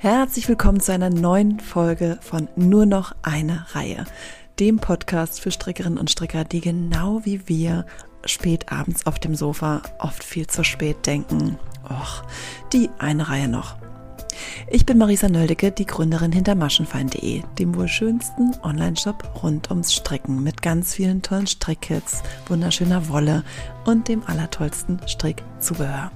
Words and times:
Herzlich 0.00 0.48
willkommen 0.48 0.78
zu 0.78 0.92
einer 0.92 1.10
neuen 1.10 1.58
Folge 1.58 2.20
von 2.20 2.46
Nur 2.54 2.86
noch 2.86 3.16
eine 3.22 3.66
Reihe, 3.74 4.04
dem 4.60 4.76
Podcast 4.76 5.40
für 5.40 5.50
Strickerinnen 5.50 5.98
und 5.98 6.08
Stricker, 6.08 6.44
die 6.44 6.60
genau 6.60 7.22
wie 7.24 7.48
wir 7.48 7.84
spät 8.24 8.70
abends 8.70 9.06
auf 9.06 9.18
dem 9.18 9.34
Sofa 9.34 9.82
oft 9.98 10.22
viel 10.22 10.46
zu 10.46 10.62
spät 10.62 11.04
denken. 11.04 11.58
Och, 11.90 12.22
die 12.72 12.90
eine 13.00 13.28
Reihe 13.28 13.48
noch. 13.48 13.74
Ich 14.68 14.86
bin 14.86 14.98
Marisa 14.98 15.28
Nöldecke, 15.28 15.72
die 15.72 15.86
Gründerin 15.86 16.30
hinter 16.30 16.54
maschenfein.de, 16.54 17.42
dem 17.58 17.74
wohl 17.74 17.88
schönsten 17.88 18.52
Online-Shop 18.62 19.42
rund 19.42 19.68
ums 19.68 19.92
Stricken 19.92 20.44
mit 20.44 20.62
ganz 20.62 20.94
vielen 20.94 21.22
tollen 21.22 21.48
Strickkits, 21.48 22.22
wunderschöner 22.46 23.08
Wolle 23.08 23.42
und 23.84 24.06
dem 24.06 24.22
allertollsten 24.24 25.00
Strickzubehör. 25.08 26.12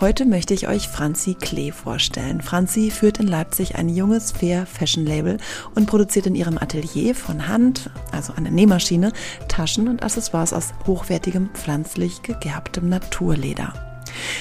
Heute 0.00 0.24
möchte 0.24 0.54
ich 0.54 0.68
euch 0.68 0.88
Franzi 0.88 1.34
Klee 1.34 1.72
vorstellen. 1.72 2.40
Franzi 2.40 2.90
führt 2.90 3.18
in 3.18 3.26
Leipzig 3.26 3.76
ein 3.76 3.88
junges 3.88 4.32
Fair 4.32 4.66
Fashion 4.66 5.04
Label 5.04 5.38
und 5.74 5.86
produziert 5.86 6.26
in 6.26 6.34
ihrem 6.34 6.58
Atelier 6.58 7.14
von 7.14 7.48
Hand, 7.48 7.90
also 8.12 8.32
an 8.34 8.44
der 8.44 8.52
Nähmaschine, 8.52 9.12
Taschen 9.48 9.88
und 9.88 10.02
Accessoires 10.02 10.52
aus 10.52 10.72
hochwertigem 10.86 11.50
pflanzlich 11.54 12.22
gegerbtem 12.22 12.88
Naturleder. 12.88 13.89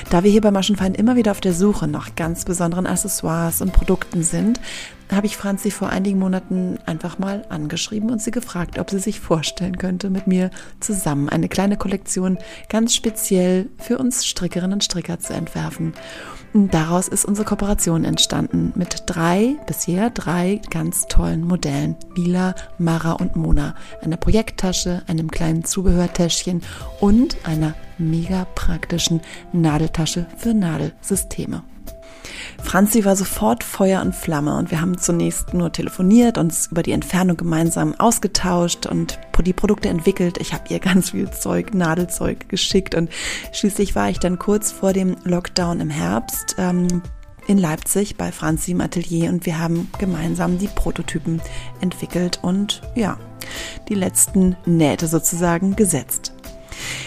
Da 0.09 0.23
wir 0.23 0.31
hier 0.31 0.41
bei 0.41 0.51
Maschenfeind 0.51 0.97
immer 0.97 1.15
wieder 1.15 1.31
auf 1.31 1.41
der 1.41 1.53
Suche 1.53 1.87
nach 1.87 2.15
ganz 2.15 2.45
besonderen 2.45 2.87
Accessoires 2.87 3.61
und 3.61 3.73
Produkten 3.73 4.23
sind, 4.23 4.59
habe 5.11 5.27
ich 5.27 5.37
Franzi 5.37 5.71
vor 5.71 5.89
einigen 5.89 6.19
Monaten 6.19 6.77
einfach 6.85 7.17
mal 7.17 7.45
angeschrieben 7.49 8.11
und 8.11 8.21
sie 8.21 8.31
gefragt, 8.31 8.77
ob 8.77 8.89
sie 8.89 8.99
sich 8.99 9.19
vorstellen 9.19 9.77
könnte, 9.77 10.09
mit 10.09 10.27
mir 10.27 10.51
zusammen 10.79 11.29
eine 11.29 11.49
kleine 11.49 11.77
Kollektion 11.77 12.37
ganz 12.69 12.93
speziell 12.93 13.69
für 13.77 13.97
uns 13.97 14.25
Strickerinnen 14.25 14.73
und 14.73 14.83
Stricker 14.83 15.19
zu 15.19 15.33
entwerfen. 15.33 15.93
Daraus 16.53 17.07
ist 17.07 17.25
unsere 17.25 17.45
Kooperation 17.45 18.05
entstanden 18.05 18.73
mit 18.75 19.03
drei, 19.05 19.55
bisher 19.67 20.09
drei 20.09 20.61
ganz 20.71 21.05
tollen 21.07 21.43
Modellen. 21.43 21.95
Mila, 22.15 22.55
Mara 22.79 23.13
und 23.13 23.35
Mona. 23.35 23.75
Einer 24.01 24.17
Projekttasche, 24.17 25.03
einem 25.07 25.29
kleinen 25.29 25.63
Zubehörtäschchen 25.63 26.61
und 26.99 27.37
einer 27.43 27.75
mega 27.99 28.45
praktischen 28.55 29.21
Nadeltasche 29.53 30.25
für 30.37 30.53
Nadelsysteme. 30.53 31.63
Franzi 32.63 33.05
war 33.05 33.15
sofort 33.15 33.63
Feuer 33.63 34.01
und 34.01 34.15
Flamme 34.15 34.57
und 34.57 34.71
wir 34.71 34.81
haben 34.81 34.97
zunächst 34.97 35.53
nur 35.53 35.71
telefoniert, 35.71 36.37
uns 36.37 36.67
über 36.71 36.83
die 36.83 36.91
Entfernung 36.91 37.37
gemeinsam 37.37 37.95
ausgetauscht 37.97 38.85
und 38.85 39.19
die 39.41 39.53
Produkte 39.53 39.87
entwickelt. 39.87 40.37
Ich 40.39 40.53
habe 40.53 40.65
ihr 40.69 40.79
ganz 40.79 41.11
viel 41.11 41.29
Zeug, 41.31 41.73
Nadelzeug 41.73 42.49
geschickt 42.49 42.95
und 42.95 43.09
schließlich 43.53 43.95
war 43.95 44.09
ich 44.09 44.19
dann 44.19 44.37
kurz 44.37 44.71
vor 44.71 44.93
dem 44.93 45.15
Lockdown 45.23 45.79
im 45.79 45.89
Herbst 45.89 46.55
ähm, 46.57 47.01
in 47.47 47.57
Leipzig 47.57 48.15
bei 48.15 48.31
Franzi 48.31 48.71
im 48.71 48.81
Atelier 48.81 49.29
und 49.29 49.45
wir 49.45 49.57
haben 49.57 49.89
gemeinsam 49.97 50.59
die 50.59 50.67
Prototypen 50.67 51.41
entwickelt 51.81 52.39
und 52.43 52.81
ja, 52.95 53.17
die 53.87 53.95
letzten 53.95 54.55
Nähte 54.65 55.07
sozusagen 55.07 55.75
gesetzt. 55.75 56.33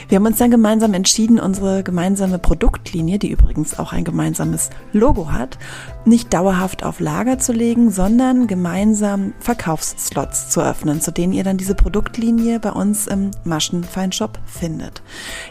Wir 0.08 0.16
haben 0.16 0.26
uns 0.26 0.38
dann 0.38 0.50
gemeinsam 0.50 0.94
entschieden, 0.94 1.40
unsere 1.40 1.82
gemeinsame 1.82 2.38
Produktlinie, 2.38 3.18
die 3.18 3.30
übrigens 3.30 3.78
auch 3.78 3.92
ein 3.92 4.04
gemeinsames 4.04 4.70
Logo 4.92 5.32
hat, 5.32 5.58
nicht 6.04 6.32
dauerhaft 6.32 6.84
auf 6.84 7.00
Lager 7.00 7.38
zu 7.38 7.52
legen, 7.52 7.90
sondern 7.90 8.46
gemeinsam 8.46 9.32
Verkaufsslots 9.38 10.50
zu 10.50 10.60
öffnen, 10.60 11.00
zu 11.00 11.12
denen 11.12 11.32
ihr 11.32 11.44
dann 11.44 11.56
diese 11.56 11.74
Produktlinie 11.74 12.60
bei 12.60 12.72
uns 12.72 13.06
im 13.06 13.30
Maschenfeinshop 13.44 14.38
findet. 14.46 15.02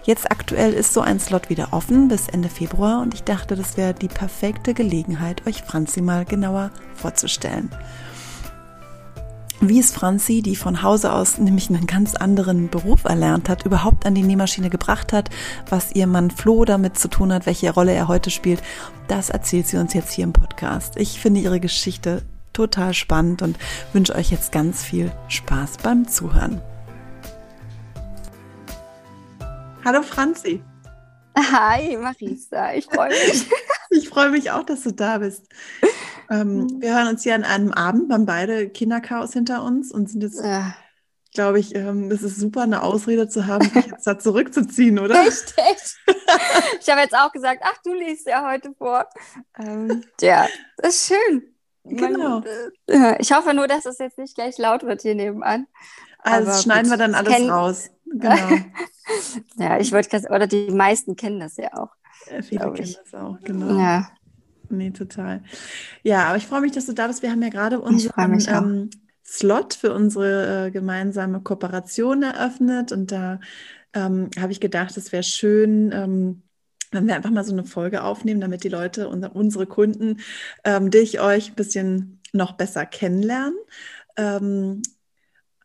Jetzt 0.04 0.32
aktuell 0.32 0.74
ist 0.74 0.94
so 0.94 1.02
ein 1.02 1.20
Slot 1.20 1.50
wieder 1.50 1.70
offen 1.72 2.08
bis 2.08 2.28
Ende 2.28 2.50
Februar 2.50 3.02
und 3.02 3.14
ich 3.14 3.24
dachte, 3.24 3.56
das 3.56 3.78
wäre 3.78 3.94
die 3.94 4.08
perfekte 4.08 4.74
Gelegenheit, 4.74 5.48
euch 5.48 5.64
Franzi 5.64 6.02
mal 6.02 6.26
genauer 6.26 6.72
vorzustellen 6.96 7.70
wie 9.62 9.80
es 9.80 9.92
Franzi, 9.92 10.42
die 10.42 10.56
von 10.56 10.82
Hause 10.82 11.14
aus 11.14 11.38
nämlich 11.38 11.70
einen 11.70 11.86
ganz 11.86 12.16
anderen 12.16 12.70
Beruf 12.70 13.04
erlernt 13.04 13.48
hat, 13.48 13.64
überhaupt 13.64 14.08
an 14.08 14.16
die 14.16 14.24
Nähmaschine 14.24 14.72
gebracht 14.72 15.14
hat, 15.14 15.30
was 15.70 15.92
ihr 15.94 16.08
Mann 16.08 16.32
Flo 16.32 16.66
damit 16.66 16.98
zu 16.98 17.08
tun 17.08 17.32
hat, 17.32 17.46
welche 17.46 17.72
Rolle 17.72 17.94
er 17.94 18.08
heute 18.08 18.32
spielt, 18.32 18.62
das 19.08 19.30
erzählt 19.30 19.68
sie 19.68 19.78
uns 19.78 19.94
jetzt 19.94 20.14
hier 20.14 20.24
im 20.24 20.34
Podcast. 20.34 20.98
Ich 20.98 21.20
finde 21.20 21.42
ihre 21.42 21.60
Geschichte 21.60 22.24
total 22.54 22.96
spannend 22.96 23.44
und 23.44 23.58
wünsche 23.94 24.16
euch 24.16 24.32
jetzt 24.32 24.52
ganz 24.52 24.84
viel 24.84 25.12
Spaß 25.28 25.78
beim 25.84 26.08
Zuhören. 26.08 26.60
Hallo 29.86 30.02
Franzi. 30.02 30.64
Hi 31.38 31.98
Marisa, 31.98 32.74
ich 32.74 32.86
freue 32.86 33.10
mich. 33.10 33.46
ich 33.92 34.10
freue 34.10 34.32
mich 34.32 34.50
auch, 34.50 34.64
dass 34.64 34.82
du 34.82 34.92
da 34.92 35.20
bist. 35.20 35.44
Ähm, 36.32 36.62
mhm. 36.62 36.82
Wir 36.82 36.96
hören 36.96 37.10
uns 37.10 37.24
hier 37.24 37.36
an 37.36 37.44
einem 37.44 37.74
Abend, 37.74 38.08
wir 38.08 38.16
haben 38.16 38.26
beide 38.26 38.70
Kinderchaos 38.70 39.34
hinter 39.34 39.64
uns 39.64 39.92
und 39.92 40.10
sind 40.10 40.24
jetzt, 40.24 40.42
ja. 40.42 40.74
glaube 41.34 41.60
ich, 41.60 41.76
ähm, 41.76 42.10
das 42.10 42.24
ist 42.24 42.38
super, 42.38 42.62
eine 42.62 42.84
Ausrede 42.84 43.28
zu 43.28 43.48
haben, 43.48 43.68
sich 43.70 43.86
jetzt 43.88 44.08
da 44.08 44.18
zurückzuziehen, 44.18 44.98
oder? 44.98 45.16
Echt, 45.28 45.54
echt. 45.58 45.98
ich 46.80 46.90
habe 46.90 47.02
jetzt 47.02 47.16
auch 47.16 47.34
gesagt, 47.34 47.62
ach, 47.66 47.78
du 47.84 47.94
liest 47.94 48.28
ja 48.28 48.50
heute 48.50 48.74
vor. 48.78 49.06
Ähm, 49.60 50.06
ja, 50.22 50.48
das 50.78 50.96
ist 50.96 51.08
schön. 51.14 51.44
Genau. 51.84 52.40
Man, 52.40 52.46
äh, 52.88 53.18
ich 53.20 53.34
hoffe 53.34 53.54
nur, 53.54 53.68
dass 53.68 53.86
es 53.86 53.98
jetzt 53.98 54.18
nicht 54.18 54.36
gleich 54.36 54.58
laut 54.58 54.84
wird 54.84 55.02
hier 55.02 55.16
nebenan. 55.16 55.68
Also 56.20 56.52
Aber 56.52 56.60
schneiden 56.60 56.90
gut. 56.90 56.92
wir 56.92 56.98
dann 56.98 57.16
alles 57.16 57.50
raus. 57.50 57.90
Genau. 58.14 58.58
ja, 59.56 59.80
ich 59.80 59.94
wollte, 59.94 60.28
oder 60.28 60.46
die 60.46 60.70
meisten 60.70 61.16
kennen 61.16 61.40
das 61.40 61.56
ja 61.56 61.70
auch. 61.72 61.92
Ja, 62.30 62.42
viele 62.42 62.74
kennen 62.74 62.96
das 63.02 63.14
auch, 63.14 63.38
genau. 63.42 63.80
Ja. 63.80 64.12
Nee, 64.72 64.92
total. 64.92 65.44
Ja, 66.04 66.26
aber 66.28 66.38
ich 66.38 66.48
freue 66.48 66.62
mich, 66.62 66.72
dass 66.72 66.86
du 66.86 66.94
da 66.94 67.08
bist. 67.08 67.22
Wir 67.24 67.32
haben 67.32 67.44
ja 67.44 67.50
gerade 67.50 67.80
unseren 67.82 68.46
ähm, 68.48 68.90
Slot 69.26 69.74
für 69.76 69.94
unsere 69.94 70.68
äh, 70.68 70.72
gemeinsame 70.72 71.42
Kooperation 71.42 72.24
eröffnet 72.24 72.92
und 72.92 73.12
da 73.12 73.40
ähm, 73.94 74.30
habe 74.40 74.52
ich 74.52 74.60
gedacht, 74.62 74.98
es 74.98 75.12
wäre 75.12 75.24
schön, 75.24 75.92
ähm, 75.94 76.44
wenn 76.92 77.08
wir 77.08 77.16
einfach 77.16 77.32
mal 77.32 77.44
so 77.46 77.54
eine 77.54 77.66
Folge 77.66 78.04
aufnehmen, 78.04 78.42
damit 78.42 78.64
die 78.64 78.70
Leute, 78.70 79.10
unser, 79.10 79.36
unsere 79.36 79.68
Kunden, 79.68 80.20
ähm, 80.64 80.92
dich, 80.92 81.20
euch 81.22 81.50
ein 81.52 81.56
bisschen 81.56 82.22
noch 82.34 82.54
besser 82.54 82.86
kennenlernen. 82.86 83.56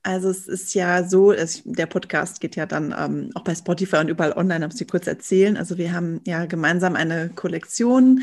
Also 0.06 0.30
es 0.30 0.46
ist 0.46 0.72
ja 0.74 1.02
so, 1.02 1.32
es, 1.32 1.62
der 1.64 1.86
Podcast 1.86 2.40
geht 2.40 2.54
ja 2.54 2.64
dann 2.64 2.94
ähm, 2.96 3.30
auch 3.34 3.42
bei 3.42 3.56
Spotify 3.56 3.96
und 3.96 4.08
überall 4.08 4.34
online, 4.34 4.62
habe 4.62 4.72
ich 4.72 4.78
dir 4.78 4.86
kurz 4.86 5.08
erzählen. 5.08 5.56
Also 5.56 5.78
wir 5.78 5.92
haben 5.92 6.20
ja 6.24 6.46
gemeinsam 6.46 6.94
eine 6.94 7.28
Kollektion 7.30 8.22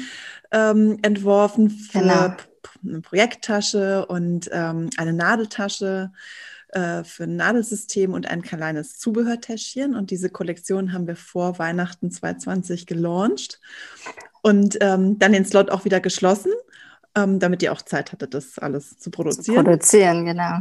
ähm, 0.54 0.98
entworfen 1.02 1.70
für 1.70 2.00
genau. 2.00 2.36
eine 2.84 3.02
Projekttasche 3.02 4.06
und 4.06 4.50
ähm, 4.54 4.92
eine 4.96 5.12
Nadeltasche 5.12 6.14
äh, 6.70 7.04
für 7.04 7.26
ein 7.26 7.36
Nadelsystem 7.36 8.14
und 8.14 8.28
ein 8.28 8.44
kleines 8.44 8.98
Zubehörtäschchen. 8.98 9.94
Und 9.94 10.10
diese 10.10 10.30
Kollektion 10.30 10.94
haben 10.94 11.06
wir 11.06 11.18
vor 11.18 11.60
Weihnachten 11.60 12.12
2020 12.12 12.86
gelauncht 12.88 13.60
und 14.42 14.78
ähm, 14.80 15.20
dann 15.20 15.34
den 15.34 15.44
Slot 15.44 15.70
auch 15.70 15.84
wieder 15.84 16.00
geschlossen, 16.00 16.54
ähm, 17.14 17.40
damit 17.40 17.62
ihr 17.62 17.74
auch 17.74 17.82
Zeit 17.82 18.14
hattet, 18.14 18.34
das 18.34 18.58
alles 18.58 18.98
zu 19.00 19.12
produzieren. 19.12 19.58
Zu 19.58 19.64
produzieren, 19.64 20.26
genau. 20.26 20.60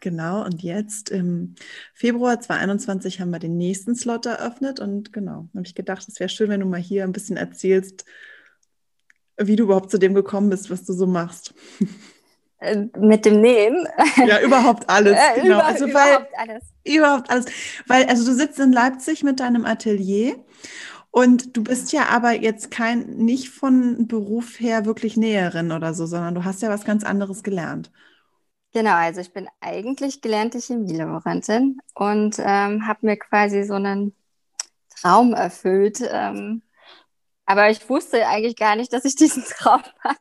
Genau, 0.00 0.44
und 0.44 0.62
jetzt 0.62 1.10
im 1.10 1.54
Februar 1.92 2.40
2021 2.40 3.20
haben 3.20 3.30
wir 3.30 3.38
den 3.38 3.58
nächsten 3.58 3.94
Slot 3.94 4.24
eröffnet 4.24 4.80
und 4.80 5.12
genau, 5.12 5.48
habe 5.54 5.66
ich 5.66 5.74
gedacht, 5.74 6.08
es 6.08 6.18
wäre 6.18 6.30
schön, 6.30 6.48
wenn 6.48 6.60
du 6.60 6.66
mal 6.66 6.80
hier 6.80 7.04
ein 7.04 7.12
bisschen 7.12 7.36
erzählst, 7.36 8.06
wie 9.36 9.56
du 9.56 9.64
überhaupt 9.64 9.90
zu 9.90 9.98
dem 9.98 10.14
gekommen 10.14 10.48
bist, 10.48 10.70
was 10.70 10.84
du 10.84 10.94
so 10.94 11.06
machst. 11.06 11.54
Äh, 12.62 12.88
mit 12.98 13.24
dem 13.24 13.40
Nähen? 13.40 13.88
Ja, 14.26 14.40
überhaupt 14.40 14.88
alles. 14.88 15.16
Äh, 15.36 15.40
genau. 15.40 15.56
Über, 15.56 15.64
also, 15.64 15.84
weil, 15.86 15.90
überhaupt 15.90 16.32
alles. 16.36 16.62
Überhaupt 16.84 17.30
alles. 17.30 17.44
Weil, 17.86 18.04
also 18.04 18.24
du 18.24 18.34
sitzt 18.34 18.58
in 18.58 18.72
Leipzig 18.72 19.22
mit 19.22 19.40
deinem 19.40 19.64
Atelier 19.64 20.36
und 21.10 21.56
du 21.56 21.64
bist 21.64 21.92
ja 21.92 22.08
aber 22.10 22.32
jetzt 22.32 22.70
kein, 22.70 23.16
nicht 23.16 23.48
von 23.48 24.06
Beruf 24.06 24.60
her 24.60 24.84
wirklich 24.84 25.16
Näherin 25.16 25.72
oder 25.72 25.94
so, 25.94 26.06
sondern 26.06 26.34
du 26.34 26.44
hast 26.44 26.62
ja 26.62 26.68
was 26.68 26.84
ganz 26.84 27.02
anderes 27.02 27.42
gelernt. 27.42 27.90
Genau, 28.72 28.94
also 28.94 29.20
ich 29.20 29.32
bin 29.32 29.48
eigentlich 29.60 30.20
gelernte 30.20 30.58
Chemielaborantin 30.60 31.80
und 31.94 32.36
ähm, 32.38 32.86
habe 32.86 33.06
mir 33.06 33.16
quasi 33.16 33.64
so 33.64 33.74
einen 33.74 34.14
Traum 35.00 35.34
erfüllt. 35.34 36.00
Ähm, 36.08 36.62
aber 37.46 37.68
ich 37.70 37.88
wusste 37.88 38.28
eigentlich 38.28 38.54
gar 38.54 38.76
nicht, 38.76 38.92
dass 38.92 39.04
ich 39.04 39.16
diesen 39.16 39.42
Traum 39.58 39.82
habe, 40.04 40.18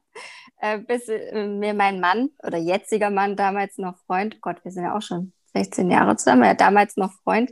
äh, 0.62 0.80
bis 0.80 1.08
äh, 1.10 1.48
mir 1.48 1.76
mein 1.76 2.00
Mann 2.00 2.30
oder 2.44 2.58
jetziger 2.58 3.12
Mann, 3.12 3.36
damals 3.36 3.78
noch 3.78 3.98
Freund, 4.08 4.42
Gott, 4.42 4.64
wir 4.64 4.72
sind 4.72 4.84
ja 4.84 4.98
auch 4.98 5.02
schon 5.04 5.32
16 5.54 5.92
Jahre 5.92 6.16
zusammen, 6.16 6.44
er 6.44 6.56
damals 6.56 6.98
noch 6.98 7.14
Freund, 7.24 7.52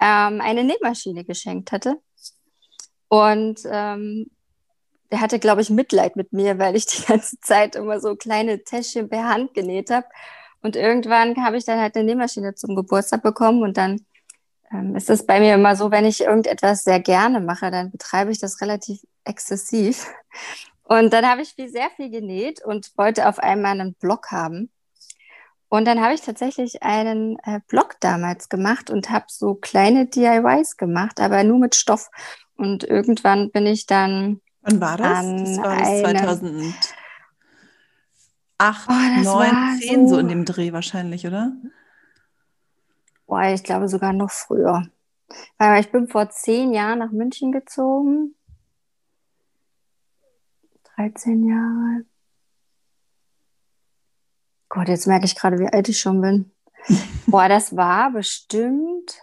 ähm, 0.00 0.40
eine 0.40 0.64
Nähmaschine 0.64 1.24
geschenkt 1.24 1.72
hatte. 1.72 2.00
Und 3.08 3.60
ähm, 3.66 4.30
der 5.12 5.20
hatte, 5.20 5.38
glaube 5.38 5.60
ich, 5.60 5.70
Mitleid 5.70 6.16
mit 6.16 6.32
mir, 6.32 6.58
weil 6.58 6.74
ich 6.74 6.86
die 6.86 7.04
ganze 7.04 7.38
Zeit 7.40 7.76
immer 7.76 8.00
so 8.00 8.16
kleine 8.16 8.64
Täschchen 8.64 9.08
per 9.08 9.28
Hand 9.28 9.54
genäht 9.54 9.90
habe. 9.90 10.06
Und 10.62 10.74
irgendwann 10.74 11.44
habe 11.44 11.56
ich 11.58 11.64
dann 11.64 11.78
halt 11.80 11.94
eine 11.96 12.04
Nähmaschine 12.04 12.54
zum 12.54 12.74
Geburtstag 12.74 13.22
bekommen 13.22 13.62
und 13.62 13.76
dann 13.76 14.04
ähm, 14.72 14.96
ist 14.96 15.10
es 15.10 15.26
bei 15.26 15.38
mir 15.38 15.54
immer 15.54 15.76
so, 15.76 15.90
wenn 15.90 16.04
ich 16.04 16.22
irgendetwas 16.22 16.82
sehr 16.82 17.00
gerne 17.00 17.40
mache, 17.40 17.70
dann 17.70 17.90
betreibe 17.90 18.30
ich 18.32 18.38
das 18.38 18.60
relativ 18.60 19.00
exzessiv. 19.24 20.08
Und 20.84 21.12
dann 21.12 21.26
habe 21.26 21.42
ich 21.42 21.54
viel, 21.54 21.70
sehr 21.70 21.90
viel 21.96 22.10
genäht 22.10 22.62
und 22.64 22.92
wollte 22.96 23.28
auf 23.28 23.38
einmal 23.38 23.80
einen 23.80 23.94
Blog 23.94 24.30
haben. 24.30 24.70
Und 25.68 25.86
dann 25.86 26.02
habe 26.02 26.12
ich 26.12 26.20
tatsächlich 26.20 26.82
einen 26.82 27.38
äh, 27.44 27.60
Blog 27.66 27.96
damals 28.00 28.48
gemacht 28.48 28.90
und 28.90 29.08
habe 29.08 29.24
so 29.28 29.54
kleine 29.54 30.06
DIYs 30.06 30.76
gemacht, 30.76 31.18
aber 31.18 31.44
nur 31.44 31.58
mit 31.58 31.74
Stoff. 31.74 32.10
Und 32.56 32.84
irgendwann 32.84 33.50
bin 33.50 33.66
ich 33.66 33.86
dann. 33.86 34.40
Wann 34.62 34.80
war 34.80 34.96
das? 34.96 35.26
das 35.26 35.58
war 35.58 35.76
das 35.76 36.00
2008, 36.00 36.94
oh, 38.88 39.22
9, 39.24 39.78
10, 39.80 40.08
so, 40.08 40.14
so 40.14 40.20
in 40.20 40.28
dem 40.28 40.44
Dreh 40.44 40.72
wahrscheinlich, 40.72 41.26
oder? 41.26 41.52
Boah, 43.26 43.44
ich 43.44 43.64
glaube 43.64 43.88
sogar 43.88 44.12
noch 44.12 44.30
früher. 44.30 44.86
Weil 45.58 45.80
ich 45.80 45.90
bin 45.90 46.08
vor 46.08 46.30
zehn 46.30 46.72
Jahren 46.72 46.98
nach 47.00 47.10
München 47.10 47.50
gezogen. 47.50 48.34
13 50.96 51.48
Jahre. 51.48 52.04
Gott, 54.68 54.88
jetzt 54.88 55.06
merke 55.06 55.24
ich 55.24 55.34
gerade, 55.34 55.58
wie 55.58 55.68
alt 55.68 55.88
ich 55.88 55.98
schon 55.98 56.20
bin. 56.20 56.50
Boah, 57.26 57.48
das 57.48 57.76
war 57.76 58.12
bestimmt 58.12 59.22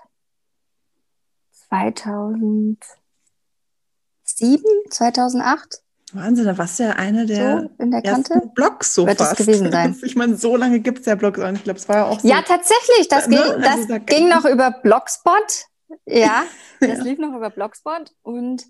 2007, 4.40 4.64
2008. 4.90 5.82
Wahnsinn, 6.14 6.46
da 6.46 6.58
warst 6.58 6.80
du 6.80 6.84
ja 6.84 6.92
eine 6.92 7.26
der, 7.26 7.62
so 7.62 7.70
in 7.84 7.92
der 7.92 8.02
Kante? 8.02 8.42
Blogs 8.56 8.96
so 8.96 9.06
Wird 9.06 9.20
fast. 9.20 9.38
gewesen 9.38 9.72
sein. 9.72 9.96
Ich 10.02 10.16
meine, 10.16 10.36
so 10.36 10.56
lange 10.56 10.80
gibt 10.80 11.00
es 11.00 11.06
ja 11.06 11.16
Blogs 11.16 11.38
Ich 11.38 11.64
glaube, 11.64 11.80
es 11.80 11.88
war 11.88 11.98
ja 11.98 12.06
auch 12.06 12.20
so. 12.20 12.28
Ja, 12.28 12.42
tatsächlich. 12.42 13.08
Das, 13.10 13.28
ne? 13.28 13.36
ging, 13.36 13.62
das 13.62 13.78
also, 13.78 14.00
ging 14.00 14.30
noch 14.30 14.46
über 14.46 14.72
Blogspot. 14.72 15.66
Ja, 16.06 16.44
das 16.80 16.98
ja. 16.98 17.04
lief 17.04 17.20
noch 17.20 17.36
über 17.36 17.50
Blogspot. 17.50 18.12
Und 18.24 18.66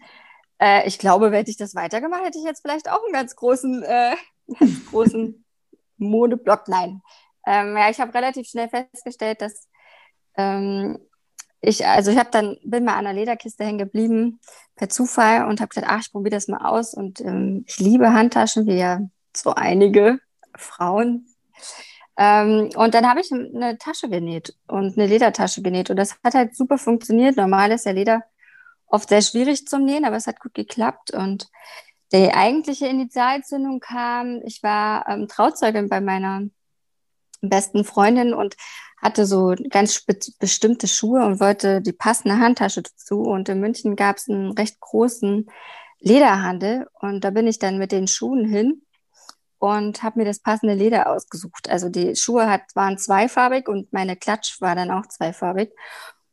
äh, 0.59 0.85
ich 0.87 0.99
glaube, 0.99 1.31
hätte 1.31 1.51
ich 1.51 1.57
das 1.57 1.75
weitergemacht, 1.75 2.23
hätte 2.25 2.39
ich 2.39 2.45
jetzt 2.45 2.61
vielleicht 2.61 2.89
auch 2.89 3.03
einen 3.03 3.13
ganz 3.13 3.35
großen, 3.35 3.83
äh, 3.83 4.15
ganz 4.59 4.85
großen 4.87 5.45
Modeblog. 5.97 6.67
Nein. 6.67 7.01
Ähm, 7.45 7.77
ja, 7.77 7.89
ich 7.89 8.01
habe 8.01 8.13
relativ 8.13 8.47
schnell 8.47 8.67
festgestellt, 8.67 9.41
dass 9.41 9.67
ähm, 10.35 10.99
ich, 11.61 11.85
also 11.85 12.11
ich 12.11 12.17
habe 12.17 12.29
dann, 12.31 12.57
bin 12.63 12.85
mal 12.85 12.95
an 12.95 13.05
der 13.05 13.13
Lederkiste 13.13 13.65
hängen 13.65 13.77
geblieben, 13.77 14.39
per 14.75 14.89
Zufall 14.89 15.45
und 15.47 15.59
habe 15.59 15.69
gesagt, 15.69 15.87
ach, 15.89 16.01
ich 16.01 16.11
probiere 16.11 16.35
das 16.35 16.47
mal 16.47 16.65
aus. 16.65 16.93
Und 16.93 17.19
ähm, 17.21 17.65
ich 17.67 17.79
liebe 17.79 18.13
Handtaschen, 18.13 18.65
wie 18.65 18.77
ja 18.77 19.01
so 19.35 19.53
einige 19.53 20.19
Frauen. 20.55 21.27
Ähm, 22.17 22.69
und 22.75 22.93
dann 22.93 23.07
habe 23.07 23.21
ich 23.21 23.31
eine 23.31 23.77
Tasche 23.77 24.09
genäht 24.09 24.55
und 24.67 24.97
eine 24.97 25.07
Ledertasche 25.07 25.61
genäht. 25.61 25.89
Und 25.89 25.97
das 25.97 26.17
hat 26.23 26.33
halt 26.33 26.55
super 26.55 26.77
funktioniert. 26.77 27.35
Normal 27.35 27.71
ist 27.71 27.85
ja 27.85 27.91
Leder 27.91 28.23
oft 28.87 29.09
sehr 29.09 29.21
schwierig 29.21 29.67
zum 29.67 29.83
Nähen, 29.83 30.05
aber 30.05 30.15
es 30.15 30.27
hat 30.27 30.39
gut 30.39 30.53
geklappt. 30.53 31.11
Und 31.11 31.47
die 32.11 32.33
eigentliche 32.33 32.87
Initialzündung 32.87 33.79
kam, 33.79 34.41
ich 34.45 34.63
war 34.63 35.07
ähm, 35.07 35.27
Trauzeugin 35.27 35.89
bei 35.89 36.01
meiner 36.01 36.43
besten 37.41 37.83
Freundin 37.85 38.33
und 38.33 38.55
hatte 39.01 39.25
so 39.25 39.55
ganz 39.69 40.05
bestimmte 40.39 40.87
Schuhe 40.87 41.25
und 41.25 41.39
wollte 41.39 41.81
die 41.81 41.93
passende 41.93 42.39
Handtasche 42.39 42.81
dazu. 42.81 43.21
Und 43.21 43.49
in 43.49 43.59
München 43.59 43.95
gab 43.95 44.17
es 44.17 44.29
einen 44.29 44.51
recht 44.51 44.79
großen 44.79 45.49
Lederhandel 45.99 46.87
und 47.01 47.23
da 47.23 47.29
bin 47.29 47.47
ich 47.47 47.59
dann 47.59 47.77
mit 47.77 47.91
den 47.91 48.07
Schuhen 48.07 48.45
hin 48.45 48.81
und 49.57 50.01
habe 50.01 50.19
mir 50.19 50.25
das 50.25 50.39
passende 50.39 50.73
Leder 50.73 51.11
ausgesucht. 51.11 51.69
Also 51.69 51.89
die 51.89 52.15
Schuhe 52.15 52.49
hat, 52.49 52.61
waren 52.73 52.97
zweifarbig 52.97 53.67
und 53.67 53.91
meine 53.91 54.15
Klatsch 54.15 54.61
war 54.61 54.75
dann 54.75 54.91
auch 54.91 55.05
zweifarbig. 55.07 55.71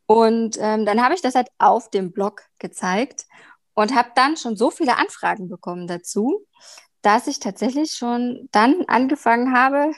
Und 0.06 0.56
ähm, 0.60 0.86
dann 0.86 1.02
habe 1.02 1.14
ich 1.14 1.22
das 1.22 1.34
halt 1.34 1.48
auf 1.58 1.90
dem 1.90 2.12
Blog 2.12 2.42
gezeigt 2.60 3.26
und 3.74 3.94
habe 3.94 4.10
dann 4.14 4.36
schon 4.36 4.56
so 4.56 4.70
viele 4.70 4.96
Anfragen 4.96 5.48
bekommen 5.48 5.88
dazu, 5.88 6.46
dass 7.06 7.28
ich 7.28 7.38
tatsächlich 7.38 7.92
schon 7.92 8.48
dann 8.50 8.82
angefangen 8.88 9.56
habe, 9.56 9.92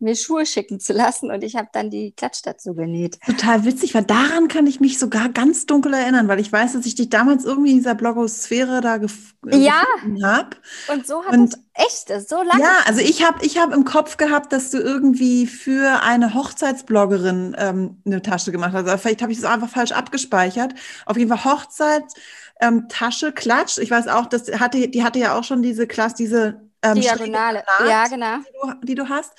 mir 0.00 0.16
Schuhe 0.16 0.44
schicken 0.44 0.80
zu 0.80 0.92
lassen 0.92 1.30
und 1.30 1.44
ich 1.44 1.54
habe 1.54 1.68
dann 1.72 1.88
die 1.88 2.12
Klatsch 2.16 2.40
dazu 2.42 2.74
genäht. 2.74 3.20
Total 3.24 3.64
witzig, 3.64 3.94
weil 3.94 4.02
daran 4.02 4.48
kann 4.48 4.66
ich 4.66 4.80
mich 4.80 4.98
sogar 4.98 5.28
ganz 5.28 5.66
dunkel 5.66 5.94
erinnern, 5.94 6.26
weil 6.26 6.40
ich 6.40 6.52
weiß, 6.52 6.72
dass 6.72 6.84
ich 6.84 6.96
dich 6.96 7.10
damals 7.10 7.44
irgendwie 7.44 7.70
in 7.70 7.76
dieser 7.76 7.94
Blogosphäre 7.94 8.80
da 8.80 8.96
gef 8.96 9.34
äh, 9.46 9.56
ja. 9.58 9.84
gefunden 9.94 10.26
habe. 10.26 10.56
Und 10.92 11.06
so 11.06 11.24
hat 11.24 11.32
und, 11.32 11.54
es 11.74 12.08
echt, 12.08 12.28
so 12.28 12.42
lange. 12.42 12.60
Ja, 12.60 12.78
also 12.86 13.00
ich 13.00 13.24
habe 13.24 13.44
ich 13.44 13.58
hab 13.58 13.72
im 13.72 13.84
Kopf 13.84 14.16
gehabt, 14.16 14.52
dass 14.52 14.70
du 14.70 14.78
irgendwie 14.78 15.46
für 15.46 16.02
eine 16.02 16.34
Hochzeitsbloggerin 16.34 17.54
ähm, 17.56 18.02
eine 18.04 18.20
Tasche 18.22 18.50
gemacht 18.50 18.72
hast. 18.72 19.00
Vielleicht 19.00 19.22
habe 19.22 19.30
ich 19.30 19.40
das 19.40 19.48
einfach 19.48 19.68
falsch 19.68 19.92
abgespeichert. 19.92 20.74
Auf 21.06 21.16
jeden 21.16 21.28
Fall 21.28 21.44
Hochzeits 21.44 22.14
ähm, 22.60 22.88
Tasche, 22.88 23.32
Klatsch. 23.32 23.78
Ich 23.78 23.90
weiß 23.90 24.08
auch, 24.08 24.26
das 24.26 24.50
hatte, 24.60 24.88
die 24.88 25.04
hatte 25.04 25.18
ja 25.18 25.38
auch 25.38 25.44
schon 25.44 25.62
diese 25.62 25.86
Klasse, 25.86 26.16
diese 26.16 26.60
ähm, 26.82 27.00
Diagonale, 27.00 27.64
ja, 27.86 28.06
genau. 28.06 28.36
Die 28.38 28.52
du, 28.52 28.86
die 28.86 28.94
du, 28.94 29.08
hast. 29.08 29.32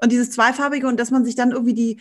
Und 0.00 0.12
dieses 0.12 0.30
zweifarbige 0.30 0.86
und 0.86 0.98
dass 0.98 1.10
man 1.10 1.24
sich 1.24 1.34
dann 1.34 1.52
irgendwie 1.52 1.74
die, 1.74 2.00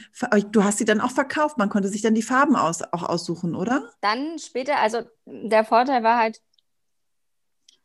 du 0.51 0.63
hast 0.63 0.79
sie 0.79 0.85
dann 0.85 1.01
auch 1.01 1.11
verkauft, 1.11 1.57
man 1.57 1.69
konnte 1.69 1.89
sich 1.89 2.01
dann 2.01 2.15
die 2.15 2.23
Farben 2.23 2.55
aus, 2.55 2.81
auch 2.91 3.03
aussuchen, 3.03 3.55
oder? 3.55 3.89
Dann 4.01 4.39
später, 4.39 4.77
also 4.79 5.01
der 5.25 5.63
Vorteil 5.63 6.03
war 6.03 6.17
halt, 6.17 6.41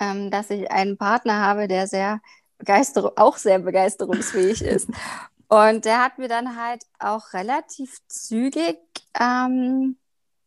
ähm, 0.01 0.31
dass 0.31 0.51
ich 0.51 0.71
einen 0.71 0.97
Partner 0.97 1.41
habe, 1.41 1.69
der 1.69 1.87
sehr 1.87 2.21
begeister 2.59 3.13
auch 3.17 3.37
sehr 3.37 3.59
begeisterungsfähig 3.59 4.63
ist. 4.63 4.89
Und 5.49 5.87
der 5.87 6.05
hat 6.05 6.19
mir 6.19 6.29
dann 6.29 6.63
halt 6.63 6.85
auch 6.99 7.33
relativ 7.33 7.97
zügig 8.07 8.79
ähm, 9.19 9.97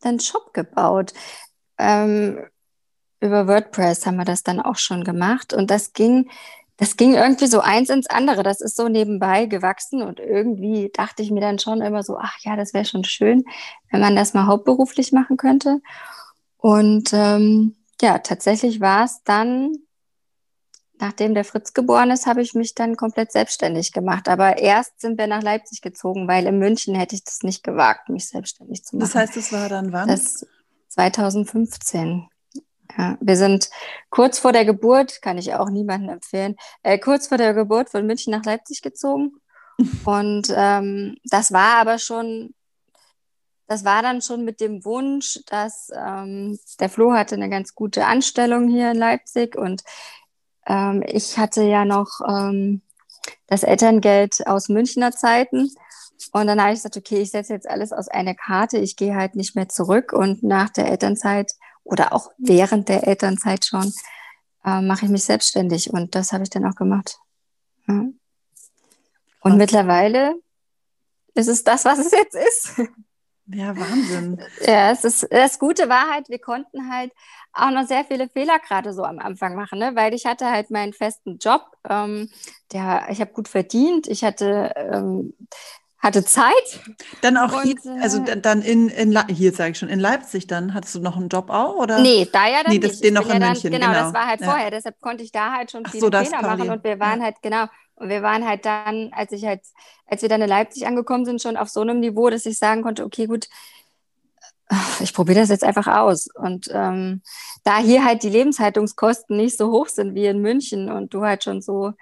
einen 0.04 0.20
Shop 0.20 0.54
gebaut. 0.54 1.14
Ähm, 1.82 2.38
über 3.20 3.48
WordPress 3.48 4.06
haben 4.06 4.18
wir 4.18 4.26
das 4.26 4.44
dann 4.44 4.60
auch 4.60 4.78
schon 4.78 5.04
gemacht. 5.04 5.54
Und 5.54 5.72
das 5.72 5.94
ging, 5.94 6.30
das 6.78 6.98
ging 6.98 7.14
irgendwie 7.14 7.48
so 7.48 7.62
eins 7.62 7.90
ins 7.90 8.08
andere. 8.08 8.44
Das 8.44 8.62
ist 8.62 8.76
so 8.76 8.88
nebenbei 8.88 9.46
gewachsen. 9.46 10.02
Und 10.02 10.20
irgendwie 10.20 10.92
dachte 10.94 11.22
ich 11.22 11.32
mir 11.32 11.42
dann 11.42 11.60
schon 11.60 11.82
immer 11.82 12.04
so, 12.04 12.18
ach 12.18 12.38
ja, 12.42 12.56
das 12.56 12.74
wäre 12.74 12.86
schon 12.86 13.04
schön, 13.04 13.44
wenn 13.92 14.02
man 14.02 14.16
das 14.16 14.34
mal 14.34 14.48
hauptberuflich 14.48 15.12
machen 15.12 15.38
könnte. 15.38 15.82
Und 16.58 17.12
ähm, 17.14 17.76
ja, 18.02 18.18
tatsächlich 18.20 18.82
war 18.82 19.06
es 19.06 19.22
dann, 19.24 19.72
nachdem 21.00 21.36
der 21.36 21.46
Fritz 21.46 21.74
geboren 21.74 22.10
ist, 22.10 22.26
habe 22.26 22.42
ich 22.42 22.56
mich 22.56 22.74
dann 22.74 22.96
komplett 22.96 23.32
selbstständig 23.32 23.92
gemacht. 23.92 24.28
Aber 24.28 24.58
erst 24.58 25.00
sind 25.00 25.20
wir 25.20 25.28
nach 25.28 25.44
Leipzig 25.44 25.82
gezogen, 25.82 26.28
weil 26.28 26.48
in 26.48 26.58
München 26.58 26.96
hätte 26.96 27.16
ich 27.16 27.24
das 27.24 27.44
nicht 27.44 27.64
gewagt, 27.64 28.10
mich 28.10 28.28
selbstständig 28.28 28.84
zu 28.84 28.96
machen. 28.96 29.08
Das 29.08 29.16
heißt, 29.16 29.38
es 29.38 29.52
war 29.52 29.70
dann 29.70 29.92
wann? 29.92 30.08
Das 30.08 30.46
2015. 30.92 32.28
Ja, 32.98 33.18
wir 33.22 33.38
sind 33.38 33.70
kurz 34.10 34.40
vor 34.40 34.52
der 34.52 34.66
Geburt, 34.66 35.22
kann 35.22 35.38
ich 35.38 35.54
auch 35.54 35.70
niemandem 35.70 36.10
empfehlen, 36.10 36.56
äh, 36.84 37.00
kurz 37.00 37.28
vor 37.28 37.38
der 37.38 37.54
Geburt 37.54 37.90
von 37.90 38.06
München 38.06 38.32
nach 38.32 38.44
Leipzig 38.44 38.82
gezogen. 38.82 39.34
Und 40.06 40.54
ähm, 40.56 41.18
das 41.24 41.52
war 41.54 41.78
aber 41.78 41.98
schon, 41.98 42.54
das 43.68 43.86
war 43.86 44.02
dann 44.02 44.22
schon 44.22 44.44
mit 44.44 44.60
dem 44.60 44.84
Wunsch, 44.84 45.40
dass 45.48 45.90
ähm, 45.96 46.60
der 46.80 46.90
Flo 46.90 47.14
hatte 47.14 47.36
eine 47.36 47.50
ganz 47.50 47.74
gute 47.74 48.06
Anstellung 48.06 48.68
hier 48.68 48.92
in 48.92 48.98
Leipzig 48.98 49.56
und 49.56 49.84
ähm, 50.68 51.04
ich 51.08 51.38
hatte 51.38 51.64
ja 51.64 51.86
noch 51.86 52.20
ähm, 52.28 52.82
das 53.48 53.64
Elterngeld 53.64 54.46
aus 54.46 54.68
Münchner 54.68 55.12
Zeiten. 55.12 55.72
Und 56.32 56.48
dann 56.48 56.62
habe 56.62 56.72
ich 56.72 56.80
gesagt, 56.80 56.98
okay, 56.98 57.22
ich 57.22 57.32
setze 57.32 57.54
jetzt 57.54 57.70
alles 57.70 57.92
aus 57.94 58.08
einer 58.08 58.36
Karte, 58.36 58.78
ich 58.78 58.96
gehe 58.96 59.16
halt 59.16 59.36
nicht 59.36 59.56
mehr 59.56 59.70
zurück 59.70 60.14
und 60.14 60.44
nach 60.44 60.70
der 60.70 60.88
Elternzeit 60.88 61.52
oder 61.84 62.14
auch 62.14 62.32
während 62.38 62.90
der 62.90 63.08
Elternzeit 63.08 63.66
schon 63.66 63.94
äh, 64.66 64.82
mache 64.82 65.06
ich 65.06 65.12
mich 65.12 65.24
selbstständig 65.24 65.92
und 65.92 66.16
das 66.16 66.34
habe 66.34 66.44
ich 66.44 66.50
dann 66.50 66.66
auch 66.66 66.76
gemacht. 66.76 67.18
Ja. 67.88 68.06
Und 69.42 69.58
mittlerweile 69.58 70.36
ist 71.34 71.48
es 71.48 71.64
das, 71.64 71.86
was 71.86 72.00
es 72.00 72.12
jetzt 72.12 72.36
ist. 72.36 72.82
Ja, 73.48 73.76
Wahnsinn. 73.76 74.40
Ja, 74.66 74.92
es 74.92 75.04
ist, 75.04 75.28
das 75.32 75.60
Gute 75.60 75.90
war 75.90 76.10
halt, 76.10 76.30
wir 76.30 76.40
konnten 76.40 76.92
halt 76.92 77.12
auch 77.54 77.72
noch 77.72 77.86
sehr 77.86 78.06
viele 78.06 78.30
Fehler 78.30 78.60
gerade 78.60 78.94
so 78.94 79.04
am 79.04 79.20
Anfang 79.20 79.56
machen, 79.56 79.80
ne? 79.80 79.96
weil 79.96 80.14
ich 80.14 80.26
hatte 80.26 80.50
halt 80.50 80.70
meinen 80.72 80.94
festen 80.94 81.38
Job, 81.38 81.66
ähm, 81.90 82.30
der, 82.72 83.08
ich 83.10 83.20
habe 83.20 83.34
gut 83.34 83.50
verdient, 83.50 84.08
ich 84.08 84.24
hatte 84.24 84.72
ähm, 84.76 85.34
hatte 86.02 86.24
Zeit. 86.26 86.82
Dann 87.22 87.38
auch 87.38 87.54
und, 87.54 87.64
hier, 87.64 87.76
also 88.02 88.24
äh, 88.24 88.40
dann 88.40 88.62
in, 88.62 88.90
in 88.90 89.18
hier 89.28 89.54
sage 89.54 89.72
ich 89.72 89.78
schon, 89.78 89.90
in 89.90 90.00
Leipzig 90.00 90.48
dann, 90.48 90.74
hattest 90.74 90.96
du 90.96 91.00
noch 91.00 91.16
einen 91.16 91.30
Job 91.30 91.50
auch? 91.50 91.76
Oder? 91.76 92.02
Nee, 92.02 92.28
da 92.32 92.48
ja 92.48 92.64
dann 92.64 92.74
nee, 92.74 92.80
das, 92.80 92.92
nicht. 92.92 93.04
Den 93.04 93.14
noch 93.14 93.30
in 93.30 93.42
ja 93.42 93.48
München, 93.48 93.72
genau, 93.72 93.88
genau, 93.88 94.00
das 94.00 94.14
war 94.14 94.28
halt 94.28 94.42
ja. 94.42 94.48
vorher, 94.48 94.72
deshalb 94.72 95.00
konnte 95.00 95.24
ich 95.24 95.32
da 95.32 95.54
halt 95.54 95.72
schon 95.72 95.86
viele 95.86 96.02
so, 96.02 96.12
Fehler 96.12 96.42
machen 96.42 96.70
und 96.70 96.84
wir 96.84 97.00
waren 97.00 97.20
ja. 97.20 97.26
halt, 97.26 97.36
genau, 97.42 97.66
und 97.96 98.10
wir 98.10 98.24
waren 98.24 98.48
halt 98.48 98.66
dann, 98.66 99.12
als 99.14 99.32
ich 99.32 99.46
halt, 99.46 99.62
als 100.08 100.24
wir 100.24 100.30
dann 100.30 100.42
in 100.42 100.50
Leipzig 100.50 100.88
angekommen 100.88 101.26
sind, 101.26 101.42
schon 101.42 101.56
auf 101.56 101.70
so 101.70 101.82
einem 101.82 102.00
Niveau, 102.00 102.30
dass 102.32 102.48
ich 102.48 102.58
sagen 102.58 102.82
konnte, 102.82 103.06
okay, 103.06 103.28
gut, 103.28 103.48
ich 105.02 105.14
probiere 105.14 105.42
das 105.42 105.50
jetzt 105.50 105.64
einfach 105.64 105.88
aus. 105.88 106.28
Und 106.34 106.68
ähm, 106.74 107.22
da 107.64 107.78
hier 107.78 108.04
halt 108.04 108.24
die 108.24 108.30
Lebenshaltungskosten 108.30 109.38
nicht 109.38 109.58
so 109.58 109.72
hoch 109.72 109.88
sind 109.88 110.16
wie 110.16 110.26
in 110.26 110.40
München 110.40 110.90
und 110.90 111.14
du 111.14 111.22
halt 111.22 111.44
schon 111.44 111.62
so 111.62 111.94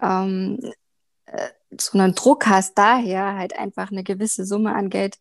ähm, 0.00 0.60
äh, 1.26 1.48
so 1.80 1.98
einen 1.98 2.14
Druck 2.14 2.46
hast, 2.46 2.76
daher 2.76 3.36
halt 3.36 3.58
einfach 3.58 3.90
eine 3.90 4.04
gewisse 4.04 4.44
Summe 4.44 4.74
an 4.74 4.90
Geld 4.90 5.18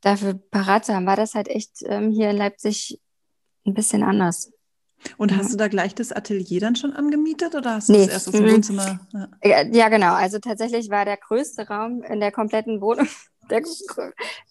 dafür 0.00 0.34
parat 0.34 0.86
zu 0.86 0.94
haben, 0.94 1.06
war 1.06 1.16
das 1.16 1.34
halt 1.34 1.48
echt 1.48 1.82
ähm, 1.84 2.10
hier 2.10 2.30
in 2.30 2.36
Leipzig 2.36 3.00
ein 3.66 3.74
bisschen 3.74 4.02
anders. 4.02 4.52
Und 5.16 5.34
hast 5.34 5.52
du 5.52 5.56
da 5.56 5.68
gleich 5.68 5.94
das 5.94 6.12
Atelier 6.12 6.60
dann 6.60 6.76
schon 6.76 6.92
angemietet 6.92 7.54
oder 7.54 7.76
hast 7.76 7.88
du 7.88 7.92
nee. 7.92 8.04
das 8.04 8.08
erst 8.08 8.28
aus 8.28 8.34
dem. 8.34 8.50
Wohnzimmer? 8.50 9.00
Ja. 9.42 9.62
ja. 9.62 9.88
genau. 9.88 10.12
Also 10.12 10.38
tatsächlich 10.38 10.90
war 10.90 11.06
der 11.06 11.16
größte 11.16 11.68
Raum 11.68 12.02
in 12.02 12.20
der 12.20 12.32
kompletten 12.32 12.82
Wohnung, 12.82 13.08
der, 13.50 13.62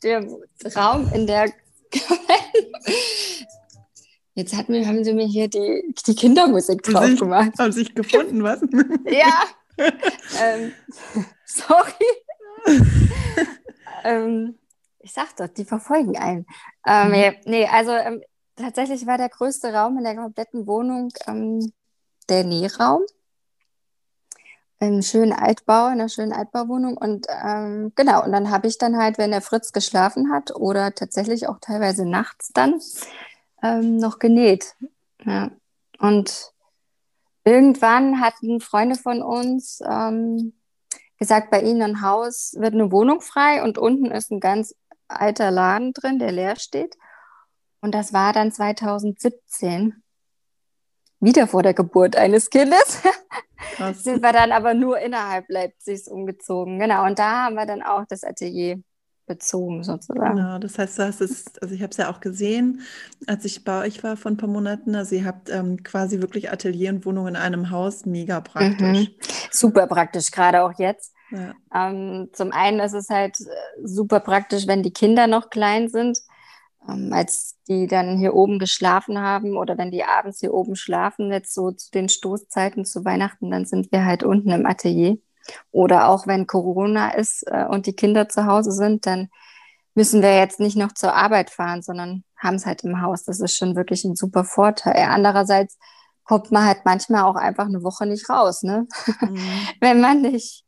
der 0.03 0.27
Raum 0.75 1.11
in 1.13 1.27
der 1.27 1.51
Jetzt 4.35 4.55
hat 4.55 4.69
mir, 4.69 4.87
haben 4.87 5.03
sie 5.03 5.13
mir 5.13 5.25
hier 5.25 5.49
die, 5.49 5.93
die 6.07 6.15
Kindermusik 6.15 6.81
drauf 6.83 7.13
gemacht. 7.19 7.51
Haben 7.59 7.73
sich 7.73 7.93
gefunden, 7.93 8.41
was? 8.41 8.61
ja. 9.11 9.43
ähm, 10.41 10.73
sorry. 11.45 11.93
ähm, 14.03 14.59
ich 14.99 15.13
sag 15.13 15.35
doch, 15.37 15.47
die 15.47 15.65
verfolgen 15.65 16.17
einen. 16.17 16.45
Ähm, 16.85 17.09
mhm. 17.11 17.35
Nee, 17.45 17.67
also 17.67 17.91
ähm, 17.91 18.21
tatsächlich 18.55 19.05
war 19.07 19.17
der 19.17 19.29
größte 19.29 19.73
Raum 19.73 19.97
in 19.97 20.03
der 20.03 20.15
kompletten 20.15 20.67
Wohnung 20.67 21.11
ähm, 21.27 21.71
der 22.27 22.43
Nähraum. 22.43 23.01
Im 24.81 25.01
schönen 25.01 25.33
Altbau, 25.33 25.87
in 25.87 25.93
einer 25.93 26.07
schönen 26.07 26.31
Altbauwohnung. 26.31 26.95
Und 26.95 27.27
ähm, 27.29 27.91
genau, 27.95 28.23
und 28.23 28.31
dann 28.31 28.49
habe 28.49 28.67
ich 28.67 28.77
dann 28.77 28.97
halt, 28.97 29.17
wenn 29.17 29.31
der 29.31 29.41
Fritz 29.41 29.73
geschlafen 29.73 30.31
hat 30.31 30.55
oder 30.55 30.93
tatsächlich 30.95 31.49
auch 31.49 31.59
teilweise 31.59 32.05
nachts 32.05 32.51
dann, 32.53 32.79
ähm, 33.61 33.97
noch 33.97 34.19
genäht. 34.19 34.75
Ja. 35.25 35.51
Und 35.99 36.53
irgendwann 37.49 38.21
hatten 38.21 38.61
Freunde 38.61 38.95
von 38.95 39.21
uns 39.21 39.81
ähm, 39.85 40.53
gesagt, 41.17 41.51
bei 41.51 41.61
ihnen 41.61 41.81
im 41.81 42.01
Haus 42.01 42.53
wird 42.57 42.73
eine 42.73 42.91
Wohnung 42.91 43.21
frei 43.21 43.63
und 43.63 43.77
unten 43.77 44.11
ist 44.11 44.31
ein 44.31 44.39
ganz 44.39 44.75
alter 45.07 45.51
Laden 45.51 45.93
drin, 45.93 46.19
der 46.19 46.31
leer 46.31 46.55
steht. 46.55 46.95
Und 47.81 47.95
das 47.95 48.13
war 48.13 48.33
dann 48.33 48.51
2017, 48.51 50.03
wieder 51.19 51.47
vor 51.47 51.63
der 51.63 51.73
Geburt 51.73 52.15
eines 52.15 52.49
Kindes. 52.49 53.01
sind 53.93 54.21
wir 54.21 54.31
dann 54.31 54.51
aber 54.51 54.73
nur 54.73 54.99
innerhalb 54.99 55.49
Leipzigs 55.49 56.07
umgezogen. 56.07 56.79
Genau, 56.79 57.05
und 57.05 57.19
da 57.19 57.45
haben 57.45 57.55
wir 57.55 57.65
dann 57.65 57.81
auch 57.81 58.05
das 58.07 58.23
Atelier 58.23 58.81
bezogen 59.29 59.83
sozusagen. 59.83 60.35
Genau, 60.35 60.57
das 60.57 60.77
heißt, 60.77 60.99
hast 60.99 61.21
es, 61.21 61.45
also 61.61 61.73
ich 61.73 61.81
habe 61.81 61.91
es 61.91 61.97
ja 61.97 62.11
auch 62.11 62.19
gesehen, 62.19 62.81
als 63.27 63.45
ich 63.45 63.63
bei 63.63 63.85
euch 63.85 64.03
war 64.03 64.17
vor 64.17 64.31
ein 64.31 64.37
paar 64.37 64.49
Monaten. 64.49 64.95
Also 64.95 65.15
ihr 65.15 65.23
habt 65.23 65.49
ähm, 65.49 65.81
quasi 65.83 66.19
wirklich 66.19 66.51
Atelier 66.51 66.89
und 66.89 67.05
Wohnung 67.05 67.27
in 67.27 67.37
einem 67.37 67.69
Haus, 67.69 68.05
mega 68.05 68.41
praktisch. 68.41 69.07
Mhm. 69.07 69.07
Super 69.51 69.87
praktisch, 69.87 70.31
gerade 70.31 70.63
auch 70.63 70.73
jetzt. 70.77 71.13
Ja. 71.31 71.53
Ähm, 71.73 72.29
zum 72.33 72.51
einen 72.51 72.79
ist 72.79 72.93
es 72.93 73.09
halt 73.09 73.39
äh, 73.39 73.45
super 73.83 74.19
praktisch, 74.19 74.67
wenn 74.67 74.83
die 74.83 74.91
Kinder 74.91 75.27
noch 75.27 75.51
klein 75.51 75.87
sind, 75.87 76.17
ähm, 76.89 77.13
als 77.13 77.55
die 77.67 77.85
dann 77.85 78.17
hier 78.17 78.33
oben 78.33 78.57
geschlafen 78.57 79.19
haben 79.19 79.55
oder 79.55 79.77
wenn 79.77 79.91
die 79.91 80.03
abends 80.03 80.39
hier 80.39 80.53
oben 80.53 80.75
schlafen, 80.75 81.31
jetzt 81.31 81.53
so 81.53 81.71
zu 81.71 81.91
den 81.91 82.09
Stoßzeiten 82.09 82.83
zu 82.83 83.05
Weihnachten, 83.05 83.51
dann 83.51 83.65
sind 83.65 83.91
wir 83.91 84.05
halt 84.05 84.23
unten 84.23 84.49
im 84.49 84.65
Atelier. 84.65 85.17
Oder 85.71 86.09
auch 86.09 86.27
wenn 86.27 86.47
Corona 86.47 87.11
ist 87.11 87.43
äh, 87.47 87.65
und 87.65 87.85
die 87.85 87.95
Kinder 87.95 88.29
zu 88.29 88.45
Hause 88.45 88.71
sind, 88.71 89.05
dann 89.05 89.29
müssen 89.95 90.21
wir 90.21 90.37
jetzt 90.37 90.59
nicht 90.59 90.77
noch 90.77 90.93
zur 90.93 91.13
Arbeit 91.13 91.49
fahren, 91.49 91.81
sondern 91.81 92.23
haben 92.37 92.55
es 92.55 92.65
halt 92.65 92.83
im 92.83 93.01
Haus. 93.01 93.23
Das 93.23 93.39
ist 93.39 93.57
schon 93.57 93.75
wirklich 93.75 94.03
ein 94.05 94.15
super 94.15 94.43
Vorteil. 94.43 95.05
Andererseits 95.09 95.77
kommt 96.23 96.51
man 96.51 96.65
halt 96.65 96.85
manchmal 96.85 97.23
auch 97.23 97.35
einfach 97.35 97.65
eine 97.65 97.83
Woche 97.83 98.05
nicht 98.05 98.29
raus, 98.29 98.63
ne? 98.63 98.87
Mhm. 99.21 99.37
wenn 99.81 99.99
man 99.99 100.21
nicht 100.21 100.65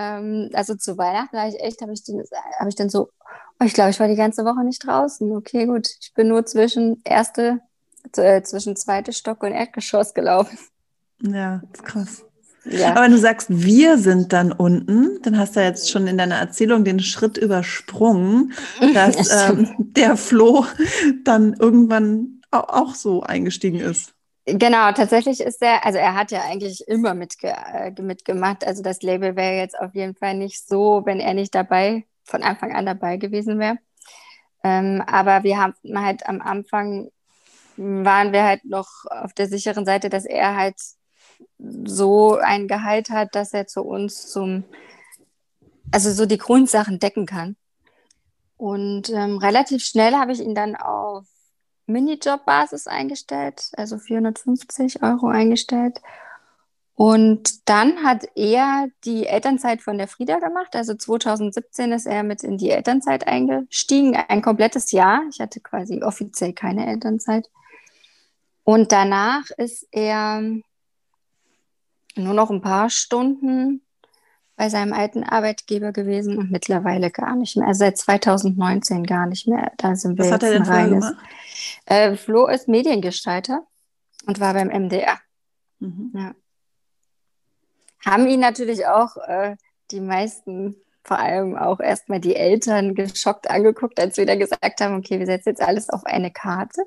ähm, 0.00 0.48
also 0.54 0.74
zu 0.74 0.96
Weihnachten 0.96 1.36
war 1.36 1.46
ich 1.46 1.60
echt, 1.60 1.82
habe 1.82 1.92
ich, 1.92 2.02
hab 2.58 2.66
ich 2.66 2.74
dann 2.74 2.88
so, 2.88 3.10
oh, 3.60 3.64
ich 3.64 3.74
glaube, 3.74 3.90
ich 3.90 4.00
war 4.00 4.08
die 4.08 4.16
ganze 4.16 4.46
Woche 4.46 4.64
nicht 4.64 4.86
draußen. 4.86 5.30
Okay, 5.36 5.66
gut, 5.66 5.88
ich 6.00 6.14
bin 6.14 6.28
nur 6.28 6.46
zwischen 6.46 7.02
erste, 7.04 7.60
äh, 8.16 8.40
zwischen 8.40 8.76
zweite 8.76 9.12
Stock 9.12 9.42
und 9.42 9.52
Erdgeschoss 9.52 10.14
gelaufen. 10.14 10.58
Ja, 11.22 11.60
das 11.70 11.80
ist 11.80 11.84
krass. 11.84 12.24
Ja. 12.64 12.90
Aber 12.90 13.02
wenn 13.02 13.12
du 13.12 13.18
sagst, 13.18 13.48
wir 13.50 13.96
sind 13.98 14.32
dann 14.32 14.52
unten, 14.52 15.20
dann 15.22 15.38
hast 15.38 15.56
du 15.56 15.60
ja 15.60 15.66
jetzt 15.66 15.90
schon 15.90 16.06
in 16.06 16.18
deiner 16.18 16.36
Erzählung 16.36 16.84
den 16.84 17.00
Schritt 17.00 17.38
übersprungen, 17.38 18.52
dass 18.94 19.48
ähm, 19.48 19.74
der 19.78 20.16
Flo 20.16 20.66
dann 21.24 21.54
irgendwann 21.54 22.42
auch 22.50 22.94
so 22.94 23.22
eingestiegen 23.22 23.80
ist. 23.80 24.14
Genau, 24.46 24.90
tatsächlich 24.92 25.40
ist 25.40 25.62
er, 25.62 25.84
also 25.84 25.98
er 25.98 26.14
hat 26.14 26.32
ja 26.32 26.42
eigentlich 26.42 26.86
immer 26.88 27.14
mitge 27.14 27.48
äh, 27.48 27.92
mitgemacht. 28.00 28.66
Also 28.66 28.82
das 28.82 29.02
Label 29.02 29.36
wäre 29.36 29.56
jetzt 29.56 29.78
auf 29.78 29.94
jeden 29.94 30.14
Fall 30.14 30.34
nicht 30.34 30.66
so, 30.66 31.02
wenn 31.04 31.20
er 31.20 31.34
nicht 31.34 31.54
dabei, 31.54 32.04
von 32.24 32.42
Anfang 32.42 32.74
an 32.74 32.86
dabei 32.86 33.16
gewesen 33.16 33.58
wäre. 33.58 33.78
Ähm, 34.64 35.02
aber 35.06 35.44
wir 35.44 35.58
haben 35.58 35.74
halt 35.94 36.26
am 36.26 36.40
Anfang 36.40 37.10
waren 37.76 38.32
wir 38.32 38.44
halt 38.44 38.64
noch 38.64 38.88
auf 39.08 39.32
der 39.32 39.48
sicheren 39.48 39.86
Seite, 39.86 40.10
dass 40.10 40.26
er 40.26 40.56
halt 40.56 40.76
so 41.58 42.36
ein 42.36 42.68
Gehalt 42.68 43.10
hat, 43.10 43.34
dass 43.34 43.52
er 43.52 43.66
zu 43.66 43.82
uns 43.82 44.30
zum, 44.30 44.64
also 45.90 46.10
so 46.12 46.26
die 46.26 46.38
Grundsachen 46.38 46.98
decken 46.98 47.26
kann. 47.26 47.56
Und 48.56 49.10
ähm, 49.10 49.38
relativ 49.38 49.84
schnell 49.84 50.14
habe 50.14 50.32
ich 50.32 50.40
ihn 50.40 50.54
dann 50.54 50.76
auf 50.76 51.24
Minijob-Basis 51.86 52.86
eingestellt, 52.86 53.70
also 53.76 53.98
450 53.98 55.02
Euro 55.02 55.28
eingestellt. 55.28 56.00
Und 56.94 57.66
dann 57.68 58.02
hat 58.04 58.28
er 58.34 58.88
die 59.04 59.26
Elternzeit 59.26 59.80
von 59.80 59.96
der 59.96 60.06
Frieda 60.06 60.38
gemacht. 60.38 60.76
Also 60.76 60.94
2017 60.94 61.92
ist 61.92 62.06
er 62.06 62.22
mit 62.22 62.42
in 62.42 62.58
die 62.58 62.70
Elternzeit 62.70 63.26
eingestiegen, 63.26 64.14
ein 64.14 64.42
komplettes 64.42 64.92
Jahr. 64.92 65.22
Ich 65.30 65.40
hatte 65.40 65.60
quasi 65.60 66.02
offiziell 66.02 66.52
keine 66.52 66.86
Elternzeit. 66.86 67.48
Und 68.64 68.92
danach 68.92 69.48
ist 69.56 69.88
er 69.90 70.42
nur 72.16 72.34
noch 72.34 72.50
ein 72.50 72.60
paar 72.60 72.90
Stunden 72.90 73.82
bei 74.56 74.68
seinem 74.68 74.92
alten 74.92 75.24
Arbeitgeber 75.24 75.90
gewesen 75.90 76.36
und 76.36 76.50
mittlerweile 76.50 77.10
gar 77.10 77.34
nicht 77.34 77.56
mehr. 77.56 77.66
Also 77.66 77.78
seit 77.78 77.96
2019 77.96 79.04
gar 79.04 79.26
nicht 79.26 79.48
mehr. 79.48 79.72
Da 79.78 79.96
sind 79.96 80.18
wir 80.18 80.26
Was 80.26 80.32
hat 80.32 80.42
er 80.42 80.52
denn 80.52 80.66
vorher 80.66 80.88
gemacht? 80.88 81.16
Äh, 81.86 82.14
Flo 82.16 82.46
ist 82.46 82.68
Mediengestalter 82.68 83.62
und 84.26 84.38
war 84.38 84.52
beim 84.52 84.68
MDR. 84.68 85.18
Mhm. 85.78 86.12
Ja. 86.14 86.34
Haben 88.04 88.26
ihn 88.28 88.40
natürlich 88.40 88.86
auch 88.86 89.16
äh, 89.16 89.56
die 89.90 90.00
meisten, 90.00 90.76
vor 91.04 91.18
allem 91.18 91.56
auch 91.56 91.80
erstmal 91.80 92.20
die 92.20 92.36
Eltern, 92.36 92.94
geschockt 92.94 93.48
angeguckt, 93.48 93.98
als 93.98 94.18
wir 94.18 94.26
da 94.26 94.36
gesagt 94.36 94.80
haben, 94.82 94.96
okay, 94.96 95.18
wir 95.18 95.26
setzen 95.26 95.50
jetzt 95.50 95.62
alles 95.62 95.88
auf 95.88 96.04
eine 96.04 96.30
Karte. 96.30 96.82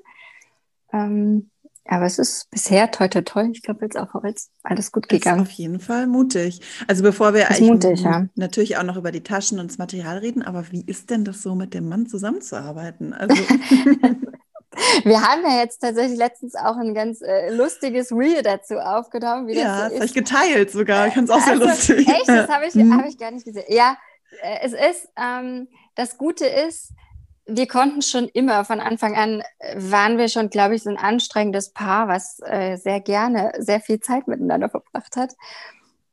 Ähm, 0.92 1.50
aber 1.86 2.06
es 2.06 2.18
ist 2.18 2.50
bisher 2.50 2.92
toi 2.92 3.08
toi 3.08 3.22
toi, 3.22 3.50
ich 3.52 3.62
glaube 3.62 3.86
jetzt 3.86 3.98
auch 3.98 4.24
jetzt 4.24 4.52
alles 4.64 4.92
gut 4.92 5.10
gegangen. 5.10 5.42
Ist 5.42 5.50
auf 5.50 5.52
jeden 5.52 5.80
Fall 5.80 6.08
mutig. 6.08 6.62
Also 6.88 7.04
bevor 7.04 7.34
wir 7.34 7.48
mutig, 7.60 8.02
ja. 8.02 8.26
natürlich 8.36 8.78
auch 8.78 8.84
noch 8.84 8.96
über 8.96 9.12
die 9.12 9.24
Taschen 9.24 9.60
und 9.60 9.70
das 9.70 9.78
Material 9.78 10.18
reden, 10.20 10.44
aber 10.44 10.72
wie 10.72 10.84
ist 10.86 11.10
denn 11.10 11.26
das 11.26 11.42
so 11.42 11.56
mit 11.56 11.74
dem 11.74 11.90
Mann 11.90 12.08
zusammenzuarbeiten? 12.08 13.14
Also 13.14 13.36
Wir 15.04 15.22
haben 15.22 15.44
ja 15.44 15.60
jetzt 15.60 15.80
tatsächlich 15.80 16.18
letztens 16.18 16.56
auch 16.56 16.78
ein 16.78 16.94
ganz 16.96 17.22
äh, 17.22 17.54
lustiges 17.54 18.12
Reel 18.12 18.42
dazu 18.42 18.76
aufgenommen. 18.76 19.48
Wie 19.48 19.54
ja, 19.54 19.64
das, 19.64 19.76
so 19.76 19.84
das 19.84 19.94
habe 19.94 20.06
ich 20.06 20.14
geteilt 20.14 20.72
sogar. 20.72 21.08
Ich 21.08 21.14
fand 21.14 21.30
es 21.30 21.36
auch 21.36 21.42
sehr 21.42 21.54
also, 21.54 21.66
lustig. 21.66 22.08
Echt, 22.08 22.28
das 22.28 22.50
habe 22.50 22.66
ich, 22.66 22.76
hab 22.76 23.06
ich 23.06 23.18
gar 23.18 23.32
nicht 23.32 23.46
gesehen. 23.46 23.66
Ja, 23.68 23.98
äh, 24.42 24.60
es 24.64 24.74
ist, 24.74 25.10
ähm, 25.16 25.68
das 25.96 26.18
Gute 26.18 26.46
ist, 26.46 26.92
wir 27.46 27.68
konnten 27.68 28.02
schon 28.02 28.28
immer, 28.30 28.66
von 28.66 28.80
Anfang 28.80 29.16
an 29.16 29.44
waren 29.76 30.18
wir 30.18 30.30
schon, 30.30 30.50
glaube 30.50 30.76
ich, 30.76 30.84
so 30.84 30.90
ein 30.90 30.98
anstrengendes 30.98 31.72
Paar, 31.72 32.08
was 32.08 32.40
äh, 32.46 32.78
sehr 32.78 33.02
gerne 33.02 33.52
sehr 33.58 33.82
viel 33.82 34.00
Zeit 34.00 34.28
miteinander 34.28 34.70
verbracht 34.70 35.16
hat. 35.16 35.34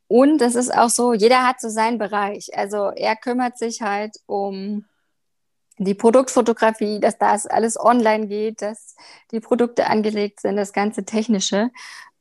Und 0.08 0.42
es 0.42 0.56
ist 0.56 0.74
auch 0.74 0.90
so, 0.90 1.12
jeder 1.14 1.46
hat 1.46 1.60
so 1.60 1.68
seinen 1.68 1.98
Bereich. 1.98 2.50
Also 2.56 2.90
er 2.90 3.14
kümmert 3.14 3.58
sich 3.58 3.80
halt 3.80 4.16
um 4.26 4.84
die 5.78 5.94
Produktfotografie, 5.94 6.98
dass 7.00 7.16
das 7.16 7.46
alles 7.46 7.78
online 7.78 8.26
geht, 8.26 8.60
dass 8.60 8.96
die 9.30 9.40
Produkte 9.40 9.86
angelegt 9.86 10.40
sind, 10.40 10.56
das 10.56 10.72
ganze 10.72 11.04
Technische. 11.04 11.70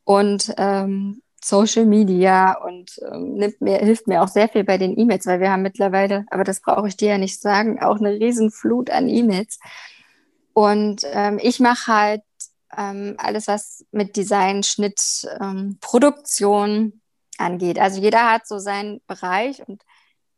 Und 0.04 0.54
ähm, 0.58 1.22
Social 1.44 1.86
Media 1.86 2.54
und 2.54 3.00
ähm, 3.12 3.36
nimmt 3.36 3.62
mir, 3.62 3.78
hilft 3.78 4.08
mir 4.08 4.22
auch 4.22 4.28
sehr 4.28 4.50
viel 4.50 4.64
bei 4.64 4.78
den 4.78 4.98
E-Mails, 4.98 5.26
weil 5.26 5.40
wir 5.40 5.52
haben 5.52 5.62
mittlerweile, 5.62 6.26
aber 6.30 6.44
das 6.44 6.62
brauche 6.62 6.88
ich 6.88 6.98
dir 6.98 7.10
ja 7.10 7.18
nicht 7.18 7.42
sagen, 7.42 7.82
auch 7.82 7.98
eine 7.98 8.12
Riesenflut 8.12 8.90
an 8.90 9.08
E-Mails. 9.08 9.60
Und 10.54 11.02
ähm, 11.14 11.40
ich 11.42 11.60
mache 11.60 11.88
halt 11.88 12.22
ähm, 12.78 13.16
alles, 13.18 13.48
was 13.48 13.86
mit 13.92 14.16
Design, 14.16 14.64
Schnitt, 14.64 15.28
ähm, 15.40 15.78
Produktion 15.82 17.02
angeht. 17.38 17.80
Also 17.80 18.02
jeder 18.02 18.32
hat 18.32 18.48
so 18.48 18.60
seinen 18.60 19.02
Bereich 19.08 19.66
und 19.68 19.84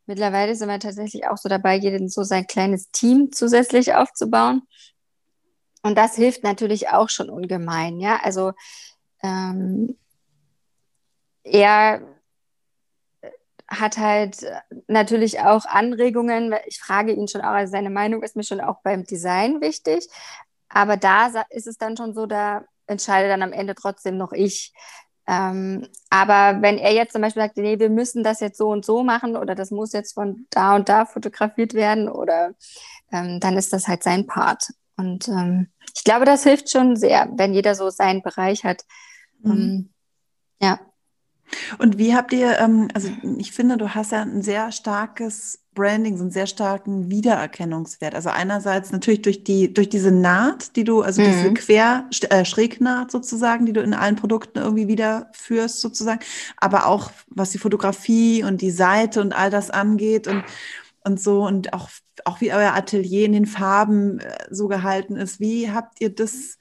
mittlerweile 0.06 0.54
sind 0.54 0.68
wir 0.68 0.78
tatsächlich 0.78 1.26
auch 1.26 1.36
so 1.36 1.48
dabei, 1.48 1.76
jeden 1.76 2.08
so 2.08 2.22
sein 2.22 2.46
kleines 2.46 2.90
Team 2.90 3.32
zusätzlich 3.32 3.94
aufzubauen. 3.94 4.62
Und 5.82 5.98
das 5.98 6.14
hilft 6.14 6.44
natürlich 6.44 6.90
auch 6.90 7.08
schon 7.08 7.28
ungemein, 7.28 7.98
ja. 7.98 8.20
Also 8.22 8.52
ähm, 9.22 9.98
er 11.44 12.02
hat 13.68 13.96
halt 13.96 14.44
natürlich 14.86 15.40
auch 15.40 15.64
Anregungen. 15.64 16.54
Ich 16.66 16.78
frage 16.78 17.12
ihn 17.12 17.28
schon 17.28 17.40
auch, 17.40 17.52
also 17.52 17.70
seine 17.70 17.90
Meinung 17.90 18.22
ist 18.22 18.36
mir 18.36 18.44
schon 18.44 18.60
auch 18.60 18.82
beim 18.82 19.04
Design 19.04 19.60
wichtig. 19.60 20.08
Aber 20.68 20.96
da 20.96 21.44
ist 21.50 21.66
es 21.66 21.78
dann 21.78 21.96
schon 21.96 22.14
so, 22.14 22.26
da 22.26 22.64
entscheide 22.86 23.28
dann 23.28 23.42
am 23.42 23.52
Ende 23.52 23.74
trotzdem 23.74 24.16
noch 24.16 24.32
ich. 24.32 24.72
Ähm, 25.26 25.86
aber 26.10 26.62
wenn 26.62 26.78
er 26.78 26.92
jetzt 26.92 27.12
zum 27.12 27.22
Beispiel 27.22 27.42
sagt, 27.42 27.56
nee, 27.56 27.78
wir 27.78 27.90
müssen 27.90 28.24
das 28.24 28.40
jetzt 28.40 28.58
so 28.58 28.68
und 28.68 28.84
so 28.84 29.04
machen 29.04 29.36
oder 29.36 29.54
das 29.54 29.70
muss 29.70 29.92
jetzt 29.92 30.14
von 30.14 30.46
da 30.50 30.74
und 30.74 30.88
da 30.88 31.04
fotografiert 31.06 31.74
werden 31.74 32.08
oder 32.08 32.54
ähm, 33.12 33.38
dann 33.38 33.56
ist 33.56 33.72
das 33.72 33.86
halt 33.86 34.02
sein 34.02 34.26
Part. 34.26 34.70
Und 34.96 35.28
ähm, 35.28 35.68
ich 35.94 36.04
glaube, 36.04 36.24
das 36.24 36.42
hilft 36.42 36.70
schon 36.70 36.96
sehr, 36.96 37.28
wenn 37.36 37.54
jeder 37.54 37.74
so 37.74 37.88
seinen 37.90 38.22
Bereich 38.22 38.64
hat. 38.64 38.82
Mhm. 39.40 39.52
Ähm, 39.52 39.92
ja. 40.60 40.80
Und 41.78 41.98
wie 41.98 42.14
habt 42.14 42.32
ihr, 42.32 42.58
ähm, 42.58 42.88
also 42.94 43.08
ich 43.38 43.52
finde, 43.52 43.76
du 43.76 43.94
hast 43.94 44.12
ja 44.12 44.22
ein 44.22 44.42
sehr 44.42 44.72
starkes 44.72 45.62
Branding, 45.74 46.18
so 46.18 46.24
einen 46.24 46.30
sehr 46.30 46.46
starken 46.46 47.10
Wiedererkennungswert. 47.10 48.14
Also 48.14 48.28
einerseits 48.28 48.92
natürlich 48.92 49.22
durch 49.22 49.42
die, 49.42 49.72
durch 49.72 49.88
diese 49.88 50.10
Naht, 50.10 50.76
die 50.76 50.84
du, 50.84 51.00
also 51.00 51.22
mhm. 51.22 51.26
diese 51.26 51.54
Quer, 51.54 52.08
äh, 52.28 52.44
Schrägnaht 52.44 53.10
sozusagen, 53.10 53.64
die 53.64 53.72
du 53.72 53.80
in 53.80 53.94
allen 53.94 54.16
Produkten 54.16 54.58
irgendwie 54.58 54.88
wiederführst 54.88 55.80
sozusagen, 55.80 56.20
aber 56.58 56.86
auch 56.86 57.10
was 57.28 57.50
die 57.50 57.58
Fotografie 57.58 58.44
und 58.44 58.60
die 58.60 58.70
Seite 58.70 59.22
und 59.22 59.32
all 59.32 59.50
das 59.50 59.70
angeht 59.70 60.28
und, 60.28 60.44
und 61.04 61.20
so 61.20 61.46
und 61.46 61.72
auch, 61.72 61.88
auch 62.26 62.42
wie 62.42 62.52
euer 62.52 62.74
Atelier 62.74 63.24
in 63.24 63.32
den 63.32 63.46
Farben 63.46 64.18
äh, 64.20 64.46
so 64.50 64.68
gehalten 64.68 65.16
ist. 65.16 65.40
Wie 65.40 65.70
habt 65.70 66.02
ihr 66.02 66.10
das 66.10 66.58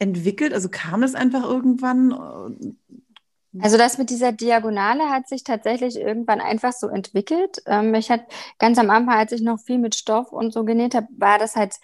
entwickelt? 0.00 0.52
Also 0.52 0.68
kam 0.68 1.04
es 1.04 1.14
einfach 1.14 1.44
irgendwann? 1.44 2.76
Also 3.62 3.76
das 3.76 3.98
mit 3.98 4.10
dieser 4.10 4.32
Diagonale 4.32 5.10
hat 5.10 5.28
sich 5.28 5.44
tatsächlich 5.44 5.96
irgendwann 5.96 6.40
einfach 6.40 6.72
so 6.72 6.88
entwickelt. 6.88 7.62
Ähm, 7.66 7.94
ich 7.94 8.10
hatte 8.10 8.26
ganz 8.58 8.78
am 8.78 8.90
Anfang, 8.90 9.14
als 9.14 9.32
ich 9.32 9.40
noch 9.40 9.60
viel 9.60 9.78
mit 9.78 9.94
Stoff 9.94 10.32
und 10.32 10.52
so 10.52 10.64
genäht 10.64 10.94
habe, 10.94 11.08
war 11.16 11.38
das 11.38 11.56
halt 11.56 11.74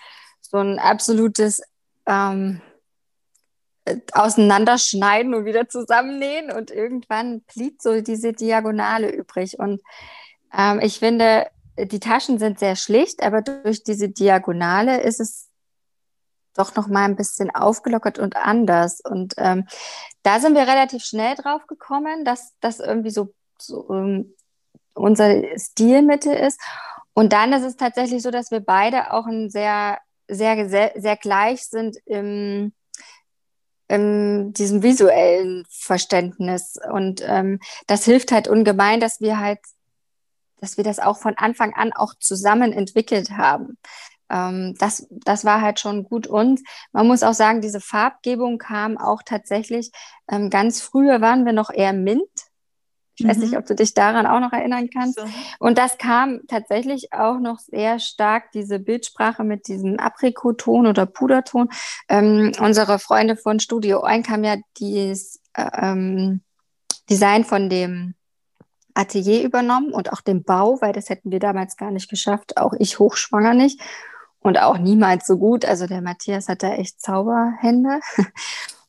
so 0.40 0.58
ein 0.58 0.78
absolutes 0.78 1.62
ähm, 2.06 2.60
äh, 3.84 3.96
Auseinanderschneiden 4.12 5.34
und 5.34 5.44
wieder 5.44 5.68
zusammennähen 5.68 6.50
und 6.50 6.70
irgendwann 6.70 7.42
blieb 7.42 7.80
so 7.80 8.00
diese 8.00 8.32
Diagonale 8.32 9.10
übrig. 9.10 9.58
Und 9.58 9.82
ähm, 10.56 10.80
ich 10.80 10.98
finde, 10.98 11.46
die 11.78 12.00
Taschen 12.00 12.38
sind 12.38 12.58
sehr 12.58 12.76
schlicht, 12.76 13.22
aber 13.22 13.42
durch 13.42 13.82
diese 13.82 14.08
Diagonale 14.08 15.00
ist 15.00 15.20
es 15.20 15.48
doch 16.54 16.74
noch 16.76 16.88
mal 16.88 17.04
ein 17.04 17.16
bisschen 17.16 17.54
aufgelockert 17.54 18.18
und 18.18 18.36
anders. 18.36 19.00
Und 19.00 19.34
ähm, 19.38 19.66
da 20.22 20.40
sind 20.40 20.54
wir 20.54 20.62
relativ 20.62 21.04
schnell 21.04 21.34
drauf 21.34 21.66
gekommen, 21.66 22.24
dass 22.24 22.54
das 22.60 22.80
irgendwie 22.80 23.10
so, 23.10 23.34
so 23.58 23.88
ähm, 23.90 24.34
unser 24.94 25.42
Stilmittel 25.58 26.32
ist. 26.32 26.60
Und 27.12 27.32
dann 27.32 27.52
ist 27.52 27.64
es 27.64 27.76
tatsächlich 27.76 28.22
so, 28.22 28.30
dass 28.30 28.50
wir 28.50 28.60
beide 28.60 29.12
auch 29.12 29.26
ein 29.26 29.50
sehr, 29.50 29.98
sehr, 30.28 30.68
sehr, 30.68 30.92
sehr 30.96 31.16
gleich 31.16 31.66
sind 31.66 31.96
im, 32.06 32.72
in 33.88 34.52
diesem 34.52 34.82
visuellen 34.82 35.64
Verständnis. 35.68 36.78
Und 36.90 37.22
ähm, 37.26 37.60
das 37.86 38.04
hilft 38.04 38.32
halt 38.32 38.48
ungemein, 38.48 39.00
dass 39.00 39.20
wir 39.20 39.38
halt, 39.38 39.60
dass 40.60 40.76
wir 40.76 40.84
das 40.84 40.98
auch 40.98 41.18
von 41.18 41.34
Anfang 41.36 41.74
an 41.74 41.92
auch 41.92 42.14
zusammen 42.14 42.72
entwickelt 42.72 43.30
haben 43.30 43.76
ähm, 44.30 44.74
das, 44.78 45.06
das 45.10 45.44
war 45.44 45.60
halt 45.60 45.80
schon 45.80 46.04
gut. 46.04 46.26
Und 46.26 46.60
man 46.92 47.06
muss 47.06 47.22
auch 47.22 47.34
sagen, 47.34 47.60
diese 47.60 47.80
Farbgebung 47.80 48.58
kam 48.58 48.98
auch 48.98 49.22
tatsächlich 49.24 49.90
ähm, 50.28 50.50
ganz 50.50 50.80
früher 50.80 51.20
waren 51.20 51.44
wir 51.44 51.52
noch 51.52 51.70
eher 51.70 51.92
Mint. 51.92 52.22
Ich 53.16 53.24
mhm. 53.24 53.28
weiß 53.28 53.36
nicht, 53.38 53.52
mhm. 53.52 53.58
ob 53.58 53.66
du 53.66 53.74
dich 53.74 53.94
daran 53.94 54.26
auch 54.26 54.40
noch 54.40 54.52
erinnern 54.52 54.88
kannst. 54.90 55.18
So. 55.18 55.26
Und 55.58 55.78
das 55.78 55.98
kam 55.98 56.40
tatsächlich 56.48 57.12
auch 57.12 57.38
noch 57.38 57.58
sehr 57.58 58.00
stark, 58.00 58.50
diese 58.52 58.78
Bildsprache 58.78 59.44
mit 59.44 59.68
diesem 59.68 59.98
Aprikoton 59.98 60.86
oder 60.86 61.06
Puderton. 61.06 61.68
Ähm, 62.08 62.52
unsere 62.60 62.98
Freunde 62.98 63.36
von 63.36 63.60
Studio 63.60 64.02
Oink 64.02 64.28
haben 64.28 64.44
ja 64.44 64.56
dieses 64.78 65.40
äh, 65.54 65.68
ähm, 65.80 66.42
Design 67.08 67.44
von 67.44 67.68
dem 67.68 68.14
Atelier 68.94 69.42
übernommen 69.42 69.92
und 69.92 70.12
auch 70.12 70.20
den 70.20 70.44
Bau, 70.44 70.80
weil 70.80 70.92
das 70.92 71.10
hätten 71.10 71.30
wir 71.30 71.40
damals 71.40 71.76
gar 71.76 71.90
nicht 71.90 72.08
geschafft, 72.08 72.56
auch 72.56 72.72
ich 72.78 72.98
hochschwanger 72.98 73.52
nicht 73.52 73.80
und 74.44 74.60
auch 74.60 74.78
niemals 74.78 75.26
so 75.26 75.38
gut. 75.38 75.64
Also 75.64 75.86
der 75.86 76.02
Matthias 76.02 76.48
hat 76.48 76.62
da 76.62 76.74
echt 76.74 77.00
Zauberhände. 77.00 78.00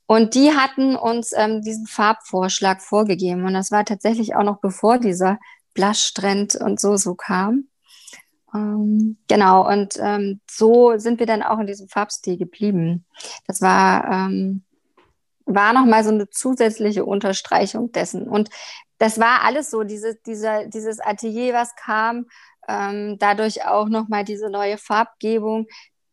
Und 0.07 0.35
die 0.35 0.51
hatten 0.51 0.95
uns 0.95 1.31
ähm, 1.35 1.63
diesen 1.63 1.87
Farbvorschlag 1.87 2.79
vorgegeben. 2.79 3.43
Und 3.43 3.55
das 3.55 3.71
war 3.71 3.85
tatsächlich 3.85 4.35
auch 4.35 4.43
noch 4.43 4.59
bevor 4.59 4.99
dieser 4.99 5.39
Blush-Trend 5.73 6.57
und 6.57 6.79
so 6.79 6.95
so 6.95 7.15
kam. 7.15 7.69
Ähm, 8.53 9.17
genau, 9.27 9.67
und 9.67 9.97
ähm, 9.99 10.41
so 10.47 10.95
sind 10.97 11.19
wir 11.19 11.25
dann 11.25 11.41
auch 11.41 11.57
in 11.57 11.65
diesem 11.65 11.87
Farbstil 11.87 12.37
geblieben. 12.37 13.05
Das 13.47 13.61
war, 13.61 14.05
ähm, 14.11 14.63
war 15.45 15.73
nochmal 15.73 16.03
so 16.03 16.11
eine 16.11 16.29
zusätzliche 16.29 17.03
Unterstreichung 17.03 17.91
dessen. 17.91 18.27
Und 18.27 18.51
das 18.99 19.19
war 19.19 19.43
alles 19.43 19.71
so, 19.71 19.83
diese, 19.83 20.15
dieser, 20.25 20.67
dieses 20.67 20.99
Atelier, 20.99 21.53
was 21.55 21.75
kam, 21.75 22.27
ähm, 22.67 23.17
dadurch 23.19 23.65
auch 23.65 23.89
nochmal 23.89 24.23
diese 24.23 24.49
neue 24.49 24.77
Farbgebung. 24.77 25.67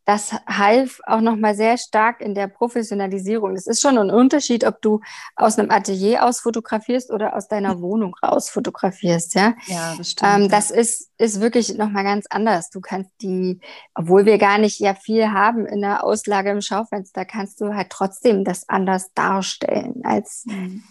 Das 0.04 0.32
half 0.48 1.00
auch 1.06 1.20
nochmal 1.20 1.54
sehr 1.54 1.78
stark 1.78 2.20
in 2.20 2.34
der 2.34 2.48
Professionalisierung. 2.48 3.54
Es 3.54 3.68
ist 3.68 3.80
schon 3.80 3.98
ein 3.98 4.10
Unterschied, 4.10 4.64
ob 4.64 4.82
du 4.82 5.00
aus 5.36 5.58
einem 5.58 5.70
Atelier 5.70 6.24
aus 6.24 6.40
fotografierst 6.40 7.12
oder 7.12 7.36
aus 7.36 7.46
deiner 7.46 7.80
Wohnung 7.80 8.16
raus 8.20 8.50
fotografierst. 8.50 9.36
Ja, 9.36 9.54
ja 9.66 9.94
das 9.96 10.10
stimmt. 10.10 10.32
Ähm, 10.34 10.48
das 10.48 10.72
ist, 10.72 11.08
ist 11.18 11.40
wirklich 11.40 11.76
nochmal 11.76 12.02
ganz 12.02 12.26
anders. 12.30 12.70
Du 12.70 12.80
kannst 12.80 13.12
die, 13.22 13.60
obwohl 13.94 14.26
wir 14.26 14.38
gar 14.38 14.58
nicht 14.58 14.80
ja 14.80 14.94
viel 14.94 15.30
haben 15.30 15.66
in 15.66 15.82
der 15.82 16.02
Auslage 16.02 16.50
im 16.50 16.62
Schaufenster, 16.62 17.24
kannst 17.24 17.60
du 17.60 17.72
halt 17.72 17.90
trotzdem 17.90 18.42
das 18.42 18.68
anders 18.68 19.12
darstellen 19.14 20.00
als, 20.02 20.42
mhm. 20.46 20.82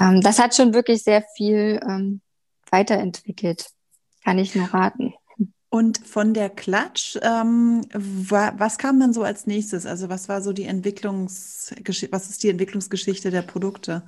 ähm, 0.00 0.20
das 0.22 0.40
hat 0.40 0.56
schon 0.56 0.74
wirklich 0.74 1.04
sehr 1.04 1.22
viel 1.36 1.78
ähm, 1.88 2.20
weiterentwickelt. 2.72 3.75
Kann 4.26 4.38
ich 4.38 4.56
nur 4.56 4.66
raten. 4.66 5.14
Und 5.68 5.98
von 6.04 6.34
der 6.34 6.50
Klatsch, 6.50 7.16
ähm, 7.22 7.82
wa 7.92 8.52
was 8.56 8.76
kam 8.76 8.98
dann 8.98 9.12
so 9.12 9.22
als 9.22 9.46
nächstes? 9.46 9.86
Also 9.86 10.08
was 10.08 10.28
war 10.28 10.42
so 10.42 10.52
die 10.52 10.64
Entwicklungsgeschichte, 10.64 12.10
was 12.10 12.28
ist 12.28 12.42
die 12.42 12.48
Entwicklungsgeschichte 12.48 13.30
der 13.30 13.42
Produkte? 13.42 14.02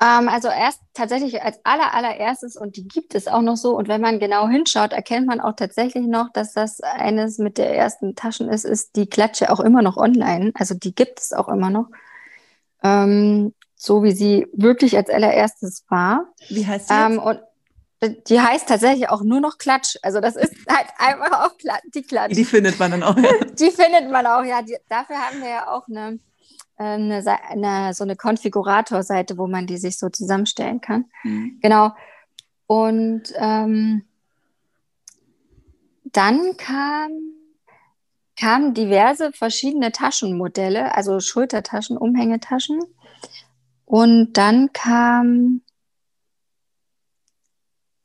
Ähm, 0.00 0.28
also 0.28 0.46
erst 0.46 0.80
tatsächlich 0.94 1.42
als 1.42 1.58
aller, 1.64 1.92
allererstes, 1.92 2.56
und 2.56 2.76
die 2.76 2.86
gibt 2.86 3.16
es 3.16 3.26
auch 3.26 3.42
noch 3.42 3.56
so, 3.56 3.76
und 3.76 3.88
wenn 3.88 4.00
man 4.00 4.20
genau 4.20 4.46
hinschaut, 4.46 4.92
erkennt 4.92 5.26
man 5.26 5.40
auch 5.40 5.56
tatsächlich 5.56 6.06
noch, 6.06 6.30
dass 6.32 6.52
das 6.52 6.80
eines 6.80 7.38
mit 7.38 7.58
der 7.58 7.76
ersten 7.76 8.14
Taschen 8.14 8.48
ist, 8.48 8.64
ist 8.64 8.94
die 8.94 9.08
Klatsche 9.08 9.50
auch 9.50 9.58
immer 9.58 9.82
noch 9.82 9.96
online. 9.96 10.52
Also 10.54 10.76
die 10.76 10.94
gibt 10.94 11.18
es 11.18 11.32
auch 11.32 11.48
immer 11.48 11.70
noch. 11.70 11.88
Ähm, 12.84 13.54
so 13.74 14.04
wie 14.04 14.12
sie 14.12 14.46
wirklich 14.52 14.96
als 14.96 15.10
allererstes 15.10 15.84
war. 15.88 16.28
Wie 16.48 16.64
heißt 16.64 16.86
sie? 16.86 16.94
Ähm, 16.94 17.18
und 17.18 17.40
die 18.02 18.40
heißt 18.40 18.68
tatsächlich 18.68 19.08
auch 19.08 19.22
nur 19.22 19.40
noch 19.40 19.58
Klatsch. 19.58 19.96
Also 20.02 20.20
das 20.20 20.36
ist 20.36 20.54
halt 20.68 20.88
einfach 20.98 21.46
auch 21.46 21.56
Klatsch, 21.56 21.84
die 21.94 22.02
Klatsch. 22.02 22.34
Die 22.34 22.44
findet 22.44 22.78
man 22.78 22.90
dann 22.90 23.02
auch. 23.02 23.16
Ja. 23.16 23.30
die 23.58 23.70
findet 23.70 24.10
man 24.10 24.26
auch, 24.26 24.44
ja. 24.44 24.62
Die, 24.62 24.76
dafür 24.88 25.16
haben 25.16 25.40
wir 25.40 25.48
ja 25.48 25.68
auch 25.68 25.88
eine, 25.88 26.18
ähm, 26.78 27.10
eine, 27.10 27.24
eine 27.48 27.94
so 27.94 28.04
eine 28.04 28.16
Konfiguratorseite, 28.16 29.38
wo 29.38 29.46
man 29.46 29.66
die 29.66 29.78
sich 29.78 29.98
so 29.98 30.08
zusammenstellen 30.08 30.80
kann. 30.80 31.06
Mhm. 31.24 31.58
Genau. 31.62 31.92
Und 32.66 33.32
ähm, 33.36 34.04
dann 36.04 36.56
kam, 36.56 37.10
kamen 38.38 38.74
diverse 38.74 39.32
verschiedene 39.32 39.92
Taschenmodelle, 39.92 40.94
also 40.94 41.20
Schultertaschen, 41.20 41.96
Umhängetaschen. 41.96 42.80
Und 43.86 44.32
dann 44.34 44.72
kam 44.72 45.62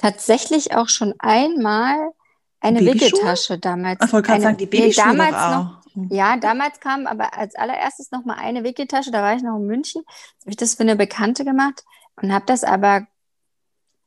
tatsächlich 0.02 0.76
auch 0.76 0.90
schon 0.90 1.14
einmal 1.20 2.12
eine 2.60 2.80
Wickeltasche 2.82 3.58
damals. 3.58 4.00
Ach, 4.02 4.14
wollte 4.14 4.28
gerade 4.28 4.42
sagen, 4.42 4.58
die 4.58 4.66
Babyschuhe 4.66 5.12
nee, 5.12 5.18
damals 5.18 5.36
auch. 5.36 5.96
Noch, 5.96 6.12
ja, 6.12 6.38
damals 6.38 6.80
kam 6.80 7.08
aber 7.08 7.38
als 7.38 7.56
allererstes 7.56 8.12
noch 8.12 8.24
mal 8.24 8.36
eine 8.36 8.64
Wickeltasche. 8.64 9.12
Da 9.12 9.22
war 9.22 9.36
ich 9.36 9.44
noch 9.44 9.58
in 9.58 9.66
München. 9.66 10.04
Habe 10.42 10.52
ich 10.52 10.58
das 10.58 10.76
für 10.76 10.84
eine 10.84 10.96
Bekannte 10.96 11.44
gemacht 11.44 11.84
und 12.22 12.34
habe 12.34 12.46
das 12.46 12.64
aber 12.64 13.08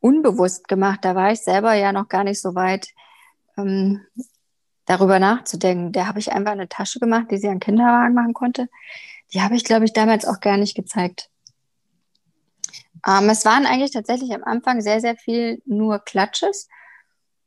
unbewusst 0.00 0.68
gemacht. 0.68 1.00
Da 1.02 1.14
war 1.14 1.32
ich 1.32 1.40
selber 1.40 1.74
ja 1.74 1.92
noch 1.92 2.08
gar 2.08 2.24
nicht 2.24 2.40
so 2.40 2.54
weit, 2.54 2.88
ähm, 3.56 4.06
darüber 4.86 5.18
nachzudenken. 5.18 5.92
Da 5.92 6.06
habe 6.06 6.18
ich 6.18 6.32
einfach 6.32 6.52
eine 6.52 6.68
Tasche 6.68 7.00
gemacht, 7.00 7.30
die 7.30 7.38
sie 7.38 7.48
an 7.48 7.60
Kinderwagen 7.60 8.14
machen 8.14 8.34
konnte. 8.34 8.68
Die 9.32 9.42
habe 9.42 9.56
ich, 9.56 9.64
glaube 9.64 9.84
ich, 9.84 9.92
damals 9.92 10.26
auch 10.26 10.40
gar 10.40 10.56
nicht 10.56 10.74
gezeigt. 10.74 11.30
Ähm, 13.06 13.28
es 13.28 13.44
waren 13.44 13.66
eigentlich 13.66 13.92
tatsächlich 13.92 14.32
am 14.34 14.44
Anfang 14.44 14.80
sehr, 14.80 15.00
sehr 15.00 15.16
viel 15.16 15.62
nur 15.66 15.98
Klatsches. 15.98 16.68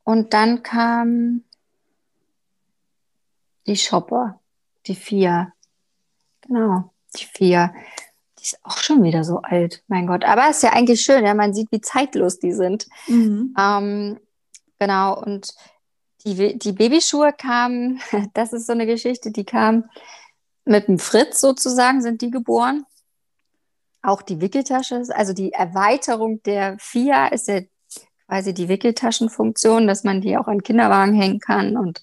Und 0.03 0.33
dann 0.33 0.63
kam 0.63 1.43
die 3.65 3.75
Shopper, 3.75 4.39
die 4.85 4.95
vier. 4.95 5.53
Genau, 6.41 6.91
die 7.17 7.25
vier. 7.25 7.73
Die 8.39 8.43
ist 8.43 8.59
auch 8.63 8.77
schon 8.77 9.03
wieder 9.03 9.23
so 9.23 9.41
alt, 9.41 9.83
mein 9.87 10.07
Gott. 10.07 10.23
Aber 10.23 10.47
es 10.49 10.57
ist 10.57 10.63
ja 10.63 10.73
eigentlich 10.73 11.01
schön, 11.01 11.25
ja, 11.25 11.33
man 11.33 11.53
sieht, 11.53 11.71
wie 11.71 11.81
zeitlos 11.81 12.39
die 12.39 12.53
sind. 12.53 12.87
Mhm. 13.07 13.53
Ähm, 13.59 14.19
genau, 14.79 15.21
und 15.21 15.53
die, 16.23 16.57
die 16.57 16.71
Babyschuhe 16.71 17.33
kamen, 17.33 17.99
das 18.33 18.53
ist 18.53 18.67
so 18.67 18.73
eine 18.73 18.85
Geschichte, 18.85 19.31
die 19.31 19.45
kam 19.45 19.89
mit 20.65 20.87
dem 20.87 20.99
Fritz 20.99 21.41
sozusagen, 21.41 22.01
sind 22.01 22.21
die 22.21 22.31
geboren. 22.31 22.85
Auch 24.01 24.21
die 24.21 24.41
Wickeltasche, 24.41 25.03
also 25.09 25.33
die 25.33 25.53
Erweiterung 25.53 26.41
der 26.43 26.77
FIA 26.79 27.27
ist 27.27 27.47
ja 27.47 27.61
quasi 28.27 28.53
die 28.53 28.69
Wickeltaschenfunktion, 28.69 29.87
dass 29.87 30.03
man 30.03 30.21
die 30.21 30.37
auch 30.37 30.47
an 30.47 30.63
Kinderwagen 30.63 31.13
hängen 31.13 31.39
kann 31.39 31.77
und, 31.77 32.01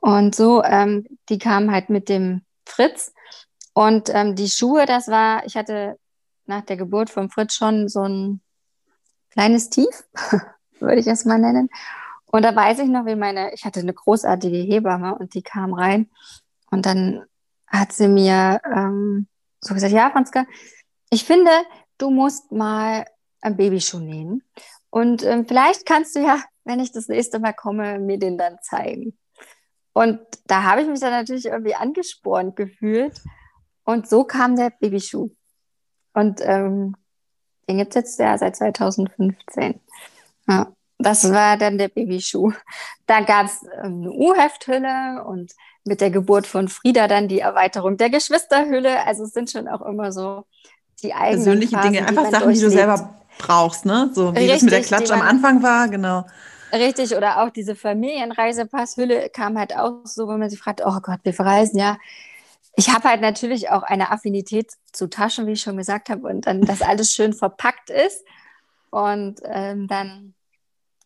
und 0.00 0.34
so. 0.34 0.62
Ähm, 0.62 1.06
die 1.28 1.38
kam 1.38 1.70
halt 1.70 1.90
mit 1.90 2.08
dem 2.08 2.42
Fritz. 2.64 3.12
Und 3.72 4.08
ähm, 4.14 4.36
die 4.36 4.48
Schuhe, 4.48 4.86
das 4.86 5.08
war, 5.08 5.44
ich 5.46 5.56
hatte 5.56 5.98
nach 6.46 6.62
der 6.62 6.76
Geburt 6.76 7.10
vom 7.10 7.30
Fritz 7.30 7.54
schon 7.54 7.88
so 7.88 8.02
ein 8.02 8.40
kleines 9.30 9.70
Tief, 9.70 10.04
würde 10.78 11.00
ich 11.00 11.06
es 11.06 11.24
mal 11.24 11.38
nennen. 11.38 11.68
Und 12.26 12.42
da 12.42 12.54
weiß 12.54 12.80
ich 12.80 12.88
noch, 12.88 13.06
wie 13.06 13.16
meine, 13.16 13.52
ich 13.54 13.64
hatte 13.64 13.80
eine 13.80 13.94
großartige 13.94 14.56
Hebamme 14.56 15.16
und 15.16 15.34
die 15.34 15.42
kam 15.42 15.72
rein 15.72 16.08
und 16.70 16.86
dann 16.86 17.24
hat 17.66 17.92
sie 17.92 18.08
mir 18.08 18.60
ähm, 18.64 19.26
so 19.60 19.74
gesagt, 19.74 19.92
ja, 19.92 20.10
Franzka, 20.10 20.44
ich 21.14 21.24
finde, 21.24 21.50
du 21.98 22.10
musst 22.10 22.50
mal 22.50 23.04
ein 23.40 23.56
Babyschuh 23.56 24.00
nähen. 24.00 24.42
Und 24.90 25.22
ähm, 25.22 25.46
vielleicht 25.46 25.86
kannst 25.86 26.16
du 26.16 26.20
ja, 26.20 26.42
wenn 26.64 26.80
ich 26.80 26.90
das 26.90 27.08
nächste 27.08 27.38
Mal 27.38 27.52
komme, 27.52 28.00
mir 28.00 28.18
den 28.18 28.36
dann 28.36 28.58
zeigen. 28.62 29.16
Und 29.92 30.18
da 30.46 30.64
habe 30.64 30.82
ich 30.82 30.88
mich 30.88 30.98
dann 30.98 31.12
natürlich 31.12 31.46
irgendwie 31.46 31.76
angespornt 31.76 32.56
gefühlt. 32.56 33.20
Und 33.84 34.08
so 34.08 34.24
kam 34.24 34.56
der 34.56 34.70
Babyschuh. 34.70 35.30
Und 36.14 36.40
ähm, 36.42 36.96
den 37.68 37.78
gibt 37.78 37.90
es 37.90 37.94
jetzt 37.94 38.18
ja 38.18 38.36
seit 38.36 38.56
2015. 38.56 39.80
Ja, 40.48 40.72
das 40.98 41.32
war 41.32 41.56
dann 41.56 41.78
der 41.78 41.88
Babyschuh. 41.88 42.52
Da 43.06 43.20
gab 43.20 43.46
es 43.46 43.62
ähm, 43.84 44.02
eine 44.02 44.10
U-Hefthülle 44.10 45.24
und 45.24 45.52
mit 45.84 46.00
der 46.00 46.10
Geburt 46.10 46.46
von 46.46 46.68
Frieda 46.68 47.06
dann 47.06 47.28
die 47.28 47.40
Erweiterung 47.40 47.96
der 47.98 48.10
Geschwisterhülle. 48.10 49.06
Also 49.06 49.24
es 49.24 49.32
sind 49.32 49.50
schon 49.50 49.68
auch 49.68 49.82
immer 49.82 50.10
so 50.10 50.44
die 51.02 51.12
eigenen 51.14 51.44
persönliche 51.44 51.76
Phasen, 51.76 51.92
Dinge, 51.92 52.06
einfach 52.06 52.30
Sachen, 52.30 52.52
die 52.52 52.60
du 52.60 52.70
selber 52.70 53.14
brauchst, 53.38 53.84
ne? 53.84 54.10
So 54.12 54.34
wie 54.34 54.38
Richtig, 54.38 54.52
das 54.52 54.62
mit 54.62 54.72
der 54.72 54.82
Klatsch 54.82 55.10
am 55.10 55.22
Anfang 55.22 55.62
war, 55.62 55.88
genau. 55.88 56.24
Richtig, 56.72 57.14
oder 57.14 57.42
auch 57.42 57.50
diese 57.50 57.76
Familienreisepasshülle 57.76 59.30
kam 59.30 59.58
halt 59.58 59.76
auch 59.76 60.00
so, 60.04 60.26
wenn 60.28 60.40
man 60.40 60.50
sich 60.50 60.58
fragt, 60.58 60.82
oh 60.84 60.98
Gott, 61.00 61.20
wir 61.22 61.34
verreisen 61.34 61.78
ja. 61.78 61.98
Ich 62.76 62.88
habe 62.88 63.08
halt 63.08 63.20
natürlich 63.20 63.70
auch 63.70 63.84
eine 63.84 64.10
Affinität 64.10 64.72
zu 64.92 65.08
Taschen, 65.08 65.46
wie 65.46 65.52
ich 65.52 65.60
schon 65.60 65.76
gesagt 65.76 66.08
habe, 66.08 66.26
und 66.26 66.46
dann, 66.46 66.62
dass 66.62 66.82
alles 66.82 67.12
schön 67.12 67.32
verpackt 67.32 67.90
ist. 67.90 68.24
Und 68.90 69.40
ähm, 69.44 69.86
dann 69.86 70.34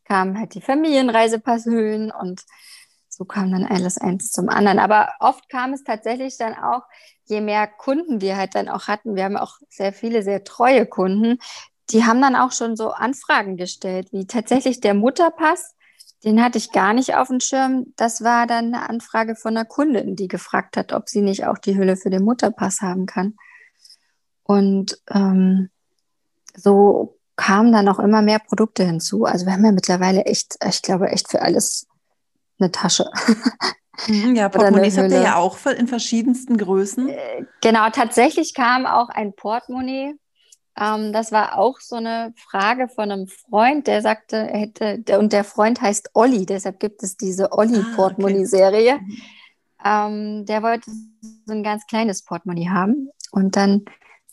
kamen 0.05 0.39
halt 0.39 0.55
die 0.55 0.63
Familienreisepasshüllen 0.63 2.11
und 2.11 2.43
so 3.19 3.25
kam 3.25 3.51
dann 3.51 3.65
alles 3.65 3.99
eins 3.99 4.31
zum 4.31 4.49
anderen. 4.49 4.79
Aber 4.79 5.11
oft 5.19 5.49
kam 5.49 5.73
es 5.73 5.83
tatsächlich 5.83 6.39
dann 6.39 6.55
auch, 6.55 6.83
je 7.25 7.41
mehr 7.41 7.67
Kunden 7.67 8.21
wir 8.21 8.37
halt 8.37 8.55
dann 8.55 8.69
auch 8.69 8.87
hatten, 8.87 9.17
wir 9.17 9.25
haben 9.25 9.37
auch 9.37 9.59
sehr 9.69 9.93
viele, 9.93 10.23
sehr 10.23 10.45
treue 10.45 10.87
Kunden, 10.87 11.39
die 11.91 12.05
haben 12.05 12.23
dann 12.23 12.37
auch 12.37 12.53
schon 12.53 12.77
so 12.77 12.91
Anfragen 12.91 13.57
gestellt, 13.57 14.13
wie 14.13 14.27
tatsächlich 14.27 14.81
der 14.81 14.95
Mutterpass, 14.95 15.75
den 16.23 16.43
hatte 16.43 16.59
ich 16.59 16.71
gar 16.71 16.93
nicht 16.93 17.17
auf 17.17 17.29
dem 17.29 17.41
Schirm. 17.41 17.93
Das 17.97 18.23
war 18.23 18.47
dann 18.47 18.73
eine 18.75 18.89
Anfrage 18.89 19.35
von 19.35 19.57
einer 19.57 19.65
Kundin, 19.65 20.15
die 20.15 20.29
gefragt 20.29 20.77
hat, 20.77 20.93
ob 20.93 21.09
sie 21.09 21.23
nicht 21.23 21.47
auch 21.47 21.59
die 21.59 21.77
Hülle 21.77 21.97
für 21.97 22.11
den 22.11 22.25
Mutterpass 22.25 22.83
haben 22.83 23.07
kann. 23.07 23.35
Und 24.45 25.01
ähm, 25.11 25.71
so 26.55 27.19
kamen 27.37 27.73
dann 27.73 27.89
auch 27.89 27.99
immer 27.99 28.23
mehr 28.23 28.39
Produkte 28.39 28.85
hinzu. 28.85 29.25
Also 29.25 29.47
wir 29.47 29.53
haben 29.53 29.65
ja 29.65 29.73
mittlerweile 29.73 30.25
echt, 30.25 30.57
ich 30.69 30.83
glaube, 30.83 31.09
echt 31.09 31.31
für 31.31 31.43
alles 31.43 31.88
eine 32.59 32.71
Tasche. 32.71 33.11
Mhm, 34.07 34.37
ja, 34.37 34.49
Portemonnaies 34.51 34.99
habt 34.99 35.11
ihr 35.11 35.23
ja 35.23 35.37
auch 35.37 35.65
in 35.67 35.89
verschiedensten 35.89 36.57
Größen. 36.57 37.09
Äh, 37.09 37.45
genau, 37.61 37.91
tatsächlich 37.91 38.55
kam 38.55 38.87
auch 38.87 39.09
ein 39.09 39.35
Portemonnaie 39.35 40.15
ähm, 40.81 41.13
das 41.13 41.33
war 41.33 41.59
auch 41.59 41.81
so 41.81 41.97
eine 41.97 42.33
Frage 42.37 42.89
von 42.89 43.11
einem 43.11 43.27
Freund, 43.27 43.87
der 43.87 44.03
sagte, 44.03 44.37
er 44.37 44.59
hätte, 44.61 45.19
und 45.19 45.33
der 45.33 45.45
Freund 45.45 45.81
heißt 45.81 46.11
Olli, 46.15 46.47
deshalb 46.47 46.79
gibt 46.79 47.03
es 47.03 47.17
diese 47.17 47.53
Olli-Portemonnaie-Serie. 47.53 49.01
Ah, 49.79 50.07
okay. 50.07 50.15
ähm, 50.15 50.47
der 50.47 50.63
wollte 50.63 50.91
so 51.47 51.53
ein 51.53 51.63
ganz 51.63 51.87
kleines 51.87 52.23
Portemonnaie 52.23 52.69
haben. 52.69 53.11
Und 53.33 53.57
dann 53.57 53.85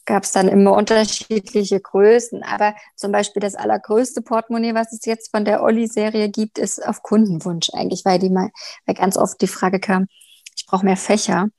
gab 0.05 0.23
es 0.23 0.31
dann 0.31 0.47
immer 0.47 0.73
unterschiedliche 0.73 1.79
Größen. 1.79 2.43
Aber 2.43 2.75
zum 2.95 3.11
Beispiel 3.11 3.41
das 3.41 3.55
allergrößte 3.55 4.21
Portemonnaie, 4.21 4.73
was 4.73 4.93
es 4.93 5.05
jetzt 5.05 5.31
von 5.31 5.45
der 5.45 5.63
Olli-Serie 5.63 6.29
gibt, 6.29 6.57
ist 6.57 6.85
auf 6.85 7.03
Kundenwunsch 7.03 7.69
eigentlich, 7.73 8.05
weil 8.05 8.19
die 8.19 8.29
mal, 8.29 8.51
weil 8.85 8.95
ganz 8.95 9.17
oft 9.17 9.41
die 9.41 9.47
Frage 9.47 9.79
kam, 9.79 10.07
ich 10.55 10.65
brauche 10.65 10.85
mehr 10.85 10.97
Fächer. 10.97 11.49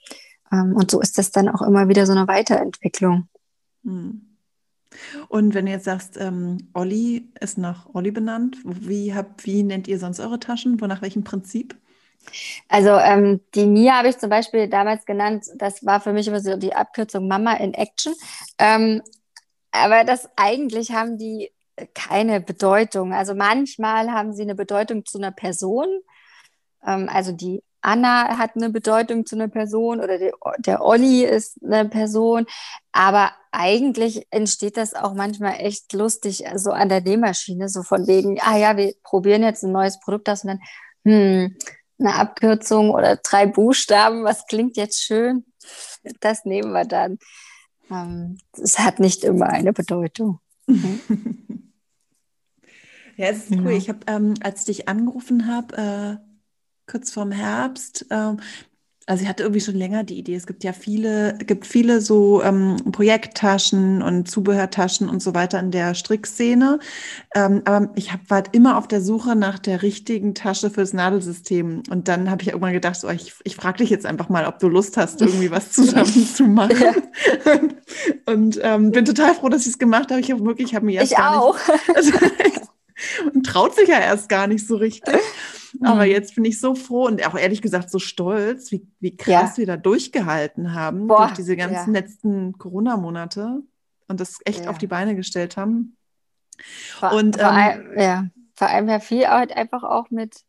Ähm, 0.53 0.75
und 0.77 0.91
so 0.91 1.01
ist 1.01 1.19
das 1.19 1.31
dann 1.31 1.49
auch 1.49 1.63
immer 1.63 1.89
wieder 1.89 2.07
so 2.07 2.13
eine 2.13 2.29
Weiterentwicklung. 2.29 3.29
Hm. 3.85 4.23
Und 5.29 5.55
wenn 5.55 5.67
du 5.67 5.73
jetzt 5.73 5.85
sagst, 5.85 6.17
ähm, 6.19 6.69
Olli 6.73 7.31
ist 7.41 7.59
nach 7.59 7.95
Olli 7.95 8.11
benannt, 8.11 8.57
wie, 8.65 9.15
hab, 9.15 9.45
wie 9.45 9.63
nennt 9.63 9.89
ihr 9.89 9.99
sonst 9.99 10.21
eure 10.21 10.41
Taschen? 10.41 10.81
Wo 10.81 10.87
nach 10.87 11.03
welchem 11.03 11.25
Prinzip? 11.25 11.77
Also 12.69 12.91
ähm, 12.91 13.41
die 13.55 13.67
Mia 13.67 13.99
habe 13.99 14.09
ich 14.09 14.19
zum 14.19 14.31
Beispiel 14.31 14.69
damals 14.69 15.05
genannt, 15.07 15.47
das 15.57 15.85
war 15.85 16.01
für 16.01 16.13
mich 16.13 16.29
immer 16.29 16.41
so 16.41 16.57
die 16.57 16.75
Abkürzung 16.75 17.29
Mama 17.29 17.55
in 17.55 17.75
Action. 17.75 18.15
Ähm, 18.59 19.03
aber 19.71 20.05
das 20.05 20.29
eigentlich 20.37 20.93
haben 20.93 21.19
die 21.19 21.51
keine 21.95 22.41
Bedeutung. 22.41 23.13
Also 23.13 23.35
manchmal 23.35 24.11
haben 24.11 24.33
sie 24.33 24.43
eine 24.43 24.55
Bedeutung 24.55 25.05
zu 25.05 25.19
einer 25.19 25.33
Person. 25.33 25.87
Ähm, 26.87 27.09
also 27.13 27.33
die 27.33 27.63
Anna 27.87 28.37
hat 28.39 28.57
eine 28.57 28.71
Bedeutung 28.71 29.27
zu 29.27 29.37
einer 29.37 29.49
Person 29.49 30.01
oder 30.01 30.19
der, 30.19 30.33
der 30.59 30.83
Olli 30.83 31.25
ist 31.25 31.63
eine 31.63 31.89
Person. 31.89 32.47
Aber 32.93 33.31
eigentlich 33.53 34.27
entsteht 34.31 34.77
das 34.77 34.95
auch 34.95 35.15
manchmal 35.15 35.61
echt 35.61 35.93
lustig, 35.93 36.39
so 36.39 36.45
also 36.47 36.71
an 36.73 36.89
der 36.89 37.01
Nähmaschine, 37.01 37.69
so 37.69 37.83
von 37.83 38.07
wegen, 38.07 38.41
ah 38.41 38.57
ja, 38.59 38.77
wir 38.77 38.95
probieren 39.03 39.43
jetzt 39.45 39.63
ein 39.63 39.73
neues 39.73 40.01
Produkt 40.01 40.29
aus 40.29 40.45
und 40.45 40.49
dann, 40.49 40.61
hm, 41.05 41.57
eine 41.99 42.15
Abkürzung 42.15 42.91
oder 42.91 43.17
drei 43.17 43.47
Buchstaben, 43.47 44.25
was 44.25 44.47
klingt 44.47 44.77
jetzt 44.77 45.03
schön? 45.03 45.45
Das 46.21 46.45
nehmen 46.45 46.73
wir 46.73 46.85
dann. 46.85 47.19
Ähm, 47.91 48.39
es 48.53 48.79
hat 48.79 49.01
nicht 49.01 49.25
immer 49.25 49.49
eine 49.49 49.73
Bedeutung. 49.73 50.41
ja, 53.17 53.29
es 53.29 53.51
ist 53.51 53.53
cool. 53.53 53.73
Ja. 53.73 53.77
Ich 53.79 53.89
habe, 53.89 54.01
ähm, 54.07 54.35
als 54.43 54.61
ich 54.61 54.67
dich 54.67 54.89
angerufen 54.89 55.47
habe, 55.47 55.77
äh, 55.77 56.17
kurz 56.91 57.13
vorm 57.13 57.33
Herbst. 57.33 58.07
Ähm, 58.11 58.41
also 59.09 59.23
ich 59.23 59.29
hatte 59.29 59.45
irgendwie 59.45 59.61
schon 59.61 59.77
länger 59.77 60.03
die 60.03 60.19
Idee. 60.19 60.35
Es 60.35 60.49
gibt 60.49 60.65
ja 60.65 60.73
viele, 60.73 61.39
gibt 61.47 61.65
viele 61.65 62.01
so 62.01 62.43
ähm, 62.43 62.77
Projekttaschen 62.91 64.03
und 64.03 64.29
Zubehörtaschen 64.29 65.09
und 65.09 65.23
so 65.23 65.33
weiter 65.33 65.61
in 65.61 65.71
der 65.71 65.95
Strickszene. 65.95 66.81
Ähm, 67.37 67.63
aber 67.67 67.91
ich 67.95 68.13
hab, 68.13 68.29
war 68.29 68.39
halt 68.39 68.49
immer 68.51 68.77
auf 68.77 68.89
der 68.89 69.01
Suche 69.01 69.37
nach 69.37 69.61
der 69.61 69.83
richtigen 69.83 70.35
Tasche 70.35 70.71
fürs 70.71 70.93
Nadelsystem. 70.93 71.85
Und 71.89 72.09
dann 72.09 72.31
habe 72.33 72.43
ich 72.43 72.49
irgendwann 72.49 72.73
gedacht, 72.73 72.97
so, 72.97 73.09
ich, 73.09 73.33
ich 73.45 73.55
frage 73.55 73.79
dich 73.79 73.91
jetzt 73.91 74.07
einfach 74.07 74.29
mal, 74.29 74.45
ob 74.45 74.59
du 74.59 74.67
Lust 74.67 74.97
hast, 74.97 75.21
irgendwie 75.21 75.53
was 75.53 75.71
zusammen 75.71 76.27
zu 76.35 76.45
machen. 76.45 76.77
Ja. 76.77 77.61
und 78.33 78.59
ähm, 78.61 78.91
bin 78.91 79.05
total 79.05 79.35
froh, 79.37 79.49
dass 79.49 79.63
ich 79.63 79.75
es 79.75 79.79
gemacht 79.79 80.11
habe. 80.11 80.21
Ich 80.21 80.33
habe 80.33 80.45
wirklich, 80.45 80.71
ich 80.71 80.75
habe 80.75 80.85
mir 80.85 81.01
erst 81.01 81.13
ich 81.13 81.19
auch. 81.19 81.57
Nicht, 81.57 81.89
also, 81.97 82.13
und 83.33 83.47
traut 83.47 83.77
sich 83.77 83.89
ja 83.89 84.01
erst 84.01 84.29
gar 84.29 84.49
nicht 84.49 84.67
so 84.67 84.75
richtig. 84.75 85.15
Aber 85.83 86.05
mhm. 86.05 86.11
jetzt 86.11 86.35
bin 86.35 86.45
ich 86.45 86.61
so 86.61 86.75
froh 86.75 87.07
und 87.07 87.27
auch 87.27 87.37
ehrlich 87.37 87.63
gesagt 87.63 87.91
so 87.91 87.99
stolz, 87.99 88.71
wie, 88.73 88.87
wie 89.01 89.17
krass 89.17 89.53
ja. 89.53 89.59
wir 89.59 89.67
da 89.67 89.77
durchgehalten 89.77 90.75
haben 90.75 91.07
Boah, 91.07 91.27
durch 91.27 91.33
diese 91.33 91.57
ganzen 91.57 91.95
ja. 91.95 92.01
letzten 92.01 92.57
Corona-Monate 92.59 93.63
und 94.09 94.21
das 94.21 94.39
echt 94.45 94.65
ja. 94.65 94.71
auf 94.71 94.79
die 94.79 94.87
Beine 94.87 95.17
gestellt 95.17 95.57
haben. 95.57 95.97
Vor, 96.99 97.13
und, 97.13 97.37
vor, 97.37 97.51
ähm, 97.51 97.55
allem, 97.55 97.99
ja, 97.99 98.25
vor 98.55 98.69
allem 98.69 98.89
ja 98.89 99.01
viel 99.01 99.27
halt 99.27 99.57
einfach 99.57 99.83
auch 99.83 100.11
mit. 100.11 100.45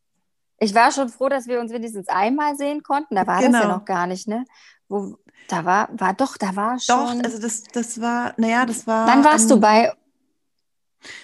Ich 0.59 0.73
war 0.73 0.91
schon 0.91 1.09
froh, 1.09 1.29
dass 1.29 1.47
wir 1.47 1.59
uns 1.59 1.71
wenigstens 1.71 2.07
einmal 2.07 2.55
sehen 2.55 2.81
konnten. 2.81 3.15
Da 3.15 3.27
war 3.27 3.39
genau. 3.39 3.51
das 3.51 3.61
ja 3.61 3.65
genau. 3.67 3.77
noch 3.77 3.85
gar 3.85 4.07
nicht, 4.07 4.27
ne? 4.27 4.45
Wo, 4.87 5.17
da 5.47 5.65
war, 5.65 5.89
war 5.93 6.13
doch, 6.13 6.37
da 6.37 6.55
war 6.55 6.79
schon. 6.79 7.19
Doch, 7.19 7.23
also 7.23 7.39
das, 7.39 7.63
das 7.63 8.01
war, 8.01 8.33
naja, 8.37 8.65
das 8.65 8.87
war. 8.87 9.07
Wann 9.07 9.23
warst 9.23 9.45
ähm, 9.45 9.57
du 9.57 9.59
bei 9.59 9.93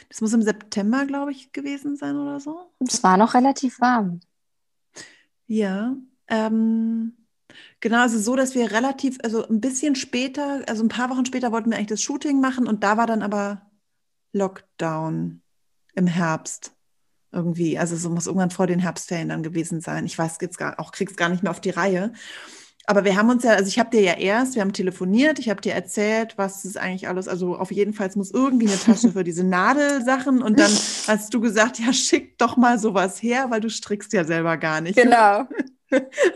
das 0.10 0.22
muss 0.22 0.34
im 0.34 0.42
September, 0.42 1.06
glaube 1.06 1.32
ich, 1.32 1.52
gewesen 1.52 1.96
sein 1.96 2.16
oder 2.16 2.40
so. 2.40 2.70
Es 2.80 3.04
war 3.04 3.18
noch 3.18 3.34
relativ 3.34 3.80
warm. 3.80 4.20
Ja. 5.48 5.96
Ähm, 6.28 7.14
genau, 7.80 8.02
also 8.02 8.20
so, 8.20 8.36
dass 8.36 8.56
wir 8.56 8.72
relativ, 8.72 9.18
also 9.24 9.48
ein 9.48 9.62
bisschen 9.62 9.96
später, 9.96 10.64
also 10.68 10.84
ein 10.84 10.90
paar 10.90 11.10
Wochen 11.10 11.26
später 11.26 11.52
wollten 11.52 11.70
wir 11.70 11.78
eigentlich 11.78 11.88
das 11.88 12.02
Shooting 12.02 12.40
machen 12.40 12.68
und 12.68 12.84
da 12.84 12.98
war 12.98 13.08
dann 13.08 13.22
aber 13.22 13.62
Lockdown 14.32 15.42
im 15.96 16.08
Herbst 16.08 16.74
irgendwie. 17.32 17.78
Also 17.78 17.96
so 17.96 18.10
muss 18.10 18.28
irgendwann 18.28 18.52
vor 18.52 18.68
den 18.68 18.80
Herbstferien 18.80 19.30
dann 19.30 19.44
gewesen 19.44 19.82
sein. 19.82 20.06
Ich 20.06 20.18
weiß 20.18 20.38
jetzt 20.42 20.58
gar, 20.58 20.80
auch 20.80 20.92
krieg's 20.92 21.16
gar 21.16 21.30
nicht 21.30 21.44
mehr 21.44 21.52
auf 21.52 21.62
die 21.62 21.72
Reihe 21.72 22.14
aber 22.86 23.06
wir 23.06 23.16
haben 23.16 23.30
uns 23.30 23.44
ja, 23.44 23.52
also 23.52 23.68
ich 23.68 23.80
habe 23.80 23.92
dir 23.92 24.02
ja 24.02 24.14
erst, 24.14 24.56
wir 24.56 24.62
haben 24.62 24.74
telefoniert, 24.74 25.40
ich 25.40 25.50
habe 25.50 25.62
dir 25.62 25.74
erzählt, 25.74 26.34
was 26.38 26.66
ist 26.66 26.78
eigentlich 26.78 27.08
alles, 27.08 27.28
also 27.28 27.56
auf 27.56 27.72
jeden 27.72 27.94
Fall, 27.94 28.10
muss 28.16 28.32
irgendwie 28.32 28.68
eine 28.68 28.78
Tasche 28.78 29.12
für 29.12 29.24
diese 29.24 29.44
Nadelsachen 29.44 30.42
und 30.42 30.60
dann 30.60 30.72
hast 31.08 31.34
du 31.34 31.40
gesagt, 31.40 31.80
ja, 31.80 31.94
schick 31.94 32.38
doch 32.38 32.58
mal 32.58 32.78
sowas 32.78 33.22
her, 33.24 33.48
weil 33.50 33.62
du 33.62 33.70
strickst 33.70 34.12
ja 34.14 34.26
selber 34.26 34.58
gar 34.58 34.82
nicht. 34.82 34.98
Genau. 34.98 35.48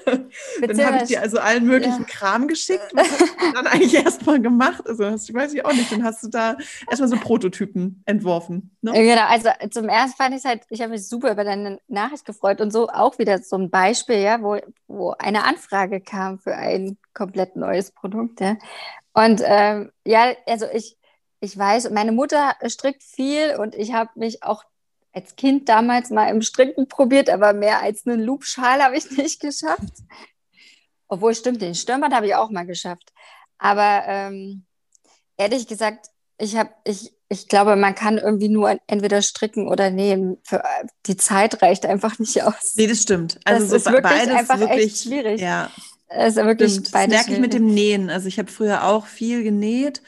Dann 0.05 0.85
habe 0.85 0.97
ich 0.97 1.03
dir 1.03 1.21
also 1.21 1.39
allen 1.39 1.65
möglichen 1.65 2.01
ja. 2.01 2.07
Kram 2.07 2.47
geschickt. 2.47 2.91
Was 2.93 3.11
hast 3.11 3.21
du 3.21 3.53
dann 3.53 3.67
eigentlich 3.67 3.93
erstmal 4.05 4.41
gemacht? 4.41 4.87
Also 4.87 5.05
hast, 5.05 5.33
weiß 5.33 5.53
ich 5.53 5.65
auch 5.65 5.73
nicht. 5.73 5.91
Dann 5.91 6.03
hast 6.03 6.23
du 6.23 6.29
da 6.29 6.57
erstmal 6.89 7.09
so 7.09 7.17
Prototypen 7.17 8.03
entworfen. 8.05 8.75
Ne? 8.81 8.93
Genau, 8.93 9.25
also 9.27 9.49
zum 9.69 9.89
ersten 9.89 10.17
fand 10.17 10.31
ich 10.31 10.39
es 10.39 10.45
halt, 10.45 10.63
ich 10.69 10.81
habe 10.81 10.91
mich 10.91 11.07
super 11.07 11.31
über 11.31 11.43
deine 11.43 11.79
Nachricht 11.87 12.25
gefreut 12.25 12.61
und 12.61 12.71
so 12.71 12.89
auch 12.89 13.17
wieder 13.19 13.39
so 13.41 13.57
ein 13.57 13.69
Beispiel, 13.69 14.17
ja, 14.17 14.41
wo, 14.41 14.57
wo 14.87 15.11
eine 15.19 15.43
Anfrage 15.43 16.01
kam 16.01 16.39
für 16.39 16.55
ein 16.55 16.97
komplett 17.13 17.55
neues 17.55 17.91
Produkt. 17.91 18.41
Ja. 18.41 18.57
Und 19.13 19.41
ähm, 19.43 19.91
ja, 20.05 20.33
also 20.45 20.67
ich, 20.71 20.97
ich 21.39 21.57
weiß, 21.57 21.89
meine 21.91 22.11
Mutter 22.11 22.53
strickt 22.67 23.03
viel 23.03 23.55
und 23.57 23.75
ich 23.75 23.93
habe 23.93 24.11
mich 24.15 24.43
auch 24.43 24.63
als 25.17 25.35
Kind 25.35 25.67
damals 25.67 26.11
mal 26.11 26.29
im 26.29 26.43
Stricken 26.43 26.87
probiert, 26.87 27.29
aber 27.29 27.53
mehr 27.53 27.81
als 27.81 28.05
einen 28.05 28.21
Loopschal 28.21 28.83
habe 28.83 28.97
ich 28.97 29.09
nicht 29.17 29.39
geschafft. 29.39 29.93
Obwohl, 31.07 31.33
stimmt, 31.33 31.61
den 31.61 31.73
Stürmband 31.75 32.13
habe 32.13 32.27
ich 32.27 32.35
auch 32.35 32.51
mal 32.51 32.65
geschafft. 32.65 33.11
Aber 33.57 34.03
ähm, 34.05 34.65
ehrlich 35.37 35.67
gesagt, 35.67 36.07
ich 36.37 36.55
habe, 36.55 36.69
ich, 36.83 37.13
ich 37.29 37.47
glaube, 37.47 37.75
man 37.75 37.95
kann 37.95 38.19
irgendwie 38.19 38.49
nur 38.49 38.77
entweder 38.85 39.23
stricken 39.23 39.67
oder 39.67 39.89
nähen. 39.89 40.37
Für, 40.43 40.63
die 41.07 41.17
Zeit 41.17 41.63
reicht 41.63 41.85
einfach 41.87 42.19
nicht 42.19 42.43
aus. 42.43 42.75
Nee, 42.75 42.85
das 42.85 43.01
stimmt. 43.01 43.39
Also 43.43 43.61
das 43.61 43.69
so 43.69 43.75
ist 43.77 43.85
wirklich 43.85 44.03
beides 44.03 44.35
einfach 44.35 44.59
wirklich, 44.59 44.85
echt 44.85 45.03
schwierig. 45.03 45.41
Ja. 45.41 45.71
Es 46.09 46.37
ist 46.37 46.45
wirklich 46.45 46.73
stimmt. 46.73 46.93
Das 46.93 47.07
merke 47.07 47.33
ich 47.33 47.39
mit 47.39 47.53
dem 47.53 47.65
Nähen. 47.65 48.11
Also 48.11 48.27
ich 48.27 48.37
habe 48.37 48.51
früher 48.51 48.83
auch 48.85 49.07
viel 49.07 49.43
genäht 49.43 50.03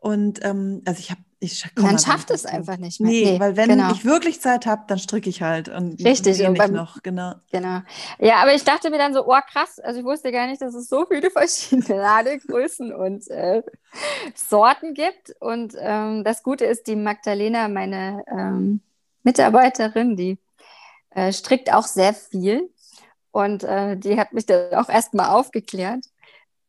und 0.00 0.44
ähm, 0.44 0.82
also 0.84 0.98
ich 0.98 1.10
habe 1.10 1.20
ich 1.40 1.64
Man 1.76 1.98
schafft 1.98 2.30
es 2.30 2.46
einfach 2.46 2.78
nicht 2.78 3.00
mehr. 3.00 3.10
Nee, 3.12 3.32
nee 3.32 3.40
weil 3.40 3.56
wenn 3.56 3.68
genau. 3.68 3.92
ich 3.92 4.04
wirklich 4.04 4.40
Zeit 4.40 4.66
habe, 4.66 4.82
dann 4.88 4.98
stricke 4.98 5.30
ich 5.30 5.40
halt. 5.40 5.68
Und 5.68 6.04
Richtig. 6.04 6.44
Und 6.44 6.58
beim, 6.58 6.72
noch, 6.72 7.02
genau. 7.02 7.34
Genau. 7.52 7.80
Ja, 8.18 8.36
aber 8.42 8.54
ich 8.54 8.64
dachte 8.64 8.90
mir 8.90 8.98
dann 8.98 9.14
so, 9.14 9.24
oh 9.24 9.38
krass, 9.52 9.78
also 9.78 10.00
ich 10.00 10.04
wusste 10.04 10.32
gar 10.32 10.48
nicht, 10.48 10.60
dass 10.60 10.74
es 10.74 10.88
so 10.88 11.06
viele 11.06 11.30
verschiedene 11.30 12.00
Nadelgrößen 12.00 12.92
und 12.92 13.28
äh, 13.28 13.62
Sorten 14.34 14.94
gibt. 14.94 15.34
Und 15.38 15.74
ähm, 15.78 16.24
das 16.24 16.42
Gute 16.42 16.64
ist, 16.64 16.88
die 16.88 16.96
Magdalena, 16.96 17.68
meine 17.68 18.24
ähm, 18.26 18.80
Mitarbeiterin, 19.22 20.16
die 20.16 20.38
äh, 21.10 21.32
strickt 21.32 21.72
auch 21.72 21.86
sehr 21.86 22.14
viel. 22.14 22.68
Und 23.30 23.62
äh, 23.62 23.96
die 23.96 24.18
hat 24.18 24.32
mich 24.32 24.46
dann 24.46 24.74
auch 24.74 24.88
erstmal 24.88 25.30
aufgeklärt 25.30 26.04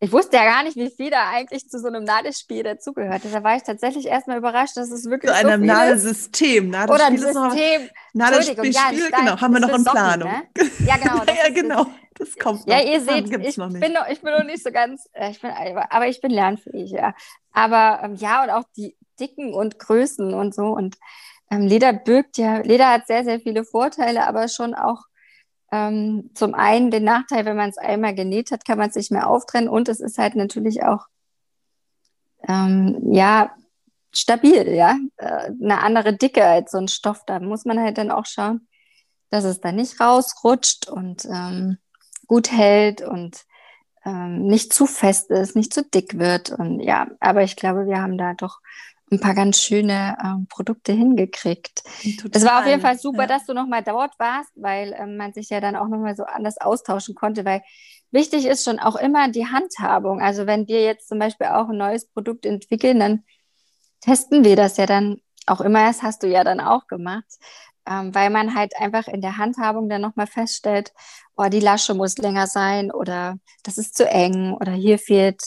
ich 0.02 0.12
wusste 0.14 0.38
ja 0.38 0.46
gar 0.46 0.64
nicht, 0.64 0.78
wie 0.78 0.90
viel 0.90 1.10
da 1.10 1.30
eigentlich 1.30 1.70
zu 1.70 1.78
so 1.78 1.88
einem 1.88 2.06
Nadelspiel 2.06 2.64
dazugehört. 2.64 3.22
Da 3.30 3.44
war 3.44 3.58
ich 3.58 3.64
tatsächlich 3.64 4.06
erstmal 4.06 4.38
überrascht, 4.38 4.78
dass 4.78 4.92
es 4.92 5.10
wirklich 5.10 5.32
zu 5.32 5.42
so 5.42 5.48
einem 5.48 5.66
Nadelsystem. 5.66 6.70
Nadelspiel 6.70 6.96
Oder 6.96 7.06
ein 7.06 7.18
System. 7.18 7.90
Nadelspiel, 8.14 8.72
ja, 8.72 8.92
genau, 8.92 9.42
haben 9.42 9.54
wir 9.54 9.60
noch 9.60 9.76
in 9.76 9.84
Planung. 9.84 10.32
Ne? 10.32 10.72
Ja, 10.86 10.98
genau. 10.98 11.24
ja, 11.44 11.50
genau. 11.54 11.86
Das 12.18 12.36
kommt 12.38 12.66
noch. 12.66 12.74
Ja, 12.74 12.82
ihr 12.82 13.02
seht, 13.02 13.26
ich 13.26 13.56
bin, 13.56 13.94
noch, 13.94 14.08
ich 14.08 14.22
bin 14.22 14.34
noch 14.34 14.44
nicht 14.44 14.64
so 14.64 14.72
ganz, 14.72 15.10
äh, 15.14 15.32
ich 15.32 15.42
bin, 15.42 15.52
aber 15.52 16.08
ich 16.08 16.22
bin 16.22 16.32
lernfähig, 16.32 16.92
ja. 16.92 17.14
Aber 17.52 18.02
ähm, 18.04 18.16
ja, 18.16 18.44
und 18.44 18.50
auch 18.52 18.64
die 18.78 18.96
Dicken 19.20 19.54
und 19.54 19.80
Größen 19.80 20.34
und 20.34 20.56
so. 20.56 20.68
Und 20.68 20.96
ähm, 21.52 21.62
Leder 21.62 21.92
birgt 21.92 22.38
ja, 22.38 22.60
Leder 22.60 22.90
hat 22.90 23.08
sehr, 23.08 23.26
sehr 23.26 23.42
viele 23.42 23.66
Vorteile, 23.66 24.28
aber 24.28 24.48
schon 24.48 24.74
auch 24.76 25.04
ähm, 25.72 26.32
zum 26.34 26.54
einen 26.54 26.92
den 26.92 27.04
Nachteil, 27.04 27.46
wenn 27.46 27.58
man 27.58 27.70
es 27.70 27.78
einmal 27.78 28.16
genäht 28.16 28.52
hat, 28.52 28.66
kann 28.66 28.78
man 28.78 28.90
es 28.90 28.96
nicht 28.96 29.12
mehr 29.12 29.30
auftrennen 29.30 29.70
und 29.70 29.90
es 29.90 30.00
ist 30.00 30.18
halt 30.18 30.36
natürlich 30.36 30.84
auch 30.84 31.06
ähm, 32.48 33.00
ja 33.12 33.52
stabil, 34.12 34.68
ja, 34.74 34.98
äh, 35.18 35.52
eine 35.62 35.82
andere 35.82 36.14
Dicke 36.14 36.46
als 36.46 36.72
so 36.72 36.78
ein 36.78 36.88
Stoff. 36.88 37.24
Da 37.26 37.40
muss 37.40 37.66
man 37.66 37.80
halt 37.80 37.98
dann 37.98 38.12
auch 38.12 38.26
schauen, 38.26 38.68
dass 39.30 39.44
es 39.44 39.60
dann 39.62 39.76
nicht 39.76 40.00
rausrutscht 40.00 40.90
und 40.90 41.26
ähm, 41.26 41.78
gut 42.28 42.52
hält 42.52 43.02
und 43.02 43.44
ähm, 44.06 44.48
nicht 44.48 44.74
zu 44.74 44.86
fest 44.86 45.30
ist, 45.30 45.56
nicht 45.56 45.74
zu 45.74 45.84
dick 45.84 46.18
wird 46.18 46.52
und 46.52 46.80
ja, 46.80 47.08
aber 47.20 47.44
ich 47.44 47.56
glaube, 47.56 47.86
wir 47.88 48.02
haben 48.02 48.18
da 48.18 48.34
doch 48.34 48.60
ein 49.12 49.20
paar 49.20 49.34
ganz 49.34 49.62
schöne 49.62 50.18
ähm, 50.24 50.48
Produkte 50.50 50.92
hingekriegt. 50.92 51.84
Es 52.32 52.46
war 52.46 52.60
auf 52.62 52.68
jeden 52.68 52.82
Fall 52.82 52.98
super, 52.98 53.22
ja. 53.22 53.28
dass 53.28 53.46
du 53.46 53.54
nochmal 53.54 53.84
dort 53.84 54.18
warst, 54.20 54.52
weil 54.56 54.96
ähm, 54.98 55.18
man 55.18 55.34
sich 55.34 55.50
ja 55.50 55.60
dann 55.60 55.76
auch 55.76 55.88
nochmal 55.88 56.16
so 56.16 56.24
anders 56.24 56.58
austauschen 56.58 57.16
konnte, 57.16 57.46
weil 57.46 57.62
wichtig 58.12 58.46
ist 58.46 58.64
schon 58.64 58.80
auch 58.80 58.96
immer 58.96 59.30
die 59.30 59.48
Handhabung. 59.48 60.22
Also 60.22 60.46
wenn 60.46 60.68
wir 60.68 60.84
jetzt 60.84 61.08
zum 61.08 61.20
Beispiel 61.20 61.48
auch 61.48 61.70
ein 61.70 61.78
neues 61.78 62.08
Produkt 62.08 62.46
entwickeln, 62.46 63.00
dann 63.00 63.24
testen 64.02 64.44
wir 64.44 64.56
das 64.56 64.78
ja 64.78 64.86
dann 64.86 65.22
auch 65.46 65.62
immer, 65.62 65.88
das 65.88 66.04
hast 66.04 66.24
du 66.24 66.28
ja 66.28 66.44
dann 66.44 66.60
auch 66.60 66.88
gemacht, 66.88 67.26
ähm, 67.90 68.14
weil 68.14 68.30
man 68.30 68.56
halt 68.56 68.74
einfach 68.80 69.08
in 69.08 69.22
der 69.22 69.38
Handhabung 69.38 69.90
dann 69.90 70.02
nochmal 70.02 70.28
feststellt, 70.28 70.94
oh, 71.36 71.48
die 71.50 71.60
Lasche 71.60 71.94
muss 71.94 72.18
länger 72.18 72.48
sein 72.48 72.92
oder 72.92 73.38
das 73.64 73.78
ist 73.78 73.96
zu 73.96 74.08
eng 74.08 74.54
oder 74.54 74.72
hier 74.72 75.00
fehlt 75.00 75.42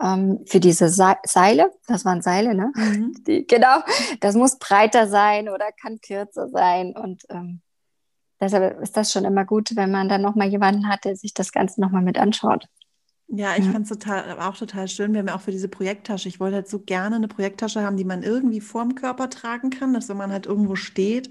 ähm, 0.00 0.44
für 0.46 0.60
diese 0.60 0.88
Seile, 0.88 1.70
das 1.86 2.04
waren 2.04 2.22
Seile, 2.22 2.54
ne? 2.54 2.72
Mhm. 2.74 3.14
Die, 3.26 3.46
genau, 3.46 3.80
das 4.20 4.34
muss 4.34 4.58
breiter 4.58 5.08
sein 5.08 5.48
oder 5.48 5.70
kann 5.72 6.00
kürzer 6.00 6.48
sein. 6.48 6.96
Und 6.96 7.24
ähm, 7.30 7.60
deshalb 8.40 8.80
ist 8.80 8.96
das 8.96 9.12
schon 9.12 9.24
immer 9.24 9.44
gut, 9.44 9.74
wenn 9.74 9.90
man 9.90 10.08
dann 10.08 10.22
nochmal 10.22 10.48
jemanden 10.48 10.88
hat, 10.88 11.04
der 11.04 11.16
sich 11.16 11.34
das 11.34 11.52
Ganze 11.52 11.80
nochmal 11.80 12.02
mit 12.02 12.18
anschaut. 12.18 12.66
Ja, 13.30 13.56
ich 13.58 13.66
ja. 13.66 13.72
fand 13.72 13.82
es 13.82 13.90
total, 13.90 14.40
auch 14.40 14.56
total 14.56 14.88
schön. 14.88 15.12
Wir 15.12 15.18
haben 15.18 15.28
ja 15.28 15.36
auch 15.36 15.42
für 15.42 15.50
diese 15.50 15.68
Projekttasche, 15.68 16.30
ich 16.30 16.40
wollte 16.40 16.56
halt 16.56 16.68
so 16.68 16.78
gerne 16.78 17.16
eine 17.16 17.28
Projekttasche 17.28 17.82
haben, 17.82 17.98
die 17.98 18.04
man 18.04 18.22
irgendwie 18.22 18.62
vorm 18.62 18.94
Körper 18.94 19.28
tragen 19.28 19.68
kann, 19.68 19.92
dass 19.92 20.08
wenn 20.08 20.16
man 20.16 20.32
halt 20.32 20.46
irgendwo 20.46 20.76
steht 20.76 21.28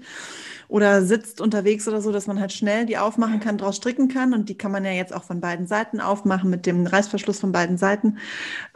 oder 0.68 1.02
sitzt 1.02 1.40
unterwegs 1.40 1.88
oder 1.88 2.00
so, 2.00 2.12
dass 2.12 2.28
man 2.28 2.38
halt 2.38 2.52
schnell 2.52 2.86
die 2.86 2.98
aufmachen 2.98 3.40
kann, 3.40 3.58
draus 3.58 3.76
stricken 3.76 4.06
kann. 4.06 4.32
Und 4.32 4.48
die 4.48 4.56
kann 4.56 4.70
man 4.70 4.84
ja 4.84 4.92
jetzt 4.92 5.12
auch 5.12 5.24
von 5.24 5.40
beiden 5.40 5.66
Seiten 5.66 6.00
aufmachen 6.00 6.50
mit 6.50 6.66
dem 6.66 6.86
Reißverschluss 6.86 7.40
von 7.40 7.50
beiden 7.50 7.78
Seiten. 7.78 8.18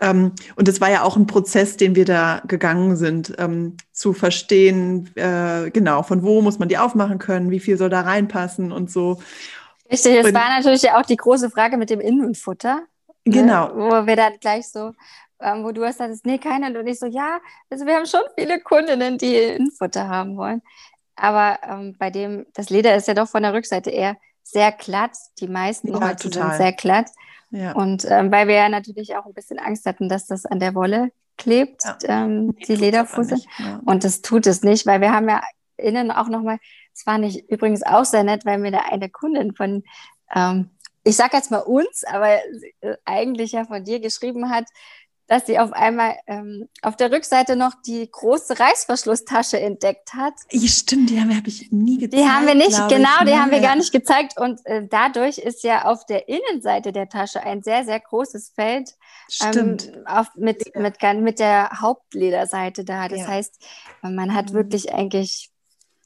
Ähm, 0.00 0.32
und 0.56 0.66
es 0.66 0.80
war 0.80 0.90
ja 0.90 1.04
auch 1.04 1.16
ein 1.16 1.28
Prozess, 1.28 1.76
den 1.76 1.94
wir 1.94 2.04
da 2.04 2.42
gegangen 2.48 2.96
sind, 2.96 3.34
ähm, 3.38 3.76
zu 3.92 4.14
verstehen, 4.14 5.10
äh, 5.14 5.70
genau, 5.70 6.02
von 6.02 6.24
wo 6.24 6.42
muss 6.42 6.58
man 6.58 6.68
die 6.68 6.78
aufmachen 6.78 7.20
können, 7.20 7.52
wie 7.52 7.60
viel 7.60 7.76
soll 7.76 7.90
da 7.90 8.00
reinpassen 8.00 8.72
und 8.72 8.90
so. 8.90 9.20
Richtig, 9.88 10.16
es 10.16 10.34
war 10.34 10.58
natürlich 10.58 10.90
auch 10.90 11.06
die 11.06 11.16
große 11.16 11.50
Frage 11.50 11.76
mit 11.76 11.88
dem 11.88 12.00
Innenfutter. 12.00 12.82
Ne? 13.24 13.32
Genau. 13.32 13.68
Ne? 13.68 13.74
Wo 13.74 14.06
wir 14.06 14.16
dann 14.16 14.34
gleich 14.40 14.68
so, 14.68 14.92
ähm, 15.40 15.64
wo 15.64 15.72
du 15.72 15.84
hast 15.84 15.98
gesagt, 15.98 16.26
nee, 16.26 16.38
keiner. 16.38 16.78
Und 16.78 16.86
ich 16.86 16.98
so, 16.98 17.06
ja, 17.06 17.40
also 17.70 17.86
wir 17.86 17.94
haben 17.94 18.06
schon 18.06 18.22
viele 18.38 18.60
Kundinnen, 18.60 19.18
die 19.18 19.36
Innenfutter 19.36 20.08
haben 20.08 20.36
wollen. 20.36 20.62
Aber 21.16 21.58
ähm, 21.68 21.94
bei 21.98 22.10
dem, 22.10 22.46
das 22.54 22.70
Leder 22.70 22.96
ist 22.96 23.08
ja 23.08 23.14
doch 23.14 23.28
von 23.28 23.42
der 23.42 23.52
Rückseite 23.52 23.90
eher 23.90 24.16
sehr 24.42 24.72
glatt. 24.72 25.12
Die 25.40 25.48
meisten 25.48 25.88
ja, 25.88 26.00
heute 26.00 26.30
sind 26.30 26.54
sehr 26.54 26.72
glatt. 26.72 27.10
Ja. 27.50 27.72
Und 27.72 28.06
ähm, 28.08 28.32
weil 28.32 28.48
wir 28.48 28.54
ja 28.54 28.68
natürlich 28.68 29.14
auch 29.14 29.26
ein 29.26 29.34
bisschen 29.34 29.58
Angst 29.58 29.84
hatten, 29.86 30.08
dass 30.08 30.26
das 30.26 30.46
an 30.46 30.58
der 30.58 30.74
Wolle 30.74 31.10
klebt, 31.36 31.82
ja. 31.84 32.24
ähm, 32.24 32.56
die 32.66 32.76
Lederfusse. 32.76 33.36
Ja. 33.58 33.80
Und 33.84 34.04
das 34.04 34.22
tut 34.22 34.46
es 34.46 34.62
nicht, 34.62 34.86
weil 34.86 35.00
wir 35.00 35.12
haben 35.12 35.28
ja 35.28 35.42
innen 35.76 36.10
auch 36.10 36.28
nochmal, 36.28 36.58
es 36.94 37.06
war 37.06 37.18
nicht 37.18 37.50
übrigens 37.50 37.82
auch 37.82 38.04
sehr 38.04 38.24
nett, 38.24 38.44
weil 38.44 38.58
mir 38.58 38.70
da 38.70 38.80
eine 38.90 39.10
Kundin 39.10 39.54
von 39.54 39.82
ähm, 40.34 40.70
ich 41.04 41.16
sage 41.16 41.36
jetzt 41.36 41.50
mal 41.50 41.58
uns, 41.58 42.04
aber 42.04 42.38
äh, 42.80 42.96
eigentlich 43.04 43.52
ja 43.52 43.64
von 43.64 43.84
dir 43.84 44.00
geschrieben 44.00 44.50
hat, 44.50 44.66
dass 45.32 45.46
sie 45.46 45.58
auf 45.58 45.72
einmal 45.72 46.16
ähm, 46.26 46.68
auf 46.82 46.96
der 46.96 47.10
Rückseite 47.10 47.56
noch 47.56 47.72
die 47.86 48.06
große 48.10 48.58
Reißverschlusstasche 48.58 49.58
entdeckt 49.58 50.12
hat. 50.14 50.34
Ja, 50.50 50.68
stimmt, 50.68 51.08
die 51.10 51.20
habe 51.20 51.34
hab 51.34 51.46
ich 51.46 51.72
nie 51.72 51.96
gezeigt. 51.96 52.22
Die 52.22 52.28
haben 52.28 52.46
wir 52.46 52.54
nicht, 52.54 52.76
genau, 52.88 53.20
ich. 53.20 53.30
die 53.30 53.34
haben 53.34 53.50
wir 53.50 53.60
gar 53.60 53.76
nicht 53.76 53.92
gezeigt. 53.92 54.38
Und 54.38 54.60
äh, 54.66 54.86
dadurch 54.90 55.38
ist 55.38 55.62
ja 55.62 55.86
auf 55.86 56.04
der 56.04 56.28
Innenseite 56.28 56.92
der 56.92 57.08
Tasche 57.08 57.42
ein 57.42 57.62
sehr, 57.62 57.84
sehr 57.84 58.00
großes 58.00 58.52
Feld 58.54 58.94
ähm, 59.54 59.78
auf, 60.04 60.26
mit, 60.34 60.76
mit, 60.76 61.02
mit 61.02 61.38
der 61.38 61.80
Hauptlederseite 61.80 62.84
da. 62.84 63.08
Das 63.08 63.20
ja. 63.20 63.28
heißt, 63.28 63.58
man 64.02 64.34
hat 64.34 64.50
mhm. 64.50 64.54
wirklich 64.54 64.92
eigentlich 64.92 65.51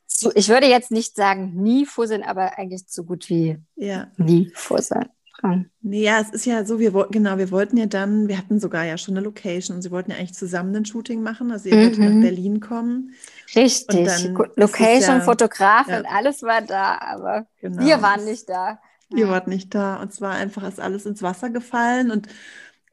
so, 0.07 0.31
ich 0.35 0.49
würde 0.49 0.67
jetzt 0.67 0.91
nicht 0.91 1.17
sagen 1.17 1.53
nie 1.55 1.85
fusseln, 1.87 2.23
aber 2.23 2.59
eigentlich 2.59 2.85
so 2.87 3.05
gut 3.05 3.29
wie 3.29 3.59
ja. 3.75 4.09
nie 4.17 4.51
fusseln. 4.55 5.09
Dran. 5.41 5.71
Nee, 5.83 6.03
ja, 6.03 6.19
es 6.21 6.31
ist 6.31 6.47
ja 6.47 6.65
so, 6.65 6.79
wir 6.79 6.93
genau, 7.11 7.37
wir 7.37 7.51
wollten 7.51 7.77
ja 7.77 7.85
dann, 7.85 8.27
wir 8.27 8.39
hatten 8.39 8.59
sogar 8.59 8.85
ja 8.85 8.97
schon 8.97 9.17
eine 9.17 9.25
Location 9.25 9.77
und 9.77 9.83
sie 9.83 9.91
wollten 9.91 10.11
ja 10.11 10.17
eigentlich 10.17 10.33
zusammen 10.33 10.75
ein 10.75 10.87
Shooting 10.87 11.23
machen. 11.23 11.51
Also 11.51 11.69
ihr 11.69 11.77
mhm. 11.77 11.83
wolltet 11.83 11.99
nach 11.99 12.23
Berlin 12.23 12.61
kommen. 12.61 13.13
Richtig, 13.55 14.31
Location, 14.57 15.19
ja, 15.19 15.21
Fotografin, 15.21 16.05
ja. 16.05 16.11
alles 16.11 16.43
war 16.43 16.63
da, 16.63 16.99
aber 17.01 17.47
genau. 17.61 17.85
wir 17.85 18.01
waren 18.01 18.25
nicht 18.25 18.49
da. 18.49 18.79
Ihr 19.15 19.29
wart 19.29 19.47
nicht 19.47 19.73
da 19.75 20.03
und 20.03 20.13
zwar 20.13 20.33
einfach 20.35 20.67
ist 20.67 20.81
alles 20.81 21.07
ins 21.07 21.23
Wasser 21.23 21.51
gefallen 21.51 22.11
und 22.11 22.27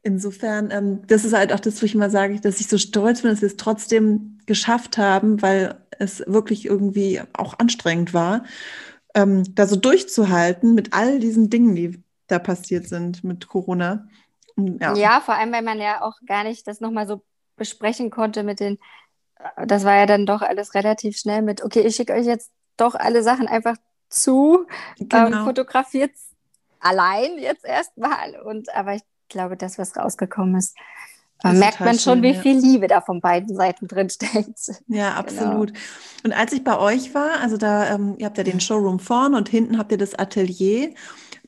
insofern, 0.04 0.70
ähm, 0.70 1.02
das 1.06 1.24
ist 1.24 1.32
halt 1.32 1.52
auch 1.52 1.60
das, 1.60 1.80
wo 1.82 1.86
ich 1.86 1.94
immer 1.94 2.10
sage, 2.10 2.40
dass 2.40 2.60
ich 2.60 2.68
so 2.68 2.78
stolz 2.78 3.22
bin, 3.22 3.30
dass 3.30 3.40
wir 3.40 3.48
es 3.48 3.56
trotzdem 3.56 4.38
geschafft 4.46 4.98
haben, 4.98 5.42
weil 5.42 5.80
es 5.98 6.22
wirklich 6.26 6.66
irgendwie 6.66 7.22
auch 7.32 7.58
anstrengend 7.58 8.14
war, 8.14 8.44
ähm, 9.14 9.42
da 9.54 9.66
so 9.66 9.76
durchzuhalten 9.76 10.74
mit 10.74 10.92
all 10.92 11.18
diesen 11.18 11.50
Dingen, 11.50 11.74
die 11.74 12.02
da 12.26 12.38
passiert 12.38 12.86
sind 12.86 13.24
mit 13.24 13.48
Corona. 13.48 14.06
Ja. 14.56 14.94
ja, 14.94 15.20
vor 15.20 15.34
allem, 15.34 15.52
weil 15.52 15.62
man 15.62 15.80
ja 15.80 16.02
auch 16.02 16.18
gar 16.26 16.44
nicht 16.44 16.66
das 16.68 16.80
nochmal 16.80 17.08
so 17.08 17.22
besprechen 17.56 18.10
konnte 18.10 18.42
mit 18.42 18.60
den, 18.60 18.78
äh, 19.56 19.66
das 19.66 19.84
war 19.84 19.96
ja 19.96 20.06
dann 20.06 20.26
doch 20.26 20.42
alles 20.42 20.74
relativ 20.74 21.16
schnell 21.16 21.42
mit, 21.42 21.62
okay, 21.62 21.80
ich 21.80 21.96
schicke 21.96 22.12
euch 22.12 22.26
jetzt 22.26 22.52
doch 22.76 22.94
alle 22.94 23.22
Sachen 23.22 23.48
einfach 23.48 23.76
zu, 24.08 24.66
ähm, 25.00 25.08
genau. 25.08 25.38
ähm, 25.38 25.44
fotografiert 25.44 26.12
allein 26.80 27.38
jetzt 27.38 27.64
erstmal. 27.64 28.40
Und 28.42 28.72
aber 28.74 28.94
ich 28.94 29.02
glaube, 29.34 29.56
das, 29.56 29.78
was 29.78 29.96
rausgekommen 29.96 30.56
ist, 30.56 30.74
da 31.40 31.52
merkt 31.52 31.80
man 31.80 31.98
schon, 31.98 32.14
schön, 32.14 32.22
wie 32.22 32.32
ja. 32.32 32.40
viel 32.40 32.58
Liebe 32.58 32.86
da 32.86 33.02
von 33.02 33.20
beiden 33.20 33.54
Seiten 33.54 33.86
drin 33.86 34.08
steckt. 34.08 34.80
Ja, 34.88 35.10
genau. 35.10 35.18
absolut. 35.18 35.74
Genau. 35.74 35.84
Und 36.24 36.32
als 36.32 36.52
ich 36.54 36.64
bei 36.64 36.78
euch 36.78 37.14
war, 37.14 37.40
also 37.42 37.58
da, 37.58 37.94
ähm, 37.94 38.14
ihr 38.16 38.24
habt 38.24 38.38
ja 38.38 38.44
den 38.44 38.60
Showroom 38.60 38.98
vorne 38.98 39.36
und 39.36 39.50
hinten 39.50 39.76
habt 39.76 39.92
ihr 39.92 39.98
das 39.98 40.14
Atelier. 40.14 40.94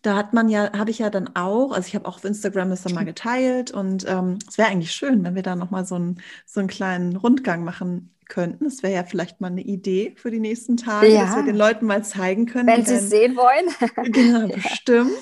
Da 0.03 0.15
hat 0.15 0.35
man 0.35 0.51
ja, 0.51 0.71
habe 0.77 0.91
ich 0.91 0.99
ja 0.99 1.09
dann 1.09 1.35
auch, 1.35 1.73
also 1.73 1.87
ich 1.87 1.95
habe 1.95 2.07
auch 2.07 2.17
auf 2.17 2.25
Instagram 2.25 2.69
das 2.69 2.83
dann 2.83 2.93
mal 2.93 3.07
geteilt 3.07 3.71
und 3.71 4.05
ähm, 4.07 4.39
es 4.47 4.59
wäre 4.59 4.69
eigentlich 4.69 4.93
schön, 4.93 5.25
wenn 5.25 5.35
wir 5.35 5.43
da 5.43 5.57
nochmal 5.57 5.87
so, 5.87 5.99
ein, 5.99 6.21
so 6.45 6.61
einen 6.61 6.69
kleinen 6.69 7.17
Rundgang 7.17 7.65
machen 7.65 8.15
könnten. 8.29 8.65
Das 8.65 8.83
wäre 8.83 8.95
ja 8.95 9.05
vielleicht 9.05 9.41
mal 9.41 9.49
eine 9.49 9.63
Idee 9.63 10.15
für 10.17 10.31
die 10.31 10.41
nächsten 10.41 10.77
Tage, 10.77 11.09
ja. 11.09 11.25
dass 11.25 11.37
wir 11.37 11.43
den 11.43 11.57
Leuten 11.57 11.87
mal 11.87 12.05
zeigen 12.05 12.47
können. 12.47 12.67
Wenn 12.67 12.85
sie 12.85 12.95
es 12.95 13.11
sehen 13.11 13.37
wollen. 13.37 13.67
genau, 14.13 14.47
ja. 14.49 14.55
bestimmt. 14.55 15.13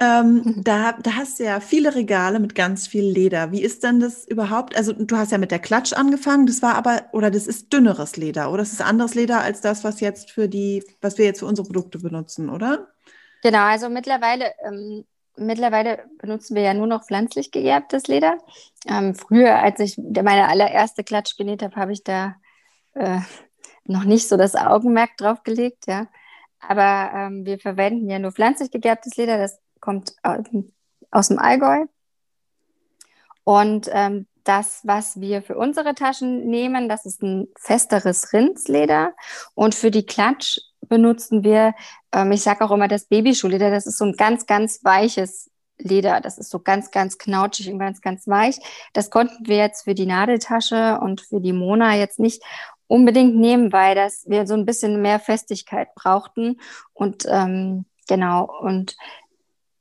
Ähm, 0.00 0.42
mhm. 0.44 0.64
da, 0.64 0.92
da 0.92 1.16
hast 1.16 1.40
du 1.40 1.44
ja 1.44 1.58
viele 1.58 1.94
Regale 1.94 2.38
mit 2.38 2.54
ganz 2.54 2.86
viel 2.86 3.04
Leder. 3.04 3.50
Wie 3.50 3.62
ist 3.62 3.82
denn 3.82 3.98
das 3.98 4.26
überhaupt? 4.26 4.76
Also 4.76 4.92
du 4.92 5.16
hast 5.16 5.32
ja 5.32 5.38
mit 5.38 5.50
der 5.50 5.58
Klatsch 5.58 5.92
angefangen, 5.92 6.46
das 6.46 6.62
war 6.62 6.76
aber, 6.76 7.06
oder 7.12 7.32
das 7.32 7.48
ist 7.48 7.72
dünneres 7.72 8.16
Leder, 8.16 8.50
oder 8.50 8.58
das 8.58 8.72
ist 8.72 8.80
anderes 8.80 9.14
Leder 9.14 9.40
als 9.40 9.60
das, 9.60 9.82
was 9.82 10.00
jetzt 10.00 10.30
für 10.30 10.48
die, 10.48 10.84
was 11.00 11.18
wir 11.18 11.24
jetzt 11.24 11.40
für 11.40 11.46
unsere 11.46 11.66
Produkte 11.66 11.98
benutzen, 11.98 12.48
oder? 12.48 12.88
Genau, 13.42 13.62
also 13.62 13.88
mittlerweile 13.88 14.52
ähm, 14.64 15.04
mittlerweile 15.38 16.04
benutzen 16.18 16.54
wir 16.54 16.62
ja 16.62 16.74
nur 16.74 16.86
noch 16.86 17.04
pflanzlich 17.04 17.50
gegerbtes 17.50 18.06
Leder. 18.06 18.38
Ähm, 18.86 19.14
früher, 19.14 19.58
als 19.58 19.80
ich 19.80 19.98
meine 19.98 20.48
allererste 20.48 21.04
Klatsch 21.04 21.36
genäht 21.36 21.62
habe, 21.62 21.76
habe 21.76 21.92
ich 21.92 22.04
da 22.04 22.36
äh, 22.94 23.20
noch 23.84 24.04
nicht 24.04 24.28
so 24.28 24.36
das 24.36 24.54
Augenmerk 24.54 25.16
drauf 25.16 25.42
gelegt, 25.42 25.86
ja. 25.86 26.06
Aber 26.60 27.10
ähm, 27.14 27.46
wir 27.46 27.58
verwenden 27.58 28.10
ja 28.10 28.18
nur 28.18 28.32
pflanzlich 28.32 28.70
gegerbtes 28.70 29.16
Leder, 29.16 29.38
das 29.38 29.60
kommt 29.80 30.14
aus 31.10 31.28
dem 31.28 31.38
Allgäu. 31.38 31.86
Und 33.44 33.88
ähm, 33.92 34.26
das, 34.44 34.80
was 34.84 35.20
wir 35.20 35.42
für 35.42 35.56
unsere 35.56 35.94
Taschen 35.94 36.46
nehmen, 36.46 36.88
das 36.88 37.04
ist 37.04 37.22
ein 37.22 37.48
festeres 37.58 38.32
Rindsleder. 38.32 39.14
Und 39.54 39.74
für 39.74 39.90
die 39.90 40.06
Klatsch 40.06 40.58
benutzen 40.88 41.44
wir, 41.44 41.74
ähm, 42.12 42.32
ich 42.32 42.42
sage 42.42 42.64
auch 42.64 42.70
immer 42.70 42.88
das 42.88 43.06
Babyschuhleder, 43.06 43.70
das 43.70 43.86
ist 43.86 43.98
so 43.98 44.04
ein 44.04 44.16
ganz, 44.16 44.46
ganz 44.46 44.82
weiches 44.84 45.50
Leder. 45.78 46.20
Das 46.20 46.38
ist 46.38 46.50
so 46.50 46.58
ganz, 46.58 46.90
ganz 46.90 47.18
knautschig 47.18 47.70
und 47.70 47.78
ganz, 47.78 48.00
ganz 48.00 48.26
weich. 48.26 48.58
Das 48.92 49.10
konnten 49.10 49.46
wir 49.46 49.56
jetzt 49.56 49.84
für 49.84 49.94
die 49.94 50.06
Nadeltasche 50.06 50.98
und 51.00 51.20
für 51.20 51.40
die 51.40 51.52
Mona 51.52 51.96
jetzt 51.96 52.18
nicht 52.18 52.42
unbedingt 52.86 53.36
nehmen, 53.36 53.72
weil 53.72 53.94
das 53.94 54.24
wir 54.26 54.46
so 54.46 54.54
ein 54.54 54.64
bisschen 54.64 55.00
mehr 55.02 55.20
Festigkeit 55.20 55.94
brauchten. 55.94 56.60
Und 56.94 57.26
ähm, 57.28 57.84
genau, 58.08 58.50
und 58.60 58.96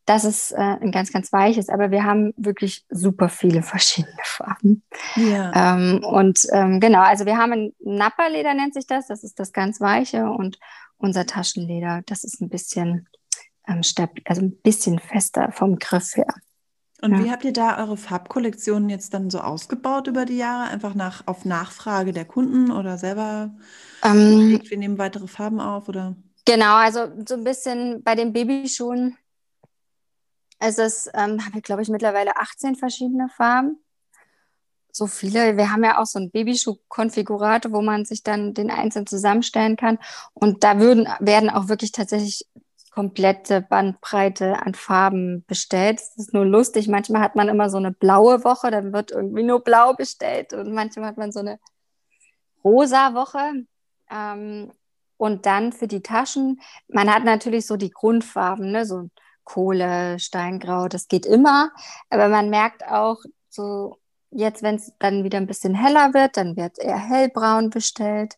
das 0.05 0.23
ist 0.23 0.51
äh, 0.53 0.55
ein 0.57 0.91
ganz, 0.91 1.11
ganz 1.11 1.33
weiches, 1.33 1.67
aber 1.67 1.91
wir 1.91 2.05
haben 2.05 2.33
wirklich 2.37 2.85
super 2.89 3.27
viele 3.27 3.61
verschiedene 3.61 4.15
Farben. 4.23 4.83
Ja. 5.15 5.75
Ähm, 5.75 6.03
und 6.03 6.39
ähm, 6.51 6.79
genau, 6.79 7.01
also 7.01 7.25
wir 7.25 7.37
haben 7.37 7.51
ein 7.51 7.73
Napperleder, 7.79 8.53
nennt 8.53 8.73
sich 8.73 8.87
das, 8.87 9.07
das 9.07 9.23
ist 9.23 9.39
das 9.39 9.51
ganz 9.51 9.81
weiche 9.81 10.29
und 10.29 10.59
unser 10.97 11.25
Taschenleder, 11.25 12.01
das 12.05 12.23
ist 12.23 12.41
ein 12.41 12.49
bisschen 12.49 13.07
ähm, 13.67 13.83
stabil, 13.83 14.23
also 14.25 14.41
ein 14.41 14.57
bisschen 14.61 14.99
fester 14.99 15.51
vom 15.51 15.77
Griff 15.77 16.15
her. 16.15 16.33
Und 17.01 17.11
ja. 17.11 17.23
wie 17.23 17.31
habt 17.31 17.43
ihr 17.43 17.53
da 17.53 17.77
eure 17.77 17.95
Farbkollektionen 17.95 18.89
jetzt 18.89 19.13
dann 19.13 19.29
so 19.29 19.39
ausgebaut 19.39 20.07
über 20.07 20.25
die 20.25 20.37
Jahre? 20.37 20.71
Einfach 20.71 20.95
nach, 20.95 21.27
auf 21.27 21.45
Nachfrage 21.45 22.11
der 22.11 22.25
Kunden 22.25 22.71
oder 22.71 22.97
selber 22.97 23.55
ähm, 24.03 24.59
wir 24.63 24.77
nehmen 24.77 24.97
weitere 24.97 25.27
Farben 25.27 25.59
auf 25.59 25.87
oder? 25.89 26.15
Genau, 26.45 26.75
also 26.75 27.07
so 27.27 27.35
ein 27.35 27.43
bisschen 27.43 28.01
bei 28.03 28.15
den 28.15 28.33
Babyschuhen 28.33 29.15
ist 30.65 30.79
es, 30.79 31.07
ähm, 31.13 31.45
habe 31.45 31.57
ich 31.57 31.63
glaube 31.63 31.83
ich 31.83 31.89
mittlerweile 31.89 32.35
18 32.37 32.75
verschiedene 32.75 33.29
Farben 33.29 33.79
so 34.97 35.07
viele. 35.07 35.57
Wir 35.57 35.71
haben 35.71 35.83
ja 35.83 35.99
auch 36.01 36.05
so 36.05 36.19
einen 36.19 36.31
Babyschuh-Konfigurator, 36.31 37.71
wo 37.71 37.81
man 37.81 38.05
sich 38.05 38.23
dann 38.23 38.53
den 38.53 38.71
einzeln 38.71 39.07
zusammenstellen 39.07 39.77
kann. 39.77 39.99
Und 40.33 40.63
da 40.63 40.79
würden, 40.79 41.07
werden 41.19 41.49
auch 41.49 41.69
wirklich 41.69 41.91
tatsächlich 41.91 42.45
komplette 42.97 43.61
Bandbreite 43.61 44.59
an 44.65 44.73
Farben 44.73 45.45
bestellt. 45.45 45.99
Es 45.99 46.17
ist 46.17 46.33
nur 46.33 46.45
lustig. 46.45 46.87
Manchmal 46.87 47.21
hat 47.21 47.35
man 47.35 47.47
immer 47.47 47.69
so 47.69 47.77
eine 47.77 47.91
blaue 47.91 48.43
Woche, 48.43 48.71
dann 48.71 48.91
wird 48.91 49.11
irgendwie 49.11 49.43
nur 49.43 49.63
blau 49.63 49.93
bestellt. 49.93 50.53
Und 50.53 50.73
manchmal 50.73 51.09
hat 51.09 51.17
man 51.17 51.31
so 51.31 51.39
eine 51.39 51.59
rosa 52.63 53.13
Woche. 53.13 53.65
Ähm, 54.09 54.71
und 55.17 55.45
dann 55.45 55.73
für 55.73 55.87
die 55.87 56.01
Taschen, 56.01 56.59
man 56.87 57.13
hat 57.13 57.23
natürlich 57.23 57.67
so 57.67 57.77
die 57.77 57.91
Grundfarben, 57.91 58.71
ne? 58.71 58.85
so 58.85 59.09
Kohle, 59.43 60.17
Steingrau, 60.19 60.87
das 60.87 61.07
geht 61.07 61.27
immer. 61.27 61.71
Aber 62.09 62.29
man 62.29 62.49
merkt 62.49 62.83
auch 62.83 63.17
so 63.49 63.97
Jetzt, 64.31 64.61
wenn 64.61 64.75
es 64.75 64.91
dann 64.99 65.23
wieder 65.23 65.37
ein 65.37 65.47
bisschen 65.47 65.73
heller 65.73 66.13
wird, 66.13 66.37
dann 66.37 66.57
wird 66.57 66.79
eher 66.79 66.97
hellbraun 66.97 67.69
bestellt. 67.69 68.35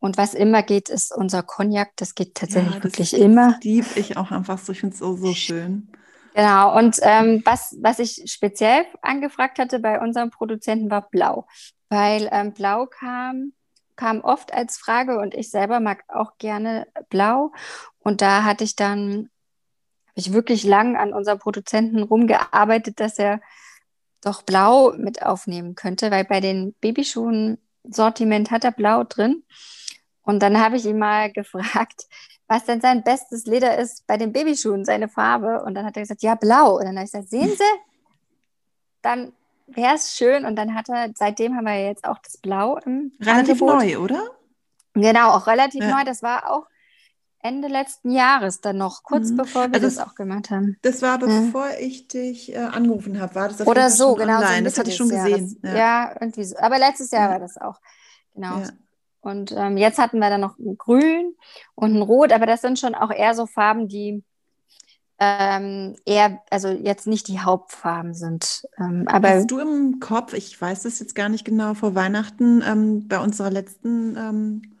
Und 0.00 0.16
was 0.16 0.34
immer 0.34 0.62
geht, 0.62 0.88
ist 0.88 1.14
unser 1.16 1.42
Cognac. 1.42 1.90
Das 1.96 2.14
geht 2.14 2.34
tatsächlich 2.34 2.74
ja, 2.74 2.80
das 2.80 2.84
wirklich 2.84 3.14
immer. 3.14 3.58
liebe 3.62 3.88
ich 3.96 4.16
auch 4.16 4.30
einfach 4.30 4.58
so. 4.58 4.72
Ich 4.72 4.80
finde 4.80 4.94
es 4.94 5.00
so, 5.00 5.16
so 5.16 5.34
schön. 5.34 5.90
Genau. 6.34 6.76
Und 6.76 6.98
ähm, 7.02 7.42
was, 7.44 7.76
was 7.80 7.98
ich 7.98 8.22
speziell 8.26 8.86
angefragt 9.02 9.58
hatte 9.58 9.80
bei 9.80 10.00
unserem 10.00 10.30
Produzenten 10.30 10.90
war 10.90 11.08
Blau. 11.08 11.46
Weil 11.88 12.28
ähm, 12.30 12.52
Blau 12.52 12.86
kam, 12.86 13.52
kam 13.96 14.20
oft 14.20 14.52
als 14.52 14.76
Frage 14.76 15.18
und 15.18 15.34
ich 15.34 15.50
selber 15.50 15.80
mag 15.80 16.04
auch 16.06 16.38
gerne 16.38 16.86
Blau. 17.08 17.52
Und 17.98 18.20
da 18.20 18.44
hatte 18.44 18.62
ich 18.62 18.76
dann, 18.76 19.30
habe 20.10 20.14
ich 20.14 20.32
wirklich 20.32 20.62
lang 20.62 20.96
an 20.96 21.12
unserem 21.12 21.40
Produzenten 21.40 22.04
rumgearbeitet, 22.04 23.00
dass 23.00 23.18
er 23.18 23.40
doch 24.22 24.42
Blau 24.42 24.92
mit 24.96 25.22
aufnehmen 25.22 25.74
könnte, 25.74 26.10
weil 26.10 26.24
bei 26.24 26.40
den 26.40 26.74
Babyschuhen 26.74 27.58
Sortiment 27.84 28.50
hat 28.50 28.64
er 28.64 28.72
Blau 28.72 29.04
drin. 29.04 29.44
Und 30.22 30.40
dann 30.40 30.60
habe 30.60 30.76
ich 30.76 30.84
ihn 30.84 30.98
mal 30.98 31.32
gefragt, 31.32 32.06
was 32.48 32.64
denn 32.64 32.80
sein 32.80 33.04
bestes 33.04 33.46
Leder 33.46 33.78
ist 33.78 34.06
bei 34.06 34.16
den 34.16 34.32
Babyschuhen, 34.32 34.84
seine 34.84 35.08
Farbe. 35.08 35.62
Und 35.62 35.74
dann 35.74 35.84
hat 35.84 35.96
er 35.96 36.02
gesagt, 36.02 36.22
ja, 36.22 36.34
blau. 36.34 36.78
Und 36.78 36.84
dann 36.84 36.96
habe 36.96 37.04
ich 37.04 37.12
gesagt, 37.12 37.30
sehen 37.30 37.50
Sie, 37.50 37.80
dann 39.02 39.32
wäre 39.66 39.94
es 39.94 40.16
schön. 40.16 40.46
Und 40.46 40.56
dann 40.56 40.74
hat 40.74 40.88
er, 40.88 41.10
seitdem 41.14 41.56
haben 41.56 41.66
wir 41.66 41.84
jetzt 41.84 42.04
auch 42.04 42.18
das 42.18 42.38
Blau 42.38 42.78
im 42.78 43.12
Relativ 43.20 43.62
Angebot. 43.62 43.74
neu, 43.74 43.98
oder? 43.98 44.30
Genau, 44.94 45.30
auch 45.30 45.46
relativ 45.46 45.82
ja. 45.84 45.96
neu. 45.96 46.04
Das 46.04 46.22
war 46.22 46.50
auch 46.50 46.66
Ende 47.40 47.68
letzten 47.68 48.10
Jahres 48.10 48.60
dann 48.60 48.78
noch, 48.78 49.04
kurz 49.04 49.30
mhm. 49.30 49.36
bevor 49.36 49.68
wir 49.68 49.74
also 49.74 49.86
das, 49.86 49.94
das, 49.96 50.06
auch 50.06 50.14
gemacht 50.14 50.50
haben. 50.50 50.76
Das 50.82 51.02
war 51.02 51.18
bevor 51.18 51.68
ja. 51.68 51.78
ich 51.78 52.08
dich 52.08 52.52
äh, 52.52 52.58
angerufen 52.58 53.20
habe, 53.20 53.34
war 53.36 53.48
das 53.48 53.66
Oder 53.66 53.90
so, 53.90 54.14
genau. 54.14 54.38
Online. 54.38 54.58
So 54.58 54.64
das 54.64 54.78
hatte 54.78 54.90
ich 54.90 54.96
schon 54.96 55.08
gesehen. 55.08 55.58
Ja. 55.62 55.76
ja. 55.76 56.16
irgendwie 56.20 56.44
so. 56.44 56.56
Aber 56.58 56.78
letztes 56.78 57.10
Jahr 57.10 57.26
ja. 57.26 57.30
war 57.30 57.38
das 57.38 57.56
auch. 57.56 57.80
Genau. 58.34 58.62
Und 59.20 59.52
ähm, 59.52 59.76
jetzt 59.76 59.98
hatten 59.98 60.18
wir 60.18 60.30
dann 60.30 60.40
noch 60.40 60.58
ein 60.58 60.78
Grün 60.78 61.34
und 61.74 61.94
ein 61.94 62.02
Rot, 62.02 62.32
aber 62.32 62.46
das 62.46 62.60
sind 62.60 62.78
schon 62.78 62.94
auch 62.94 63.10
eher 63.10 63.34
so 63.34 63.46
Farben, 63.46 63.88
die 63.88 64.22
ähm, 65.20 65.96
eher, 66.06 66.40
also 66.50 66.68
jetzt 66.68 67.06
nicht 67.08 67.26
die 67.26 67.40
Hauptfarben 67.40 68.14
sind. 68.14 68.66
Ähm, 68.78 69.06
aber 69.08 69.30
Hast 69.30 69.50
du 69.50 69.58
im 69.58 69.98
Kopf, 69.98 70.32
ich 70.32 70.60
weiß 70.60 70.84
das 70.84 71.00
jetzt 71.00 71.16
gar 71.16 71.28
nicht 71.28 71.44
genau, 71.44 71.74
vor 71.74 71.94
Weihnachten 71.94 72.62
ähm, 72.62 73.08
bei 73.08 73.18
unserer 73.18 73.50
letzten 73.50 74.16
ähm, 74.16 74.77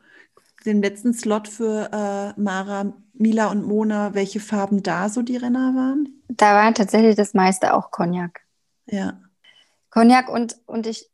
den 0.68 0.82
letzten 0.82 1.14
Slot 1.14 1.48
für 1.48 1.90
äh, 1.92 2.40
Mara, 2.40 2.92
Mila 3.14 3.50
und 3.50 3.64
Mona, 3.66 4.14
welche 4.14 4.40
Farben 4.40 4.82
da 4.82 5.08
so 5.08 5.22
die 5.22 5.36
Renner 5.36 5.74
waren? 5.74 6.22
Da 6.28 6.54
war 6.54 6.72
tatsächlich 6.74 7.16
das 7.16 7.34
meiste 7.34 7.74
auch 7.74 7.90
Cognac. 7.90 8.40
Ja. 8.86 9.20
Cognac 9.90 10.28
und, 10.28 10.56
und 10.66 10.86
ich 10.86 11.10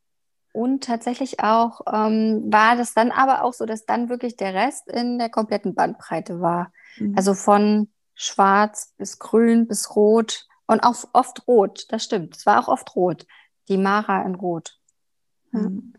und 0.52 0.84
tatsächlich 0.84 1.40
auch 1.40 1.80
ähm, 1.92 2.44
war 2.52 2.76
das 2.76 2.94
dann 2.94 3.10
aber 3.10 3.42
auch 3.42 3.52
so, 3.52 3.66
dass 3.66 3.86
dann 3.86 4.08
wirklich 4.08 4.36
der 4.36 4.54
Rest 4.54 4.88
in 4.88 5.18
der 5.18 5.28
kompletten 5.28 5.74
Bandbreite 5.74 6.40
war. 6.40 6.72
Mhm. 6.96 7.14
Also 7.16 7.34
von 7.34 7.88
schwarz 8.14 8.94
bis 8.96 9.18
grün 9.18 9.66
bis 9.66 9.96
rot 9.96 10.46
und 10.66 10.80
auch 10.84 10.94
oft 11.12 11.48
rot, 11.48 11.86
das 11.88 12.04
stimmt. 12.04 12.36
Es 12.36 12.46
war 12.46 12.60
auch 12.60 12.68
oft 12.68 12.94
rot. 12.94 13.26
Die 13.68 13.78
Mara 13.78 14.22
in 14.22 14.36
rot. 14.36 14.78
Ja. 15.52 15.60
Mhm. 15.60 15.94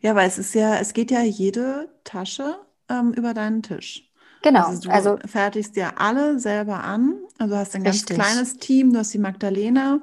Ja, 0.00 0.14
weil 0.14 0.28
es 0.28 0.38
ist 0.38 0.54
ja, 0.54 0.76
es 0.76 0.92
geht 0.92 1.10
ja 1.10 1.22
jede 1.22 1.88
Tasche 2.04 2.58
ähm, 2.88 3.12
über 3.12 3.34
deinen 3.34 3.62
Tisch. 3.62 4.10
Genau. 4.42 4.66
Also 4.66 4.82
du 4.82 4.90
also, 4.90 5.18
fertigst 5.26 5.76
ja 5.76 5.94
alle 5.96 6.38
selber 6.38 6.84
an. 6.84 7.16
Also 7.38 7.54
du 7.54 7.58
hast 7.58 7.74
ein 7.74 7.82
ganz 7.82 7.96
richtig. 7.96 8.16
kleines 8.16 8.56
Team, 8.58 8.92
du 8.92 9.00
hast 9.00 9.12
die 9.12 9.18
Magdalena 9.18 10.00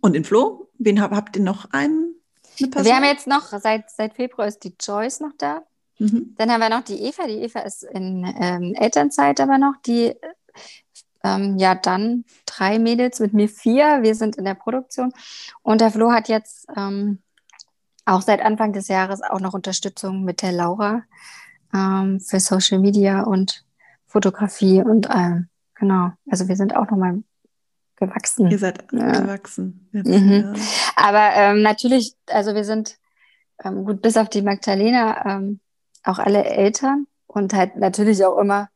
und 0.00 0.14
den 0.14 0.24
Flo. 0.24 0.68
Wen 0.78 1.00
habt, 1.00 1.14
habt 1.14 1.36
ihr 1.36 1.42
noch 1.42 1.70
einen? 1.72 2.14
Wir 2.58 2.96
haben 2.96 3.04
jetzt 3.04 3.26
noch, 3.26 3.48
seit, 3.60 3.90
seit 3.90 4.14
Februar 4.14 4.48
ist 4.48 4.64
die 4.64 4.74
Joyce 4.80 5.20
noch 5.20 5.32
da. 5.38 5.62
Mhm. 5.98 6.34
Dann 6.36 6.50
haben 6.50 6.60
wir 6.60 6.70
noch 6.70 6.84
die 6.84 7.02
Eva. 7.02 7.26
Die 7.26 7.42
Eva 7.42 7.60
ist 7.60 7.84
in 7.84 8.24
ähm, 8.40 8.74
Elternzeit 8.74 9.40
aber 9.40 9.58
noch. 9.58 9.74
Die, 9.86 10.14
ähm, 11.22 11.56
ja, 11.58 11.74
dann 11.74 12.24
drei 12.46 12.78
Mädels 12.78 13.20
mit 13.20 13.32
mir 13.32 13.48
vier. 13.48 14.02
Wir 14.02 14.14
sind 14.14 14.36
in 14.36 14.44
der 14.44 14.54
Produktion. 14.54 15.12
Und 15.62 15.80
der 15.80 15.90
Flo 15.90 16.10
hat 16.10 16.28
jetzt 16.28 16.66
ähm, 16.76 17.22
auch 18.10 18.22
seit 18.22 18.42
Anfang 18.42 18.72
des 18.72 18.88
Jahres 18.88 19.22
auch 19.22 19.40
noch 19.40 19.54
Unterstützung 19.54 20.24
mit 20.24 20.42
der 20.42 20.52
Laura 20.52 21.02
ähm, 21.72 22.20
für 22.20 22.40
Social 22.40 22.80
Media 22.80 23.22
und 23.22 23.64
Fotografie 24.06 24.82
und 24.82 25.08
ähm, 25.14 25.48
genau. 25.74 26.10
Also 26.28 26.48
wir 26.48 26.56
sind 26.56 26.74
auch 26.74 26.90
nochmal 26.90 27.22
gewachsen. 27.96 28.50
Ihr 28.50 28.58
seid 28.58 28.84
ja. 28.92 29.20
gewachsen. 29.20 29.88
Jetzt, 29.92 30.08
mhm. 30.08 30.30
ja. 30.32 30.52
Aber 30.96 31.30
ähm, 31.34 31.62
natürlich, 31.62 32.16
also 32.26 32.54
wir 32.54 32.64
sind 32.64 32.98
ähm, 33.62 33.84
gut, 33.84 34.02
bis 34.02 34.16
auf 34.16 34.28
die 34.28 34.42
Magdalena 34.42 35.24
ähm, 35.26 35.60
auch 36.02 36.18
alle 36.18 36.44
Eltern 36.44 37.06
und 37.26 37.52
halt 37.52 37.76
natürlich 37.76 38.24
auch 38.24 38.38
immer, 38.38 38.68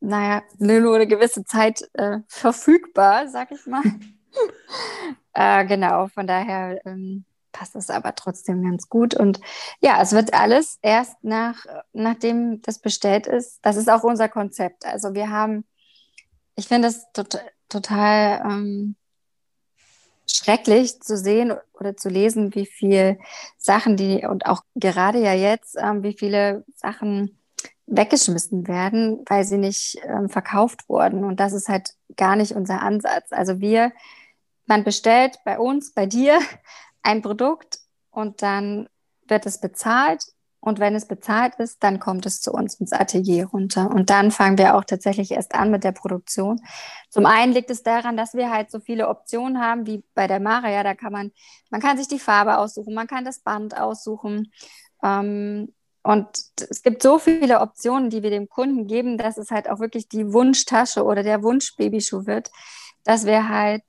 naja, 0.00 0.42
nur 0.58 0.94
eine 0.94 1.06
gewisse 1.06 1.44
Zeit 1.44 1.88
äh, 1.94 2.20
verfügbar, 2.28 3.28
sag 3.28 3.50
ich 3.52 3.66
mal. 3.66 3.82
äh, 5.34 5.66
genau, 5.66 6.08
von 6.08 6.26
daher 6.26 6.80
ähm, 6.86 7.24
passt 7.54 7.74
es 7.76 7.88
aber 7.88 8.14
trotzdem 8.14 8.62
ganz 8.62 8.90
gut. 8.90 9.14
Und 9.14 9.40
ja, 9.80 10.02
es 10.02 10.12
wird 10.12 10.34
alles 10.34 10.78
erst 10.82 11.16
nach, 11.22 11.64
nachdem 11.94 12.60
das 12.60 12.78
bestellt 12.80 13.26
ist. 13.26 13.60
Das 13.62 13.76
ist 13.76 13.88
auch 13.88 14.02
unser 14.02 14.28
Konzept. 14.28 14.84
Also 14.84 15.14
wir 15.14 15.30
haben, 15.30 15.64
ich 16.56 16.68
finde 16.68 16.88
es 16.88 17.06
tot, 17.14 17.38
total 17.70 18.42
ähm, 18.44 18.96
schrecklich 20.26 21.00
zu 21.00 21.16
sehen 21.16 21.54
oder 21.72 21.96
zu 21.96 22.08
lesen, 22.10 22.54
wie 22.54 22.66
viel 22.66 23.18
Sachen, 23.56 23.96
die 23.96 24.26
und 24.26 24.46
auch 24.46 24.62
gerade 24.74 25.20
ja 25.20 25.32
jetzt, 25.32 25.76
ähm, 25.78 26.02
wie 26.02 26.16
viele 26.18 26.64
Sachen 26.74 27.38
weggeschmissen 27.86 28.66
werden, 28.66 29.24
weil 29.28 29.44
sie 29.44 29.58
nicht 29.58 29.98
ähm, 30.04 30.28
verkauft 30.28 30.88
wurden. 30.88 31.24
Und 31.24 31.38
das 31.38 31.52
ist 31.52 31.68
halt 31.68 31.90
gar 32.16 32.34
nicht 32.34 32.52
unser 32.52 32.82
Ansatz. 32.82 33.30
Also 33.30 33.60
wir, 33.60 33.92
man 34.66 34.84
bestellt 34.84 35.36
bei 35.44 35.58
uns, 35.58 35.92
bei 35.92 36.06
dir 36.06 36.40
ein 37.04 37.22
Produkt 37.22 37.78
und 38.10 38.42
dann 38.42 38.88
wird 39.28 39.46
es 39.46 39.60
bezahlt. 39.60 40.24
Und 40.60 40.80
wenn 40.80 40.94
es 40.94 41.06
bezahlt 41.06 41.56
ist, 41.56 41.84
dann 41.84 42.00
kommt 42.00 42.24
es 42.24 42.40
zu 42.40 42.50
uns 42.50 42.80
ins 42.80 42.94
Atelier 42.94 43.48
runter. 43.48 43.90
Und 43.90 44.08
dann 44.08 44.30
fangen 44.30 44.56
wir 44.56 44.74
auch 44.74 44.84
tatsächlich 44.84 45.32
erst 45.32 45.54
an 45.54 45.70
mit 45.70 45.84
der 45.84 45.92
Produktion. 45.92 46.58
Zum 47.10 47.26
einen 47.26 47.52
liegt 47.52 47.68
es 47.68 47.82
daran, 47.82 48.16
dass 48.16 48.32
wir 48.32 48.50
halt 48.50 48.70
so 48.70 48.80
viele 48.80 49.08
Optionen 49.08 49.60
haben, 49.60 49.86
wie 49.86 50.02
bei 50.14 50.26
der 50.26 50.40
Maria. 50.40 50.82
Da 50.82 50.94
kann 50.94 51.12
man, 51.12 51.32
man 51.68 51.82
kann 51.82 51.98
sich 51.98 52.08
die 52.08 52.18
Farbe 52.18 52.56
aussuchen, 52.56 52.94
man 52.94 53.06
kann 53.06 53.26
das 53.26 53.40
Band 53.40 53.78
aussuchen. 53.78 54.50
Ähm, 55.02 55.74
und 56.02 56.28
es 56.56 56.82
gibt 56.82 57.02
so 57.02 57.18
viele 57.18 57.60
Optionen, 57.60 58.08
die 58.08 58.22
wir 58.22 58.30
dem 58.30 58.48
Kunden 58.48 58.86
geben, 58.86 59.18
dass 59.18 59.36
es 59.36 59.50
halt 59.50 59.68
auch 59.68 59.80
wirklich 59.80 60.08
die 60.08 60.32
Wunschtasche 60.32 61.04
oder 61.04 61.22
der 61.22 61.42
Wunschbabyschuh 61.42 62.24
wird, 62.24 62.50
dass 63.04 63.26
wir 63.26 63.50
halt 63.50 63.82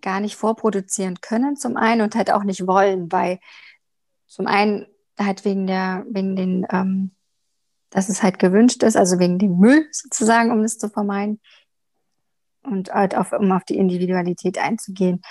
gar 0.00 0.20
nicht 0.20 0.36
vorproduzieren 0.36 1.20
können, 1.20 1.56
zum 1.56 1.76
einen 1.76 2.00
und 2.02 2.14
halt 2.14 2.30
auch 2.30 2.44
nicht 2.44 2.66
wollen, 2.66 3.10
weil 3.12 3.38
zum 4.26 4.46
einen 4.46 4.86
halt 5.18 5.44
wegen 5.44 5.66
der, 5.66 6.04
wegen 6.08 6.36
den, 6.36 6.66
ähm, 6.70 7.10
dass 7.90 8.08
es 8.08 8.22
halt 8.22 8.38
gewünscht 8.38 8.82
ist, 8.82 8.96
also 8.96 9.18
wegen 9.18 9.38
dem 9.38 9.58
Müll 9.58 9.86
sozusagen, 9.92 10.50
um 10.50 10.62
das 10.62 10.78
zu 10.78 10.88
vermeiden 10.88 11.40
und 12.62 12.92
halt 12.92 13.16
auf, 13.16 13.32
um 13.32 13.50
auf 13.52 13.64
die 13.64 13.76
Individualität 13.76 14.58
einzugehen. 14.58 15.22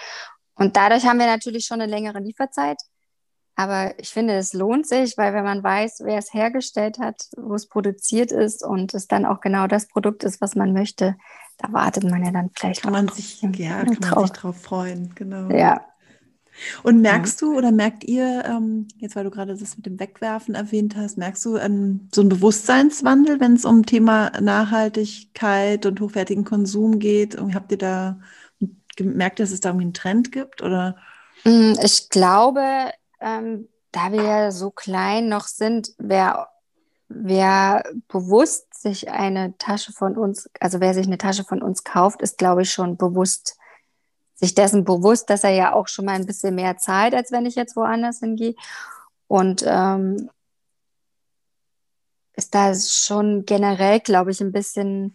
Und 0.55 0.75
dadurch 0.75 1.05
haben 1.05 1.19
wir 1.19 1.27
natürlich 1.27 1.65
schon 1.65 1.81
eine 1.81 1.89
längere 1.89 2.19
Lieferzeit. 2.19 2.77
Aber 3.55 3.97
ich 3.99 4.09
finde, 4.09 4.35
es 4.35 4.53
lohnt 4.53 4.87
sich, 4.87 5.17
weil 5.17 5.33
wenn 5.33 5.43
man 5.43 5.63
weiß, 5.63 6.01
wer 6.05 6.17
es 6.17 6.33
hergestellt 6.33 6.97
hat, 6.99 7.23
wo 7.35 7.55
es 7.55 7.67
produziert 7.67 8.31
ist 8.31 8.63
und 8.63 8.93
es 8.93 9.07
dann 9.07 9.25
auch 9.25 9.41
genau 9.41 9.67
das 9.67 9.87
Produkt 9.87 10.23
ist, 10.23 10.39
was 10.39 10.55
man 10.55 10.71
möchte, 10.71 11.17
da 11.59 11.73
wartet 11.73 12.03
man 12.03 12.25
ja 12.25 12.31
dann 12.31 12.49
vielleicht. 12.53 12.81
Kann 12.81 12.93
man 12.93 13.07
sich, 13.09 13.41
ja, 13.41 13.83
kann 13.83 13.97
man 14.15 14.27
sich 14.27 14.31
drauf 14.31 14.61
freuen, 14.61 15.13
genau. 15.15 15.49
Ja. 15.49 15.85
Und 16.83 17.01
merkst 17.01 17.41
du 17.41 17.57
oder 17.57 17.71
merkt 17.71 18.03
ihr, 18.03 18.43
ähm, 18.45 18.87
jetzt 18.97 19.15
weil 19.15 19.23
du 19.23 19.29
gerade 19.29 19.55
das 19.55 19.77
mit 19.77 19.85
dem 19.85 19.99
Wegwerfen 19.99 20.55
erwähnt 20.55 20.95
hast, 20.95 21.17
merkst 21.17 21.45
du 21.45 21.57
ähm, 21.57 22.09
so 22.13 22.21
einen 22.21 22.29
Bewusstseinswandel, 22.29 23.39
wenn 23.39 23.53
es 23.53 23.65
um 23.65 23.85
Thema 23.85 24.31
Nachhaltigkeit 24.41 25.85
und 25.85 26.01
hochwertigen 26.01 26.43
Konsum 26.43 26.99
geht? 26.99 27.35
Und 27.35 27.55
habt 27.55 27.71
ihr 27.71 27.77
da 27.77 28.19
gemerkt, 28.95 29.39
dass 29.39 29.51
es 29.51 29.61
da 29.61 29.69
irgendwie 29.69 29.85
einen 29.85 29.93
Trend 29.93 30.31
gibt? 30.31 30.61
Oder? 30.61 30.97
Mm, 31.45 31.73
ich 31.81 32.09
glaube, 32.09 32.91
ähm, 33.21 33.67
da 33.91 34.11
wir 34.11 34.51
so 34.51 34.71
klein 34.71 35.29
noch 35.29 35.47
sind, 35.47 35.93
wer, 35.97 36.49
wer 37.07 37.83
bewusst 38.07 38.68
sich 38.81 39.09
eine 39.09 39.57
Tasche 39.57 39.91
von 39.91 40.17
uns, 40.17 40.49
also 40.59 40.79
wer 40.79 40.93
sich 40.93 41.07
eine 41.07 41.17
Tasche 41.17 41.43
von 41.43 41.61
uns 41.61 41.83
kauft, 41.83 42.21
ist, 42.21 42.37
glaube 42.37 42.63
ich, 42.63 42.71
schon 42.71 42.97
bewusst, 42.97 43.57
sich 44.35 44.55
dessen 44.55 44.85
bewusst, 44.85 45.29
dass 45.29 45.43
er 45.43 45.51
ja 45.51 45.73
auch 45.73 45.87
schon 45.87 46.05
mal 46.05 46.15
ein 46.15 46.25
bisschen 46.25 46.55
mehr 46.55 46.77
zahlt, 46.77 47.13
als 47.13 47.31
wenn 47.31 47.45
ich 47.45 47.55
jetzt 47.55 47.75
woanders 47.75 48.19
hingehe. 48.19 48.55
Und 49.27 49.63
ähm, 49.67 50.29
ist 52.35 52.55
da 52.55 52.73
schon 52.73 53.45
generell, 53.45 53.99
glaube 53.99 54.31
ich, 54.31 54.41
ein 54.41 54.53
bisschen 54.53 55.13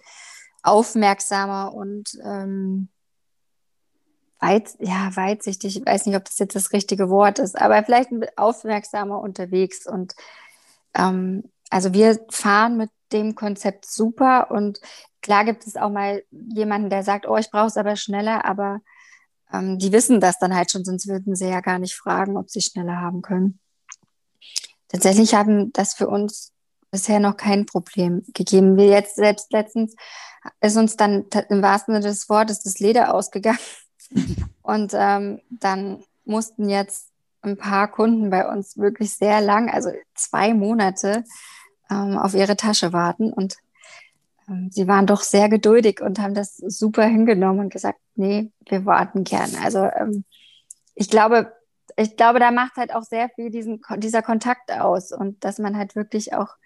aufmerksamer 0.62 1.74
und 1.74 2.18
ähm, 2.22 2.88
weit, 4.40 4.76
ja, 4.78 5.14
weitsichtig, 5.14 5.78
ich 5.78 5.86
weiß 5.86 6.06
nicht, 6.06 6.16
ob 6.16 6.24
das 6.24 6.38
jetzt 6.38 6.54
das 6.54 6.72
richtige 6.72 7.08
Wort 7.08 7.38
ist, 7.38 7.60
aber 7.60 7.82
vielleicht 7.82 8.10
aufmerksamer 8.36 9.20
unterwegs. 9.20 9.86
Und 9.86 10.14
ähm, 10.94 11.50
also 11.70 11.92
wir 11.92 12.20
fahren 12.30 12.76
mit 12.76 12.90
dem 13.12 13.34
Konzept 13.34 13.86
super 13.86 14.50
und 14.50 14.80
klar 15.22 15.44
gibt 15.44 15.66
es 15.66 15.76
auch 15.76 15.90
mal 15.90 16.22
jemanden, 16.30 16.90
der 16.90 17.02
sagt, 17.02 17.26
oh, 17.26 17.36
ich 17.36 17.50
brauche 17.50 17.66
es 17.66 17.76
aber 17.76 17.96
schneller, 17.96 18.44
aber 18.44 18.80
ähm, 19.52 19.78
die 19.78 19.92
wissen 19.92 20.20
das 20.20 20.38
dann 20.38 20.54
halt 20.54 20.70
schon, 20.70 20.84
sonst 20.84 21.06
würden 21.06 21.36
sie 21.36 21.48
ja 21.48 21.60
gar 21.60 21.78
nicht 21.78 21.94
fragen, 21.94 22.36
ob 22.36 22.50
sie 22.50 22.60
schneller 22.60 23.00
haben 23.00 23.22
können. 23.22 23.58
Tatsächlich 24.88 25.34
haben 25.34 25.72
das 25.72 25.94
für 25.94 26.08
uns 26.08 26.52
bisher 26.90 27.18
noch 27.18 27.36
kein 27.36 27.66
Problem 27.66 28.22
gegeben. 28.34 28.76
Wir 28.76 28.86
jetzt 28.86 29.16
selbst 29.16 29.52
letztens 29.52 29.96
ist 30.60 30.76
uns 30.76 30.96
dann 30.96 31.24
im 31.48 31.62
wahrsten 31.62 31.94
Sinne 31.94 32.06
des 32.06 32.28
Wortes 32.28 32.62
das 32.62 32.78
Leder 32.78 33.14
ausgegangen. 33.14 33.58
Und 34.62 34.92
ähm, 34.94 35.40
dann 35.50 36.04
mussten 36.24 36.68
jetzt 36.68 37.08
ein 37.42 37.56
paar 37.56 37.90
Kunden 37.90 38.30
bei 38.30 38.48
uns 38.48 38.76
wirklich 38.76 39.14
sehr 39.14 39.40
lang, 39.40 39.70
also 39.70 39.90
zwei 40.14 40.54
Monate, 40.54 41.24
ähm, 41.90 42.18
auf 42.18 42.34
ihre 42.34 42.56
Tasche 42.56 42.92
warten. 42.92 43.32
Und 43.32 43.56
ähm, 44.48 44.70
sie 44.70 44.86
waren 44.88 45.06
doch 45.06 45.22
sehr 45.22 45.48
geduldig 45.48 46.00
und 46.00 46.18
haben 46.18 46.34
das 46.34 46.56
super 46.56 47.04
hingenommen 47.04 47.60
und 47.60 47.72
gesagt, 47.72 47.98
nee, 48.14 48.50
wir 48.68 48.86
warten 48.86 49.24
gerne. 49.24 49.52
Also 49.62 49.78
ähm, 49.78 50.24
ich 50.94 51.10
glaube, 51.10 51.52
ich 51.96 52.16
glaube, 52.16 52.40
da 52.40 52.50
macht 52.50 52.76
halt 52.76 52.94
auch 52.94 53.04
sehr 53.04 53.28
viel 53.30 53.50
diesen, 53.50 53.80
dieser 53.98 54.22
Kontakt 54.22 54.72
aus 54.72 55.12
und 55.12 55.44
dass 55.44 55.58
man 55.58 55.76
halt 55.76 55.94
wirklich 55.94 56.34
auch 56.34 56.56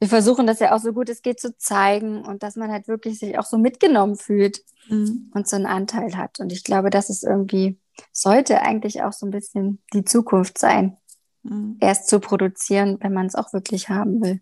wir 0.00 0.08
versuchen 0.08 0.46
das 0.46 0.60
ja 0.60 0.74
auch 0.74 0.80
so 0.80 0.92
gut 0.92 1.08
es 1.08 1.22
geht 1.22 1.40
zu 1.40 1.56
zeigen 1.56 2.24
und 2.24 2.42
dass 2.42 2.56
man 2.56 2.70
halt 2.70 2.88
wirklich 2.88 3.18
sich 3.18 3.38
auch 3.38 3.44
so 3.44 3.58
mitgenommen 3.58 4.16
fühlt 4.16 4.62
mhm. 4.88 5.30
und 5.34 5.48
so 5.48 5.56
einen 5.56 5.66
Anteil 5.66 6.16
hat. 6.16 6.38
Und 6.40 6.52
ich 6.52 6.64
glaube, 6.64 6.90
das 6.90 7.10
ist 7.10 7.24
irgendwie, 7.24 7.78
sollte 8.12 8.62
eigentlich 8.62 9.02
auch 9.02 9.12
so 9.12 9.26
ein 9.26 9.30
bisschen 9.30 9.82
die 9.92 10.04
Zukunft 10.04 10.58
sein, 10.58 10.96
mhm. 11.42 11.76
erst 11.80 12.08
zu 12.08 12.20
produzieren, 12.20 12.98
wenn 13.00 13.12
man 13.12 13.26
es 13.26 13.34
auch 13.34 13.52
wirklich 13.52 13.88
haben 13.88 14.22
will. 14.22 14.40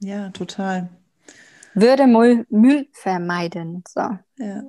Ja, 0.00 0.30
total. 0.30 0.88
Würde 1.74 2.06
Müll, 2.06 2.46
Müll 2.48 2.88
vermeiden. 2.92 3.84
So. 3.88 4.00
Ja. 4.38 4.62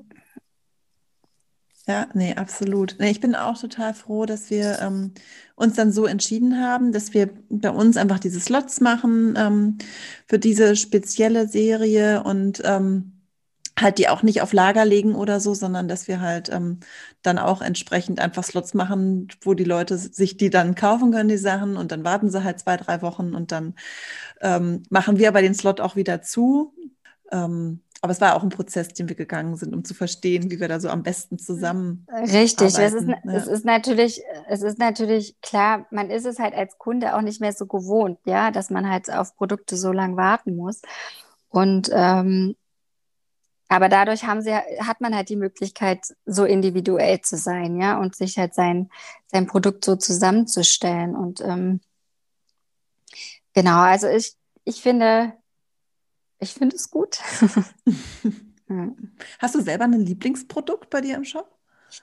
Ja, 1.87 2.07
nee, 2.13 2.35
absolut. 2.35 2.97
Nee, 2.99 3.11
ich 3.11 3.21
bin 3.21 3.33
auch 3.33 3.57
total 3.57 3.93
froh, 3.93 4.25
dass 4.25 4.49
wir 4.49 4.79
ähm, 4.81 5.13
uns 5.55 5.75
dann 5.75 5.93
so 5.93 6.05
entschieden 6.05 6.61
haben, 6.61 6.91
dass 6.91 7.13
wir 7.13 7.29
bei 7.49 7.69
uns 7.69 7.95
einfach 7.95 8.19
diese 8.19 8.41
Slots 8.41 8.81
machen 8.81 9.35
ähm, 9.37 9.77
für 10.27 10.37
diese 10.37 10.75
spezielle 10.75 11.47
Serie 11.47 12.23
und 12.23 12.61
ähm, 12.65 13.13
halt 13.79 13.97
die 13.97 14.09
auch 14.09 14.23
nicht 14.23 14.41
auf 14.41 14.53
Lager 14.53 14.85
legen 14.85 15.15
oder 15.15 15.39
so, 15.39 15.53
sondern 15.53 15.87
dass 15.87 16.07
wir 16.07 16.19
halt 16.19 16.49
ähm, 16.49 16.79
dann 17.21 17.37
auch 17.37 17.61
entsprechend 17.61 18.19
einfach 18.19 18.43
Slots 18.43 18.73
machen, 18.73 19.27
wo 19.41 19.53
die 19.53 19.63
Leute 19.63 19.97
sich 19.97 20.37
die 20.37 20.49
dann 20.49 20.75
kaufen 20.75 21.11
können, 21.11 21.29
die 21.29 21.37
Sachen, 21.37 21.77
und 21.77 21.91
dann 21.91 22.03
warten 22.03 22.29
sie 22.29 22.43
halt 22.43 22.59
zwei, 22.59 22.77
drei 22.77 23.01
Wochen 23.01 23.35
und 23.35 23.51
dann 23.51 23.75
ähm, 24.41 24.83
machen 24.89 25.17
wir 25.17 25.27
aber 25.27 25.41
den 25.41 25.53
Slot 25.53 25.79
auch 25.81 25.95
wieder 25.95 26.21
zu. 26.21 26.73
Ähm, 27.31 27.81
aber 28.01 28.11
es 28.11 28.21
war 28.21 28.35
auch 28.35 28.43
ein 28.43 28.49
Prozess, 28.49 28.89
den 28.89 29.09
wir 29.09 29.15
gegangen 29.15 29.55
sind, 29.55 29.73
um 29.73 29.83
zu 29.83 29.93
verstehen, 29.93 30.51
wie 30.51 30.59
wir 30.59 30.67
da 30.67 30.79
so 30.79 30.89
am 30.89 31.01
besten 31.01 31.39
zusammen. 31.39 32.05
Richtig, 32.31 32.77
es 32.77 32.93
ist, 32.93 33.07
ja. 33.07 33.15
es 33.25 33.47
ist 33.47 33.65
natürlich, 33.65 34.21
es 34.47 34.61
ist 34.61 34.77
natürlich 34.77 35.35
klar, 35.41 35.87
man 35.89 36.11
ist 36.11 36.25
es 36.25 36.37
halt 36.37 36.53
als 36.53 36.77
Kunde 36.77 37.15
auch 37.15 37.21
nicht 37.21 37.41
mehr 37.41 37.53
so 37.53 37.65
gewohnt, 37.65 38.19
ja, 38.25 38.51
dass 38.51 38.69
man 38.69 38.89
halt 38.89 39.11
auf 39.11 39.35
Produkte 39.35 39.75
so 39.77 39.91
lange 39.91 40.15
warten 40.15 40.55
muss. 40.55 40.81
Und 41.49 41.89
ähm, 41.91 42.55
aber 43.69 43.89
dadurch 43.89 44.23
haben 44.23 44.41
sie, 44.41 44.53
hat 44.53 45.01
man 45.01 45.15
halt 45.15 45.29
die 45.29 45.35
Möglichkeit, 45.35 46.15
so 46.25 46.45
individuell 46.45 47.21
zu 47.21 47.37
sein, 47.37 47.79
ja, 47.79 47.97
und 47.99 48.15
sich 48.15 48.37
halt 48.37 48.53
sein, 48.53 48.89
sein 49.27 49.47
Produkt 49.47 49.83
so 49.83 49.95
zusammenzustellen. 49.95 51.15
Und 51.15 51.41
ähm, 51.41 51.81
genau, 53.53 53.79
also 53.79 54.07
ich, 54.07 54.35
ich 54.63 54.81
finde, 54.81 55.33
ich 56.39 56.53
finde 56.53 56.75
es 56.75 56.89
gut. 56.89 57.19
Hast 59.39 59.55
du 59.55 59.61
selber 59.61 59.85
ein 59.85 59.93
Lieblingsprodukt 59.93 60.89
bei 60.89 61.01
dir 61.01 61.15
im 61.15 61.23
Shop? 61.23 61.57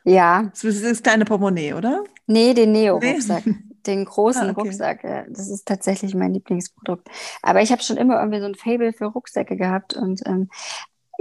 Ja. 0.05 0.45
Das 0.45 0.65
ist 0.65 0.85
das 0.85 1.03
kleine 1.03 1.25
Portemonnaie, 1.25 1.75
oder? 1.75 2.05
Nee, 2.27 2.55
den 2.55 2.73
Neo-Rucksack. 2.73 3.47
Nee. 3.47 3.57
Den 3.87 4.05
großen 4.07 4.43
ah, 4.43 4.51
okay. 4.51 4.61
Rucksack. 4.61 5.03
Das 5.29 5.49
ist 5.49 5.67
tatsächlich 5.67 6.15
mein 6.15 6.33
Lieblingsprodukt. 6.33 7.09
Aber 7.43 7.61
ich 7.61 7.71
habe 7.71 7.83
schon 7.83 7.99
immer 7.99 8.19
irgendwie 8.19 8.41
so 8.41 8.47
ein 8.47 8.55
Fable 8.55 8.93
für 8.93 9.07
Rucksäcke 9.07 9.57
gehabt. 9.57 9.95
Und 9.95 10.23
ähm, 10.27 10.49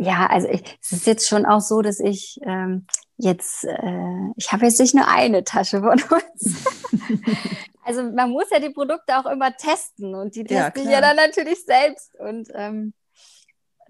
ja, 0.03 0.27
also 0.27 0.47
ich, 0.47 0.63
es 0.81 0.91
ist 0.91 1.07
jetzt 1.07 1.27
schon 1.27 1.45
auch 1.45 1.61
so, 1.61 1.81
dass 1.81 1.99
ich 1.99 2.39
ähm, 2.43 2.85
jetzt, 3.17 3.63
äh, 3.63 4.31
ich 4.35 4.51
habe 4.51 4.65
jetzt 4.65 4.79
nicht 4.79 4.93
nur 4.93 5.07
eine 5.07 5.43
Tasche 5.43 5.81
von 5.81 6.01
uns. 6.01 6.65
also 7.83 8.03
man 8.03 8.29
muss 8.29 8.49
ja 8.51 8.59
die 8.59 8.69
Produkte 8.69 9.17
auch 9.17 9.25
immer 9.25 9.55
testen 9.55 10.15
und 10.15 10.35
die 10.35 10.43
teste 10.43 10.79
ja, 10.79 10.85
ich 10.85 10.91
ja 10.91 11.01
dann 11.01 11.15
natürlich 11.15 11.63
selbst. 11.65 12.15
Und 12.19 12.49
ähm, 12.53 12.93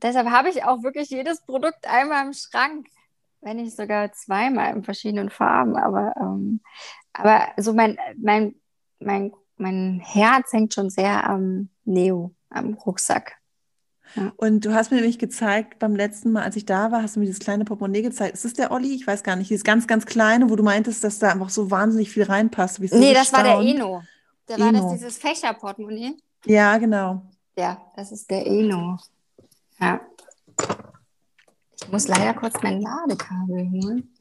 deshalb 0.01 0.29
habe 0.29 0.49
ich 0.49 0.63
auch 0.63 0.83
wirklich 0.83 1.09
jedes 1.09 1.41
Produkt 1.41 1.87
einmal 1.87 2.25
im 2.25 2.33
Schrank, 2.33 2.87
wenn 3.41 3.57
nicht 3.57 3.75
sogar 3.75 4.11
zweimal 4.13 4.75
in 4.75 4.83
verschiedenen 4.83 5.29
Farben. 5.29 5.75
Aber, 5.75 6.13
ähm, 6.19 6.61
aber 7.13 7.47
so 7.57 7.73
mein, 7.73 7.97
mein, 8.17 8.55
mein, 8.99 9.33
mein 9.57 10.01
Herz 10.03 10.53
hängt 10.53 10.73
schon 10.73 10.89
sehr 10.89 11.27
am 11.27 11.69
Neo, 11.85 12.33
am 12.49 12.73
Rucksack. 12.73 13.37
Und 14.37 14.65
du 14.65 14.73
hast 14.73 14.91
mir 14.91 14.97
nämlich 14.97 15.19
gezeigt, 15.19 15.79
beim 15.79 15.95
letzten 15.95 16.31
Mal, 16.31 16.43
als 16.43 16.55
ich 16.55 16.65
da 16.65 16.91
war, 16.91 17.01
hast 17.01 17.15
du 17.15 17.19
mir 17.19 17.25
dieses 17.25 17.39
kleine 17.39 17.65
Portemonnaie 17.65 18.01
gezeigt. 18.01 18.35
Ist 18.35 18.45
das 18.45 18.53
der 18.53 18.71
Olli? 18.71 18.93
Ich 18.93 19.07
weiß 19.07 19.23
gar 19.23 19.35
nicht. 19.35 19.49
Dieses 19.49 19.63
ganz, 19.63 19.87
ganz 19.87 20.05
kleine, 20.05 20.49
wo 20.49 20.55
du 20.55 20.63
meintest, 20.63 21.03
dass 21.03 21.19
da 21.19 21.31
einfach 21.31 21.49
so 21.49 21.71
wahnsinnig 21.71 22.11
viel 22.11 22.23
reinpasst. 22.23 22.75
So 22.75 22.97
nee, 22.97 23.13
das 23.13 23.33
war 23.33 23.43
der 23.43 23.59
Eno. 23.59 24.03
Da 24.45 24.59
war 24.59 24.71
das 24.71 24.91
dieses 24.93 25.17
Fächerportemonnaie. 25.17 26.17
Ja, 26.45 26.77
genau. 26.77 27.23
Ja, 27.57 27.77
das 27.95 28.11
ist 28.11 28.29
der 28.29 28.45
Eno. 28.45 28.97
Ja. 29.79 30.01
Ich 31.81 31.91
muss 31.91 32.07
leider 32.07 32.33
kurz 32.33 32.55
mein 32.61 32.81
Ladekabel 32.81 33.69
holen. 33.71 34.12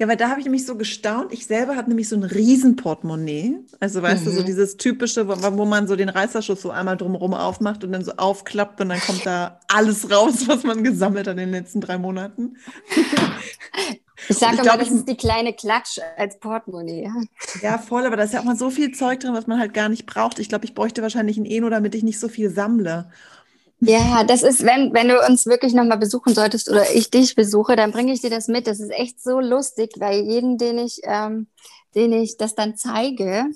Ja, 0.00 0.08
weil 0.08 0.16
da 0.16 0.30
habe 0.30 0.40
ich 0.40 0.46
nämlich 0.46 0.64
so 0.64 0.76
gestaunt. 0.76 1.30
Ich 1.30 1.46
selber 1.46 1.76
habe 1.76 1.90
nämlich 1.90 2.08
so 2.08 2.16
ein 2.16 2.22
Riesenportemonnaie. 2.22 3.58
Also 3.80 4.00
weißt 4.00 4.22
mhm. 4.22 4.24
du, 4.24 4.30
so 4.30 4.40
mhm. 4.40 4.46
dieses 4.46 4.78
typische, 4.78 5.28
wo, 5.28 5.34
wo, 5.58 5.66
man 5.66 5.86
so 5.86 5.94
den 5.94 6.08
Reißerschuss 6.08 6.62
so 6.62 6.70
einmal 6.70 6.96
drumherum 6.96 7.34
aufmacht 7.34 7.84
und 7.84 7.92
dann 7.92 8.02
so 8.02 8.12
aufklappt 8.16 8.80
und 8.80 8.88
dann 8.88 9.00
kommt 9.00 9.26
da 9.26 9.60
alles 9.68 10.10
raus, 10.10 10.48
was 10.48 10.64
man 10.64 10.82
gesammelt 10.84 11.26
hat 11.26 11.32
in 11.32 11.40
den 11.40 11.50
letzten 11.50 11.82
drei 11.82 11.98
Monaten. 11.98 12.56
Ich 14.28 14.38
sage 14.38 14.62
immer, 14.62 14.78
das 14.78 14.90
ist 14.90 15.06
die 15.06 15.16
kleine 15.16 15.52
Klatsch 15.52 15.98
als 16.16 16.38
Portemonnaie. 16.38 17.04
Ja. 17.04 17.12
ja, 17.60 17.78
voll, 17.78 18.06
aber 18.06 18.16
da 18.16 18.22
ist 18.22 18.32
ja 18.32 18.40
auch 18.40 18.44
mal 18.44 18.56
so 18.56 18.70
viel 18.70 18.92
Zeug 18.92 19.20
drin, 19.20 19.34
was 19.34 19.46
man 19.46 19.58
halt 19.58 19.74
gar 19.74 19.90
nicht 19.90 20.06
braucht. 20.06 20.38
Ich 20.38 20.48
glaube, 20.48 20.64
ich 20.64 20.74
bräuchte 20.74 21.02
wahrscheinlich 21.02 21.36
ein 21.36 21.46
Eno, 21.46 21.68
damit 21.68 21.94
ich 21.94 22.02
nicht 22.02 22.20
so 22.20 22.28
viel 22.28 22.50
sammle. 22.50 23.10
Ja, 23.80 24.24
das 24.24 24.42
ist, 24.42 24.64
wenn, 24.64 24.92
wenn 24.92 25.08
du 25.08 25.18
uns 25.26 25.46
wirklich 25.46 25.72
nochmal 25.72 25.98
besuchen 25.98 26.34
solltest 26.34 26.70
oder 26.70 26.94
ich 26.94 27.10
dich 27.10 27.34
besuche, 27.34 27.76
dann 27.76 27.92
bringe 27.92 28.12
ich 28.12 28.20
dir 28.20 28.30
das 28.30 28.46
mit. 28.46 28.66
Das 28.66 28.78
ist 28.78 28.90
echt 28.90 29.22
so 29.22 29.40
lustig, 29.40 29.94
weil 29.98 30.20
jeden, 30.22 30.58
den 30.58 30.78
ich, 30.78 31.00
ähm, 31.04 31.48
den 31.94 32.12
ich 32.12 32.36
das 32.36 32.54
dann 32.54 32.76
zeige 32.76 33.46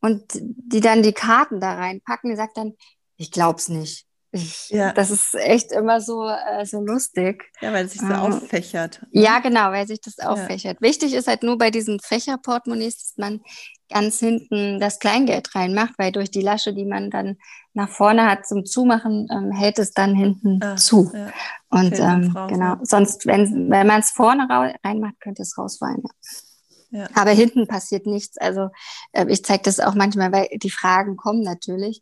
und 0.00 0.22
die 0.32 0.80
dann 0.80 1.02
die 1.02 1.12
Karten 1.12 1.60
da 1.60 1.74
reinpacken, 1.74 2.30
die 2.30 2.36
sagt 2.36 2.56
dann, 2.56 2.74
ich 3.16 3.30
glaub's 3.30 3.68
nicht. 3.68 4.06
Ich, 4.30 4.70
ja. 4.70 4.92
Das 4.92 5.10
ist 5.10 5.34
echt 5.36 5.70
immer 5.70 6.00
so, 6.00 6.26
äh, 6.26 6.66
so 6.66 6.80
lustig. 6.80 7.44
Ja, 7.60 7.72
weil 7.72 7.86
es 7.86 7.92
sich 7.92 8.00
so 8.00 8.08
ähm, 8.08 8.14
auffächert. 8.14 9.00
Ne? 9.10 9.22
Ja, 9.22 9.38
genau, 9.38 9.70
weil 9.70 9.86
sich 9.86 10.00
das 10.00 10.18
auffächert. 10.18 10.78
Ja. 10.80 10.88
Wichtig 10.88 11.14
ist 11.14 11.28
halt 11.28 11.44
nur 11.44 11.56
bei 11.56 11.70
diesen 11.70 12.00
Fächerportemonnaies, 12.00 12.98
dass 12.98 13.12
man 13.16 13.42
ganz 13.88 14.18
hinten 14.18 14.80
das 14.80 14.98
Kleingeld 14.98 15.54
reinmacht, 15.54 15.94
weil 15.98 16.10
durch 16.10 16.32
die 16.32 16.42
Lasche, 16.42 16.74
die 16.74 16.84
man 16.84 17.10
dann 17.10 17.38
nach 17.74 17.88
vorne 17.88 18.26
hat 18.26 18.46
zum 18.46 18.64
Zumachen, 18.64 19.28
ähm, 19.30 19.50
hält 19.50 19.78
es 19.78 19.92
dann 19.92 20.14
hinten 20.14 20.62
ah, 20.62 20.76
zu. 20.76 21.10
Ja. 21.12 21.28
Und 21.68 21.98
ähm, 21.98 22.34
genau, 22.48 22.76
sonst, 22.82 23.26
wenn, 23.26 23.68
wenn 23.68 23.86
man 23.86 24.00
es 24.00 24.10
vorne 24.10 24.48
reinmacht, 24.84 25.20
könnte 25.20 25.42
es 25.42 25.58
rausfallen. 25.58 26.02
Ja. 26.02 27.00
Ja. 27.00 27.08
Aber 27.14 27.32
hinten 27.32 27.66
passiert 27.66 28.06
nichts. 28.06 28.38
Also 28.38 28.68
äh, 29.12 29.26
ich 29.28 29.44
zeige 29.44 29.64
das 29.64 29.80
auch 29.80 29.96
manchmal, 29.96 30.30
weil 30.30 30.46
die 30.62 30.70
Fragen 30.70 31.16
kommen 31.16 31.42
natürlich. 31.42 32.00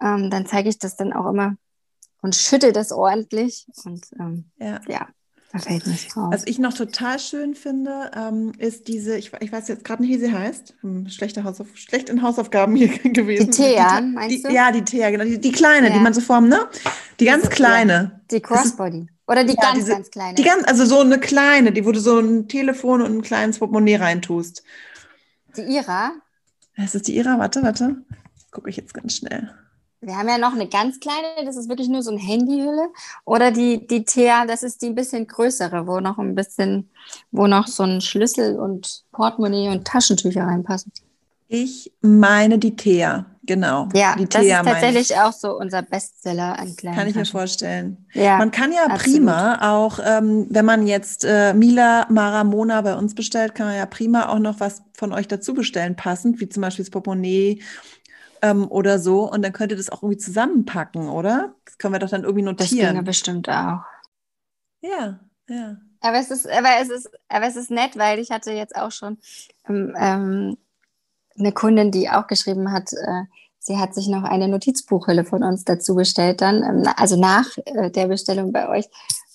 Ähm, 0.00 0.30
dann 0.30 0.46
zeige 0.46 0.68
ich 0.68 0.80
das 0.80 0.96
dann 0.96 1.12
auch 1.12 1.30
immer 1.30 1.54
und 2.22 2.34
schüttel 2.34 2.72
das 2.72 2.90
ordentlich. 2.90 3.66
Und 3.84 4.04
ähm, 4.18 4.50
ja. 4.58 4.80
ja. 4.88 5.08
Da 5.52 5.58
fällt 5.58 5.86
nichts. 5.86 6.16
Was 6.16 6.46
ich 6.46 6.58
noch 6.58 6.72
total 6.72 7.18
schön 7.18 7.54
finde, 7.54 8.10
ähm, 8.16 8.52
ist 8.56 8.88
diese, 8.88 9.18
ich, 9.18 9.32
ich 9.40 9.52
weiß 9.52 9.68
jetzt 9.68 9.84
gerade 9.84 10.02
nicht, 10.02 10.10
wie 10.10 10.18
sie 10.18 10.32
heißt, 10.32 10.74
hm, 10.80 11.08
schlechte 11.10 11.44
Hausauf 11.44 11.66
schlecht 11.74 12.08
in 12.08 12.22
Hausaufgaben 12.22 12.74
hier 12.74 12.88
gewesen. 13.12 13.50
Die 13.50 13.56
Thea, 13.56 14.00
meinst 14.00 14.34
die, 14.34 14.42
du? 14.42 14.50
Ja, 14.50 14.72
die 14.72 14.82
Thea, 14.82 15.10
genau. 15.10 15.24
Die, 15.24 15.38
die 15.38 15.52
kleine, 15.52 15.88
ja. 15.88 15.92
die 15.92 16.00
man 16.00 16.14
so 16.14 16.22
formt, 16.22 16.48
ne? 16.48 16.60
Die 17.20 17.26
ganz 17.26 17.44
also, 17.44 17.54
kleine. 17.54 18.22
Die 18.30 18.40
Crossbody. 18.40 19.08
Oder 19.26 19.44
die 19.44 19.54
ja, 19.54 19.60
ganz, 19.60 19.74
diese, 19.74 19.92
ganz 19.92 20.10
kleine. 20.10 20.34
Die 20.36 20.42
ganz, 20.42 20.66
also 20.66 20.86
so 20.86 21.00
eine 21.00 21.20
kleine, 21.20 21.72
die, 21.72 21.84
wo 21.84 21.92
du 21.92 22.00
so 22.00 22.18
ein 22.18 22.48
Telefon 22.48 23.02
und 23.02 23.18
ein 23.18 23.22
kleines 23.22 23.58
Portemonnaie 23.58 23.96
reintust. 23.96 24.62
Die 25.56 25.62
Ira? 25.62 26.12
Das 26.78 26.94
ist 26.94 27.08
die 27.08 27.16
Ira, 27.16 27.38
warte, 27.38 27.62
warte. 27.62 27.96
Gucke 28.50 28.70
ich 28.70 28.76
jetzt 28.76 28.94
ganz 28.94 29.16
schnell. 29.16 29.50
Wir 30.04 30.16
haben 30.16 30.28
ja 30.28 30.36
noch 30.36 30.52
eine 30.52 30.68
ganz 30.68 30.98
kleine, 30.98 31.46
das 31.46 31.56
ist 31.56 31.68
wirklich 31.68 31.88
nur 31.88 32.02
so 32.02 32.10
eine 32.10 32.18
Handyhülle. 32.18 32.88
Oder 33.24 33.52
die, 33.52 33.86
die 33.86 34.04
Thea, 34.04 34.46
das 34.46 34.64
ist 34.64 34.82
die 34.82 34.86
ein 34.86 34.96
bisschen 34.96 35.28
größere, 35.28 35.86
wo 35.86 36.00
noch 36.00 36.18
ein 36.18 36.34
bisschen, 36.34 36.90
wo 37.30 37.46
noch 37.46 37.68
so 37.68 37.84
ein 37.84 38.00
Schlüssel 38.00 38.58
und 38.58 39.04
Portemonnaie 39.12 39.68
und 39.68 39.86
Taschentücher 39.86 40.42
reinpassen. 40.42 40.90
Ich 41.46 41.92
meine 42.00 42.58
die 42.58 42.74
Thea, 42.74 43.26
genau. 43.44 43.88
Ja, 43.94 44.16
die 44.16 44.28
das 44.28 44.42
Thea 44.42 44.62
ist 44.62 44.66
tatsächlich 44.66 45.16
auch 45.18 45.32
so 45.32 45.56
unser 45.56 45.82
Bestseller 45.82 46.58
an 46.58 46.74
kleinen 46.74 46.96
Kann 46.96 47.06
ich 47.06 47.14
mir 47.14 47.26
vorstellen. 47.26 48.04
Ja, 48.12 48.38
man 48.38 48.50
kann 48.50 48.72
ja 48.72 48.86
absolut. 48.86 49.18
prima 49.18 49.72
auch, 49.72 50.00
ähm, 50.04 50.46
wenn 50.50 50.64
man 50.64 50.88
jetzt 50.88 51.24
äh, 51.24 51.54
Mila 51.54 52.06
Maramona 52.08 52.80
bei 52.80 52.96
uns 52.96 53.14
bestellt, 53.14 53.54
kann 53.54 53.66
man 53.66 53.76
ja 53.76 53.86
prima 53.86 54.30
auch 54.30 54.40
noch 54.40 54.58
was 54.58 54.82
von 54.94 55.12
euch 55.12 55.28
dazu 55.28 55.54
bestellen, 55.54 55.94
passend, 55.94 56.40
wie 56.40 56.48
zum 56.48 56.62
Beispiel 56.62 56.84
das 56.84 56.90
Portemonnaie 56.90 57.62
ähm, 58.42 58.70
oder 58.70 58.98
so. 58.98 59.30
Und 59.30 59.42
dann 59.42 59.52
könnt 59.52 59.72
ihr 59.72 59.78
das 59.78 59.90
auch 59.90 60.02
irgendwie 60.02 60.20
zusammenpacken, 60.20 61.08
oder? 61.08 61.54
Das 61.64 61.78
können 61.78 61.94
wir 61.94 61.98
doch 61.98 62.10
dann 62.10 62.24
irgendwie 62.24 62.42
notieren. 62.42 62.78
Das 62.78 62.88
ginge 62.88 63.02
bestimmt 63.02 63.48
auch. 63.48 63.80
Ja, 64.82 65.20
ja. 65.48 65.76
Aber 66.00 66.18
es 66.18 66.30
ist, 66.30 66.48
aber 66.48 66.68
es 66.80 66.90
ist, 66.90 67.10
aber 67.28 67.46
es 67.46 67.56
ist 67.56 67.70
nett, 67.70 67.96
weil 67.96 68.18
ich 68.18 68.30
hatte 68.30 68.52
jetzt 68.52 68.74
auch 68.74 68.90
schon 68.90 69.18
ähm, 69.68 69.94
ähm, 69.96 70.58
eine 71.38 71.52
Kundin, 71.52 71.92
die 71.92 72.10
auch 72.10 72.26
geschrieben 72.26 72.72
hat, 72.72 72.92
äh, 72.92 73.22
sie 73.60 73.78
hat 73.78 73.94
sich 73.94 74.08
noch 74.08 74.24
eine 74.24 74.48
Notizbuchhülle 74.48 75.24
von 75.24 75.44
uns 75.44 75.64
dazu 75.64 75.94
bestellt, 75.94 76.40
dann, 76.40 76.62
ähm, 76.64 76.92
also 76.96 77.18
nach 77.18 77.46
äh, 77.64 77.90
der 77.90 78.08
Bestellung 78.08 78.52
bei 78.52 78.68
euch 78.68 78.86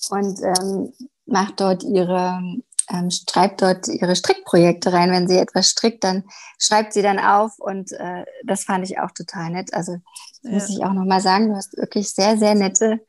und 0.10 0.41
ähm, 0.41 0.93
macht 1.26 1.62
dort 1.62 1.84
ihre 1.84 2.41
ähm, 2.89 3.09
schreibt 3.11 3.61
dort 3.61 3.88
ihre 3.88 4.15
Strickprojekte 4.15 4.93
rein. 4.93 5.11
Wenn 5.11 5.27
sie 5.27 5.38
etwas 5.38 5.69
strickt, 5.69 6.03
dann 6.03 6.23
schreibt 6.59 6.93
sie 6.93 7.01
dann 7.01 7.19
auf 7.19 7.59
und 7.59 7.91
äh, 7.93 8.25
das 8.45 8.63
fand 8.63 8.89
ich 8.89 8.99
auch 8.99 9.11
total 9.11 9.51
nett. 9.51 9.73
Also 9.73 9.97
ja. 10.43 10.51
muss 10.51 10.69
ich 10.69 10.83
auch 10.83 10.93
nochmal 10.93 11.21
sagen, 11.21 11.49
du 11.49 11.55
hast 11.55 11.77
wirklich 11.77 12.13
sehr, 12.13 12.38
sehr 12.38 12.55
nette 12.55 13.01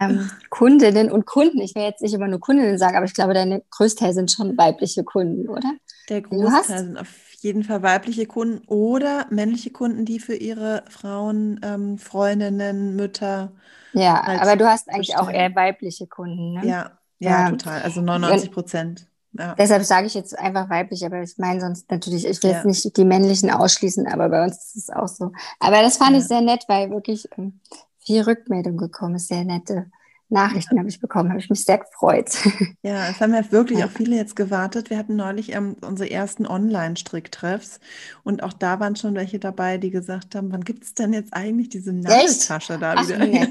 ähm, 0.00 0.30
Kundinnen 0.48 1.10
und 1.10 1.26
Kunden. 1.26 1.60
Ich 1.60 1.74
will 1.74 1.82
jetzt 1.82 2.02
nicht 2.02 2.14
immer 2.14 2.28
nur 2.28 2.40
Kundinnen 2.40 2.78
sagen, 2.78 2.96
aber 2.96 3.06
ich 3.06 3.14
glaube, 3.14 3.34
deine 3.34 3.62
Größteil 3.70 4.14
sind 4.14 4.30
schon 4.32 4.56
weibliche 4.56 5.04
Kunden, 5.04 5.48
oder? 5.48 5.74
Der 6.08 6.22
Großteil 6.22 6.78
sind 6.78 6.98
auf 6.98 7.08
jeden 7.40 7.64
Fall 7.64 7.82
weibliche 7.82 8.26
Kunden 8.26 8.66
oder 8.66 9.26
männliche 9.30 9.70
Kunden, 9.70 10.04
die 10.04 10.18
für 10.18 10.34
ihre 10.34 10.84
Frauen, 10.88 11.60
ähm, 11.62 11.98
Freundinnen, 11.98 12.96
Mütter. 12.96 13.52
Ja, 13.92 14.22
halt 14.22 14.40
aber 14.40 14.56
du 14.56 14.66
hast 14.66 14.88
eigentlich 14.88 15.08
bestellen. 15.08 15.28
auch 15.28 15.30
eher 15.30 15.54
weibliche 15.54 16.06
Kunden, 16.06 16.54
ne? 16.54 16.66
Ja, 16.66 16.98
ja, 17.18 17.30
ja, 17.30 17.50
total. 17.50 17.82
Also 17.82 18.00
99 18.00 18.50
Prozent. 18.50 19.09
Ja. 19.32 19.54
Deshalb 19.54 19.84
sage 19.84 20.06
ich 20.06 20.14
jetzt 20.14 20.36
einfach 20.38 20.68
weiblich, 20.68 21.04
aber 21.04 21.22
ich 21.22 21.38
meine 21.38 21.60
sonst 21.60 21.90
natürlich, 21.90 22.26
ich 22.26 22.42
will 22.42 22.50
ja. 22.50 22.56
jetzt 22.56 22.66
nicht 22.66 22.96
die 22.96 23.04
männlichen 23.04 23.50
ausschließen, 23.50 24.08
aber 24.08 24.28
bei 24.28 24.44
uns 24.44 24.56
ist 24.56 24.76
es 24.76 24.90
auch 24.90 25.08
so. 25.08 25.32
Aber 25.60 25.82
das 25.82 25.98
fand 25.98 26.12
ja. 26.12 26.18
ich 26.18 26.24
sehr 26.24 26.40
nett, 26.40 26.64
weil 26.66 26.90
wirklich 26.90 27.28
ähm, 27.38 27.60
viel 28.00 28.22
Rückmeldung 28.22 28.76
gekommen 28.76 29.14
ist, 29.14 29.28
sehr 29.28 29.44
nette 29.44 29.86
Nachrichten 30.30 30.78
habe 30.78 30.88
ich 30.88 31.00
bekommen, 31.00 31.30
habe 31.30 31.40
ich 31.40 31.50
mich 31.50 31.64
sehr 31.64 31.78
gefreut. 31.78 32.30
Ja, 32.82 33.08
es 33.08 33.20
haben 33.20 33.34
ja 33.34 33.52
wirklich 33.52 33.84
auch 33.84 33.90
viele 33.90 34.16
jetzt 34.16 34.36
gewartet. 34.36 34.88
Wir 34.88 34.96
hatten 34.96 35.16
neulich 35.16 35.52
ähm, 35.52 35.76
unsere 35.82 36.10
ersten 36.10 36.46
Online-Stricktreffs 36.46 37.78
und 38.22 38.42
auch 38.42 38.54
da 38.54 38.80
waren 38.80 38.96
schon 38.96 39.14
welche 39.14 39.38
dabei, 39.38 39.76
die 39.76 39.90
gesagt 39.90 40.34
haben, 40.34 40.50
wann 40.50 40.64
gibt 40.64 40.84
es 40.84 40.94
denn 40.94 41.12
jetzt 41.12 41.34
eigentlich 41.34 41.68
diese 41.68 41.92
Nadeltasche 41.92 42.78
da 42.78 42.94
Ach, 42.96 43.06
wieder? 43.06 43.18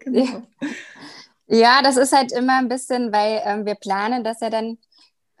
genau. 0.00 0.42
Ja, 1.46 1.82
das 1.82 1.96
ist 1.96 2.12
halt 2.12 2.32
immer 2.32 2.58
ein 2.58 2.68
bisschen, 2.68 3.12
weil 3.12 3.42
ähm, 3.44 3.66
wir 3.66 3.74
planen 3.74 4.24
das 4.24 4.40
ja 4.40 4.50
dann. 4.50 4.78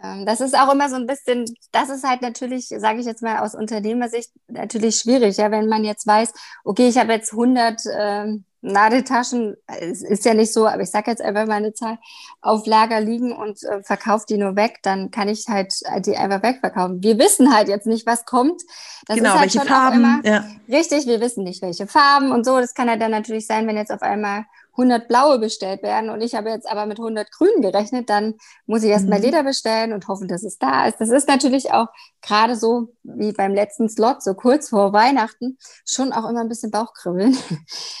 Ähm, 0.02 0.26
das 0.26 0.40
ist 0.40 0.58
auch 0.58 0.72
immer 0.72 0.88
so 0.88 0.96
ein 0.96 1.06
bisschen, 1.06 1.46
das 1.72 1.88
ist 1.88 2.04
halt 2.04 2.20
natürlich, 2.20 2.68
sage 2.68 3.00
ich 3.00 3.06
jetzt 3.06 3.22
mal 3.22 3.38
aus 3.38 3.54
Unternehmersicht, 3.54 4.30
natürlich 4.48 4.96
schwierig, 4.96 5.36
ja, 5.36 5.50
wenn 5.50 5.68
man 5.68 5.84
jetzt 5.84 6.06
weiß, 6.06 6.32
okay, 6.64 6.88
ich 6.88 6.98
habe 6.98 7.12
jetzt 7.12 7.32
100 7.32 7.80
ähm, 7.96 8.44
Nadeltaschen, 8.64 9.56
es 9.66 10.02
ist 10.02 10.24
ja 10.24 10.34
nicht 10.34 10.52
so, 10.52 10.66
aber 10.66 10.82
ich 10.82 10.90
sage 10.90 11.10
jetzt 11.10 11.20
einfach 11.20 11.46
mal 11.46 11.56
eine 11.56 11.74
Zahl, 11.74 11.98
auf 12.40 12.66
Lager 12.66 13.00
liegen 13.00 13.32
und 13.32 13.62
äh, 13.62 13.82
verkaufe 13.82 14.24
die 14.28 14.38
nur 14.38 14.56
weg, 14.56 14.78
dann 14.82 15.10
kann 15.10 15.28
ich 15.28 15.46
halt 15.48 15.74
die 16.06 16.16
einfach 16.16 16.42
wegverkaufen. 16.42 17.02
Wir 17.02 17.18
wissen 17.18 17.54
halt 17.54 17.68
jetzt 17.68 17.86
nicht, 17.86 18.06
was 18.06 18.24
kommt. 18.24 18.62
Das 19.06 19.16
genau, 19.16 19.34
ist 19.34 19.40
halt 19.40 19.54
welche 19.54 19.68
Farben. 19.68 19.96
Immer, 19.96 20.20
ja. 20.24 20.44
Richtig, 20.68 21.06
wir 21.06 21.20
wissen 21.20 21.44
nicht, 21.44 21.60
welche 21.62 21.86
Farben 21.86 22.32
und 22.32 22.44
so. 22.44 22.58
Das 22.58 22.74
kann 22.74 22.88
ja 22.88 22.96
dann 22.96 23.10
natürlich 23.10 23.46
sein, 23.46 23.66
wenn 23.66 23.76
jetzt 23.76 23.92
auf 23.92 24.02
einmal 24.02 24.46
100 24.76 25.08
blaue 25.08 25.38
bestellt 25.38 25.82
werden 25.82 26.10
und 26.10 26.20
ich 26.20 26.34
habe 26.34 26.50
jetzt 26.50 26.68
aber 26.68 26.86
mit 26.86 26.98
100 26.98 27.30
grünen 27.30 27.62
gerechnet, 27.62 28.10
dann 28.10 28.34
muss 28.66 28.82
ich 28.82 28.90
erstmal 28.90 29.18
mhm. 29.18 29.24
Leder 29.24 29.42
bestellen 29.42 29.92
und 29.92 30.08
hoffen, 30.08 30.28
dass 30.28 30.42
es 30.42 30.58
da 30.58 30.86
ist. 30.86 31.00
Das 31.00 31.10
ist 31.10 31.28
natürlich 31.28 31.72
auch 31.72 31.88
gerade 32.22 32.56
so 32.56 32.94
wie 33.02 33.32
beim 33.32 33.54
letzten 33.54 33.88
Slot, 33.88 34.22
so 34.22 34.34
kurz 34.34 34.70
vor 34.70 34.92
Weihnachten, 34.92 35.58
schon 35.86 36.12
auch 36.12 36.28
immer 36.28 36.40
ein 36.40 36.48
bisschen 36.48 36.70
Bauchkribbeln. 36.70 37.36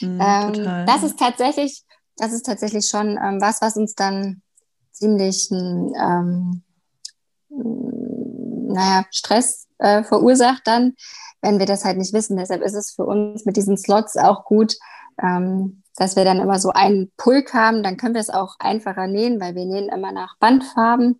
Mhm, 0.00 0.20
ähm, 0.20 0.86
das 0.86 1.02
ist 1.02 1.18
tatsächlich 1.18 1.84
das 2.16 2.32
ist 2.32 2.46
tatsächlich 2.46 2.86
schon 2.86 3.18
ähm, 3.22 3.40
was, 3.40 3.60
was 3.60 3.76
uns 3.76 3.94
dann 3.94 4.42
ziemlich 4.92 5.50
ähm, 5.50 6.62
naja, 7.48 9.04
Stress 9.10 9.66
äh, 9.78 10.02
verursacht 10.02 10.62
dann, 10.64 10.94
wenn 11.42 11.58
wir 11.58 11.66
das 11.66 11.84
halt 11.84 11.98
nicht 11.98 12.12
wissen. 12.12 12.36
Deshalb 12.36 12.62
ist 12.62 12.74
es 12.74 12.92
für 12.92 13.04
uns 13.04 13.44
mit 13.44 13.56
diesen 13.56 13.76
Slots 13.76 14.16
auch 14.16 14.44
gut, 14.44 14.76
ähm, 15.22 15.82
dass 15.96 16.16
wir 16.16 16.24
dann 16.24 16.40
immer 16.40 16.58
so 16.58 16.70
einen 16.70 17.12
Pulk 17.16 17.54
haben. 17.54 17.82
Dann 17.82 17.96
können 17.96 18.14
wir 18.14 18.20
es 18.20 18.30
auch 18.30 18.56
einfacher 18.58 19.06
nähen, 19.06 19.40
weil 19.40 19.54
wir 19.54 19.64
nähen 19.64 19.88
immer 19.88 20.12
nach 20.12 20.36
Bandfarben. 20.38 21.18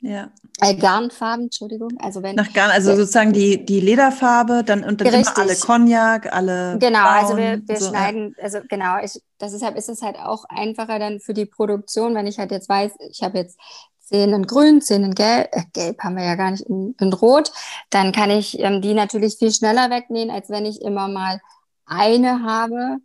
Ja. 0.00 0.30
Äh, 0.60 0.74
Garnfarben, 0.74 1.44
Entschuldigung. 1.44 1.92
Also 2.00 2.22
wenn 2.22 2.34
nach 2.34 2.52
Garn, 2.52 2.70
also 2.70 2.90
ja. 2.90 2.96
sozusagen 2.96 3.32
die, 3.32 3.64
die 3.64 3.80
Lederfarbe, 3.80 4.64
dann 4.64 4.82
und 4.82 5.00
dann 5.00 5.14
immer 5.14 5.38
alle 5.38 5.54
Cognac, 5.54 6.32
alle. 6.32 6.76
Genau, 6.78 7.02
Braun, 7.02 7.14
also 7.14 7.36
wir, 7.36 7.62
wir 7.66 7.76
so, 7.76 7.88
schneiden, 7.88 8.34
also 8.42 8.58
genau, 8.68 8.96
ich, 9.02 9.22
deshalb 9.40 9.76
ist 9.76 9.88
es 9.88 10.02
halt 10.02 10.16
auch 10.18 10.44
einfacher 10.48 10.98
dann 10.98 11.20
für 11.20 11.34
die 11.34 11.46
Produktion, 11.46 12.16
wenn 12.16 12.26
ich 12.26 12.38
halt 12.38 12.50
jetzt 12.50 12.68
weiß, 12.68 12.92
ich 13.10 13.22
habe 13.22 13.38
jetzt 13.38 13.58
zehn 14.00 14.32
in 14.32 14.46
grün, 14.46 14.82
zehn 14.82 15.04
in 15.04 15.14
gelb, 15.14 15.48
äh, 15.52 15.62
gelb 15.72 16.02
haben 16.02 16.16
wir 16.16 16.24
ja 16.24 16.34
gar 16.34 16.50
nicht, 16.50 16.68
in, 16.68 16.96
in 16.98 17.12
rot, 17.12 17.52
dann 17.90 18.10
kann 18.10 18.30
ich 18.30 18.58
ähm, 18.58 18.82
die 18.82 18.94
natürlich 18.94 19.36
viel 19.36 19.52
schneller 19.52 19.88
wegnehmen, 19.88 20.34
als 20.34 20.50
wenn 20.50 20.66
ich 20.66 20.82
immer 20.82 21.06
mal 21.06 21.40
eine 21.86 22.42
habe. 22.42 22.98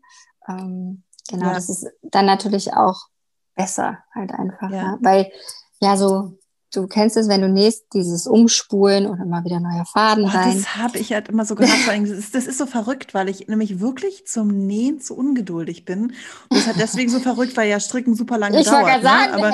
Ähm, 0.47 1.03
genau, 1.29 1.47
ja. 1.47 1.53
das 1.53 1.69
ist 1.69 1.87
dann 2.01 2.25
natürlich 2.25 2.73
auch 2.73 3.07
besser 3.55 4.03
halt 4.13 4.31
einfach, 4.31 4.69
ja. 4.69 4.77
Ja. 4.77 4.97
weil 5.01 5.31
ja 5.79 5.97
so 5.97 6.37
du 6.73 6.87
kennst 6.87 7.15
es, 7.15 7.29
wenn 7.29 7.41
du 7.41 7.49
nähst, 7.49 7.85
dieses 7.93 8.27
Umspulen 8.27 9.05
und 9.05 9.21
immer 9.21 9.43
wieder 9.45 9.59
neue 9.59 9.85
Faden 9.85 10.25
oh, 10.25 10.27
rein. 10.27 10.57
Das 10.57 10.75
habe 10.75 10.97
ich 10.97 11.13
halt 11.13 11.29
immer 11.29 11.45
so 11.45 11.55
gehört. 11.55 11.77
das, 11.87 12.09
ist, 12.09 12.35
das 12.35 12.47
ist 12.47 12.57
so 12.57 12.65
verrückt, 12.65 13.13
weil 13.13 13.29
ich 13.29 13.47
nämlich 13.47 13.79
wirklich 13.79 14.27
zum 14.27 14.49
Nähen 14.67 14.99
zu 14.99 15.15
ungeduldig 15.15 15.85
bin. 15.85 16.01
Und 16.01 16.13
das 16.49 16.59
ist 16.59 16.67
halt 16.67 16.79
deswegen 16.79 17.09
so 17.09 17.19
verrückt, 17.19 17.55
weil 17.55 17.69
ja 17.69 17.79
Stricken 17.79 18.15
super 18.15 18.37
lange 18.37 18.59
ich 18.59 18.67
dauert. 18.67 18.97
Ne? 18.97 19.01
Sagen, 19.01 19.33
aber, 19.33 19.53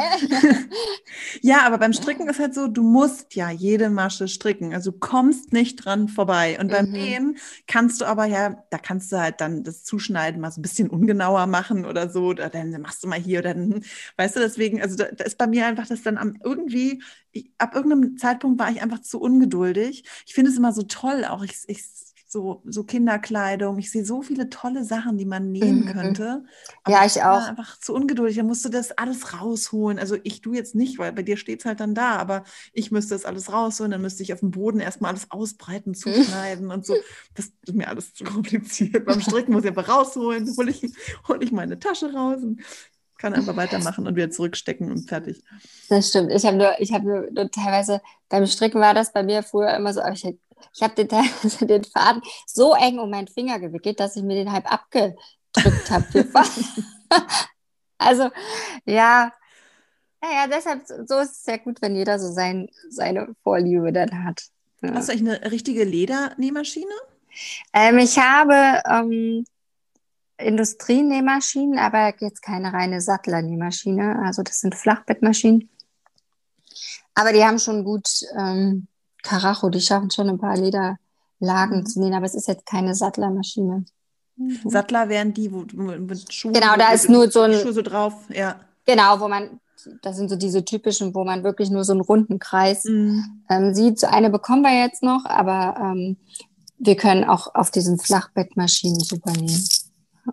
ja, 1.42 1.66
aber 1.66 1.78
beim 1.78 1.94
Stricken 1.94 2.28
ist 2.28 2.40
halt 2.40 2.56
so, 2.56 2.68
du 2.68 2.82
musst 2.82 3.36
ja 3.36 3.52
jede 3.52 3.90
Masche 3.90 4.28
stricken. 4.28 4.74
Also 4.74 4.92
du 4.92 4.98
kommst 4.98 5.54
nicht 5.54 5.86
dran 5.86 6.08
vorbei. 6.08 6.58
Und 6.60 6.72
beim 6.72 6.88
mhm. 6.88 6.92
Nähen 6.92 7.38
kannst 7.68 8.02
du 8.02 8.06
aber 8.06 8.26
ja, 8.26 8.64
da 8.72 8.80
kannst 8.80 9.12
du 9.12 9.20
halt 9.20 9.40
dann 9.40 9.64
das 9.64 9.84
Zuschneiden 9.84 10.42
mal 10.42 10.52
so 10.52 10.60
ein 10.60 10.64
bisschen 10.64 10.90
ungenauer 10.90 11.46
machen 11.46 11.86
oder 11.86 12.10
so. 12.10 12.28
Oder 12.28 12.50
dann 12.50 12.72
machst 12.82 13.04
du 13.04 13.08
mal 13.08 13.20
hier 13.20 13.40
oder 13.40 13.54
dann, 13.54 13.84
weißt 14.18 14.36
du, 14.36 14.40
deswegen, 14.40 14.82
also 14.82 14.96
da, 14.96 15.06
da 15.06 15.24
ist 15.24 15.38
bei 15.38 15.46
mir 15.46 15.68
einfach 15.68 15.88
das 15.88 16.02
dann 16.02 16.18
am 16.18 16.36
irgendwie 16.44 17.03
ich, 17.32 17.52
ab 17.58 17.76
irgendeinem 17.76 18.18
Zeitpunkt 18.18 18.60
war 18.60 18.72
ich 18.72 18.82
einfach 18.82 19.02
zu 19.02 19.20
ungeduldig. 19.20 20.04
Ich 20.26 20.34
finde 20.34 20.52
es 20.52 20.58
immer 20.58 20.72
so 20.72 20.84
toll, 20.84 21.26
auch 21.26 21.44
ich, 21.44 21.58
ich 21.68 21.84
so, 22.34 22.64
so 22.66 22.84
Kinderkleidung. 22.84 23.78
Ich 23.78 23.92
sehe 23.92 24.04
so 24.04 24.22
viele 24.22 24.50
tolle 24.50 24.84
Sachen, 24.84 25.18
die 25.18 25.26
man 25.26 25.52
nähen 25.52 25.82
mhm. 25.82 25.86
könnte. 25.86 26.44
ja, 26.88 27.06
ich, 27.06 27.16
ich 27.16 27.24
auch. 27.24 27.48
einfach 27.48 27.80
zu 27.80 27.94
ungeduldig. 27.94 28.36
Da 28.36 28.44
musst 28.44 28.66
du 28.66 28.70
das 28.70 28.92
alles 28.92 29.40
rausholen. 29.40 30.00
Also 30.00 30.18
ich 30.24 30.42
du 30.42 30.54
jetzt 30.54 30.76
nicht, 30.76 30.98
weil 30.98 31.14
bei 31.14 31.22
dir 31.22 31.38
steht 31.38 31.60
es 31.60 31.66
halt 31.66 31.80
dann 31.80 31.96
da, 31.96 32.18
aber 32.18 32.44
ich 32.74 32.92
müsste 32.92 33.14
das 33.14 33.24
alles 33.24 33.54
rausholen. 33.54 33.92
Dann 33.92 34.02
müsste 34.02 34.24
ich 34.24 34.34
auf 34.34 34.42
dem 34.42 34.52
Boden 34.52 34.80
erstmal 34.82 35.12
alles 35.12 35.32
ausbreiten, 35.32 35.94
zuschneiden 35.94 36.72
und 36.72 36.86
so. 36.86 36.96
Das 37.36 37.52
ist 37.66 37.76
mir 37.76 37.88
alles 37.88 38.14
zu 38.14 38.26
kompliziert. 38.26 39.06
Beim 39.06 39.22
Stricken 39.22 39.54
muss 39.54 39.64
ich 39.64 39.70
einfach 39.70 39.88
rausholen, 39.88 40.52
hole 40.58 40.72
ich, 40.72 40.92
hol 41.28 41.42
ich 41.42 41.52
meine 41.52 41.80
Tasche 41.80 42.14
raus 42.14 42.44
und 42.44 42.62
kann 43.18 43.34
einfach 43.34 43.56
weitermachen 43.56 44.08
und 44.08 44.16
wieder 44.16 44.30
zurückstecken 44.30 44.92
und 44.92 45.08
fertig. 45.08 45.44
Das 45.90 46.10
stimmt. 46.10 46.32
Ich 46.32 46.46
habe 46.46 46.58
nur, 46.58 46.80
ich 46.80 46.94
habe 46.94 47.06
nur, 47.06 47.32
nur, 47.32 47.50
teilweise 47.52 48.02
beim 48.30 48.46
Stricken 48.46 48.82
war 48.82 48.94
das 48.94 49.14
bei 49.14 49.24
mir 49.24 49.44
früher 49.44 49.74
immer 49.76 49.94
so, 49.94 50.02
ich, 50.12 50.26
ich 50.74 50.82
habe 50.82 50.96
den, 50.96 51.08
den 51.68 51.84
Faden 51.84 52.22
so 52.46 52.74
eng 52.74 53.00
um 53.00 53.10
meinen 53.10 53.28
Finger 53.28 53.60
gewickelt, 53.60 54.00
dass 54.00 54.16
ich 54.16 54.24
mir 54.24 54.36
den 54.36 54.52
halb 54.52 54.72
abgedrückt 54.72 55.90
habe. 55.90 56.06
also 57.98 58.30
ja, 58.86 59.32
naja, 60.22 60.48
deshalb 60.48 60.88
so 60.88 61.20
ist 61.20 61.32
es 61.32 61.44
sehr 61.44 61.60
gut, 61.60 61.82
wenn 61.82 61.96
jeder 61.96 62.18
so 62.18 62.32
sein, 62.32 62.70
seine 62.90 63.36
Vorliebe 63.44 63.92
dann 63.92 64.24
hat. 64.24 64.44
Ja. 64.82 64.94
Hast 64.94 65.10
du 65.10 65.14
eigentlich 65.14 65.42
eine 65.42 65.52
richtige 65.52 65.84
Ledernähmaschine? 65.84 66.94
Ähm, 67.74 67.98
ich 67.98 68.18
habe 68.18 68.82
ähm, 68.90 69.46
Industrienähmaschinen, 70.38 71.80
aber 71.80 72.14
jetzt 72.20 72.42
keine 72.42 72.74
reine 72.74 73.02
Sattlernähmaschine. 73.02 74.22
Also 74.24 74.44
das 74.44 74.60
sind 74.60 74.76
Flachbettmaschinen. 74.76 75.70
Aber 77.16 77.32
die 77.32 77.44
haben 77.44 77.60
schon 77.60 77.84
gut 77.84 78.10
ähm, 78.38 78.88
Karacho, 79.22 79.70
die 79.70 79.82
schaffen 79.82 80.12
schon 80.12 80.30
ein 80.30 80.40
paar 80.40 80.58
Lederlagen 80.58 81.80
mhm. 81.80 81.86
zu 81.86 82.00
nähen, 82.00 82.14
aber 82.14 82.26
es 82.26 82.36
ist 82.36 82.48
jetzt 82.48 82.66
keine 82.66 82.96
Sattlermaschine. 82.96 83.86
Mhm. 84.36 84.60
Sattler 84.66 85.10
wären 85.10 85.34
die, 85.34 85.52
wo, 85.52 85.66
mit 85.74 86.34
Schuhen. 86.34 86.54
Genau, 86.54 86.76
da 86.76 86.92
ist 86.92 87.10
nur 87.10 87.30
so 87.30 87.42
ein. 87.42 87.54
Schuhe 87.54 87.74
so 87.74 87.82
drauf, 87.82 88.14
ja. 88.30 88.60
Genau, 88.86 89.20
wo 89.20 89.28
man, 89.28 89.60
das 90.02 90.18
sind 90.18 90.30
so 90.30 90.36
diese 90.36 90.66
typischen, 90.66 91.14
wo 91.14 91.24
man 91.24 91.44
wirklich 91.44 91.70
nur 91.70 91.84
so 91.84 91.94
einen 91.94 92.02
runden 92.02 92.40
Kreis 92.40 92.84
mhm. 92.86 93.44
ähm, 93.50 93.74
sieht. 93.74 94.00
So 94.00 94.08
eine 94.08 94.30
bekommen 94.30 94.64
wir 94.64 94.78
jetzt 94.78 95.04
noch, 95.04 95.26
aber 95.26 95.76
ähm, 95.80 96.18
wir 96.80 96.96
können 96.96 97.24
auch 97.24 97.54
auf 97.56 97.72
diesen 97.72 98.00
Flachbettmaschinen 98.00 99.00
super 99.00 99.32
nähen. 99.32 99.64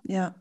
Ja. 0.05 0.34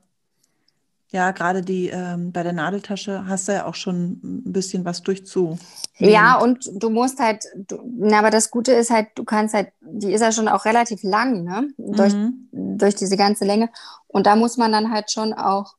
Ja, 1.11 1.31
gerade 1.31 1.63
die 1.63 1.87
ähm, 1.87 2.31
bei 2.31 2.43
der 2.43 2.53
Nadeltasche 2.53 3.25
hast 3.25 3.47
du 3.47 3.53
ja 3.53 3.65
auch 3.65 3.73
schon 3.73 4.19
ein 4.23 4.53
bisschen 4.53 4.85
was 4.85 5.01
durchzu. 5.01 5.57
Ja, 5.97 6.37
und 6.37 6.69
du 6.75 6.91
musst 6.91 7.17
halt, 7.17 7.45
du, 7.55 7.79
na, 7.97 8.19
aber 8.19 8.29
das 8.29 8.51
Gute 8.51 8.73
ist 8.73 8.91
halt, 8.91 9.07
du 9.15 9.23
kannst 9.23 9.55
halt, 9.55 9.69
die 9.81 10.13
ist 10.13 10.21
ja 10.21 10.31
schon 10.31 10.47
auch 10.47 10.65
relativ 10.65 11.01
lang, 11.01 11.43
ne? 11.43 11.67
Durch, 11.77 12.13
mhm. 12.13 12.47
durch 12.51 12.93
diese 12.93 13.17
ganze 13.17 13.43
Länge. 13.43 13.69
Und 14.07 14.27
da 14.27 14.35
muss 14.35 14.57
man 14.57 14.71
dann 14.71 14.91
halt 14.91 15.09
schon 15.09 15.33
auch 15.33 15.73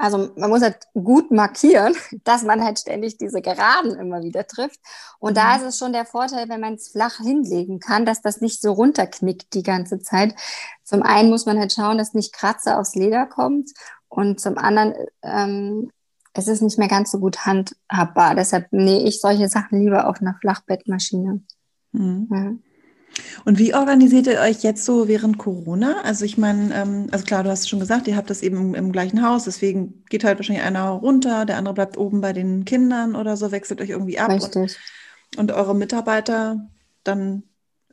also 0.00 0.30
man 0.36 0.48
muss 0.48 0.62
halt 0.62 0.78
gut 0.94 1.30
markieren, 1.30 1.94
dass 2.24 2.42
man 2.42 2.64
halt 2.64 2.78
ständig 2.78 3.18
diese 3.18 3.42
Geraden 3.42 3.94
immer 3.98 4.22
wieder 4.22 4.46
trifft. 4.46 4.80
Und 5.18 5.32
mhm. 5.32 5.34
da 5.34 5.56
ist 5.56 5.62
es 5.62 5.78
schon 5.78 5.92
der 5.92 6.06
Vorteil, 6.06 6.48
wenn 6.48 6.60
man 6.60 6.74
es 6.74 6.88
flach 6.88 7.18
hinlegen 7.18 7.80
kann, 7.80 8.06
dass 8.06 8.22
das 8.22 8.40
nicht 8.40 8.62
so 8.62 8.72
runterknickt 8.72 9.52
die 9.52 9.62
ganze 9.62 10.00
Zeit. 10.00 10.34
Zum 10.84 11.02
einen 11.02 11.28
muss 11.28 11.44
man 11.44 11.58
halt 11.58 11.72
schauen, 11.72 11.98
dass 11.98 12.14
nicht 12.14 12.32
Kratzer 12.32 12.80
aufs 12.80 12.94
Leder 12.94 13.26
kommt. 13.26 13.70
Und 14.08 14.40
zum 14.40 14.56
anderen 14.58 14.94
ähm, 15.22 15.90
es 16.32 16.48
ist 16.48 16.62
nicht 16.62 16.78
mehr 16.78 16.88
ganz 16.88 17.10
so 17.10 17.18
gut 17.18 17.44
handhabbar. 17.44 18.34
Deshalb 18.34 18.72
nähe 18.72 19.02
ich 19.06 19.20
solche 19.20 19.48
Sachen 19.48 19.80
lieber 19.80 20.08
auf 20.08 20.20
einer 20.20 20.36
Flachbettmaschine. 20.40 21.42
Mhm. 21.92 22.28
Ja. 22.30 22.69
Und 23.44 23.58
wie 23.58 23.74
organisiert 23.74 24.26
ihr 24.26 24.40
euch 24.40 24.62
jetzt 24.62 24.84
so 24.84 25.08
während 25.08 25.38
Corona? 25.38 26.02
Also 26.02 26.24
ich 26.24 26.38
meine, 26.38 26.74
ähm, 26.74 27.06
also 27.10 27.24
klar, 27.24 27.42
du 27.42 27.50
hast 27.50 27.68
schon 27.68 27.80
gesagt, 27.80 28.08
ihr 28.08 28.16
habt 28.16 28.30
das 28.30 28.42
eben 28.42 28.56
im, 28.56 28.74
im, 28.74 28.92
gleichen 28.92 29.26
Haus, 29.26 29.44
deswegen 29.44 30.04
geht 30.08 30.24
halt 30.24 30.38
wahrscheinlich 30.38 30.64
einer 30.64 30.88
runter, 30.90 31.44
der 31.44 31.56
andere 31.56 31.74
bleibt 31.74 31.96
oben 31.98 32.20
bei 32.20 32.32
den 32.32 32.64
Kindern 32.64 33.16
oder 33.16 33.36
so, 33.36 33.50
wechselt 33.50 33.80
euch 33.80 33.90
irgendwie 33.90 34.18
ab. 34.18 34.30
Richtig. 34.30 34.78
Und, 35.36 35.50
und 35.50 35.52
eure 35.52 35.74
Mitarbeiter, 35.74 36.68
dann 37.04 37.42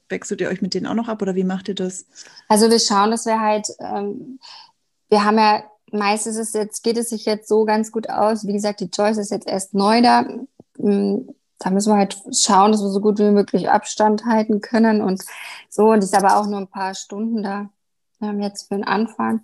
wechselt 0.10 0.42
ihr 0.42 0.50
euch 0.50 0.62
mit 0.62 0.74
denen 0.74 0.88
auch 0.88 0.94
noch 0.94 1.08
ab 1.08 1.22
oder 1.22 1.36
wie 1.36 1.44
macht 1.44 1.68
ihr 1.68 1.76
das? 1.76 2.06
Also 2.48 2.70
wir 2.70 2.80
schauen, 2.80 3.12
dass 3.12 3.26
wir 3.26 3.40
halt, 3.40 3.68
ähm, 3.80 4.40
wir 5.10 5.24
haben 5.24 5.38
ja, 5.38 5.64
meistens 5.92 6.38
ist 6.38 6.50
es 6.50 6.54
jetzt, 6.54 6.84
geht 6.84 6.98
es 6.98 7.10
sich 7.10 7.26
jetzt 7.26 7.48
so 7.48 7.66
ganz 7.66 7.92
gut 7.92 8.10
aus. 8.10 8.46
Wie 8.46 8.54
gesagt, 8.54 8.80
die 8.80 8.90
Joyce 8.94 9.18
ist 9.18 9.32
jetzt 9.32 9.48
erst 9.48 9.74
neu 9.74 10.02
da 10.02 10.26
da 11.60 11.70
müssen 11.70 11.92
wir 11.92 11.98
halt 11.98 12.18
schauen, 12.34 12.72
dass 12.72 12.82
wir 12.82 12.90
so 12.90 13.02
gut 13.02 13.20
wie 13.20 13.32
möglich 13.32 13.70
Abstand 13.70 14.26
halten 14.26 14.62
können 14.62 15.02
und 15.02 15.24
so. 15.70 15.92
Und 15.92 16.04
ist 16.04 16.16
aber 16.16 16.38
auch 16.38 16.46
nur 16.46 16.60
ein 16.60 16.68
paar 16.68 16.94
Stunden 16.94 17.44
da 17.44 17.70
ähm, 18.22 18.42
jetzt 18.42 18.68
für 18.68 18.76
den 18.76 18.84
Anfang. 18.84 19.42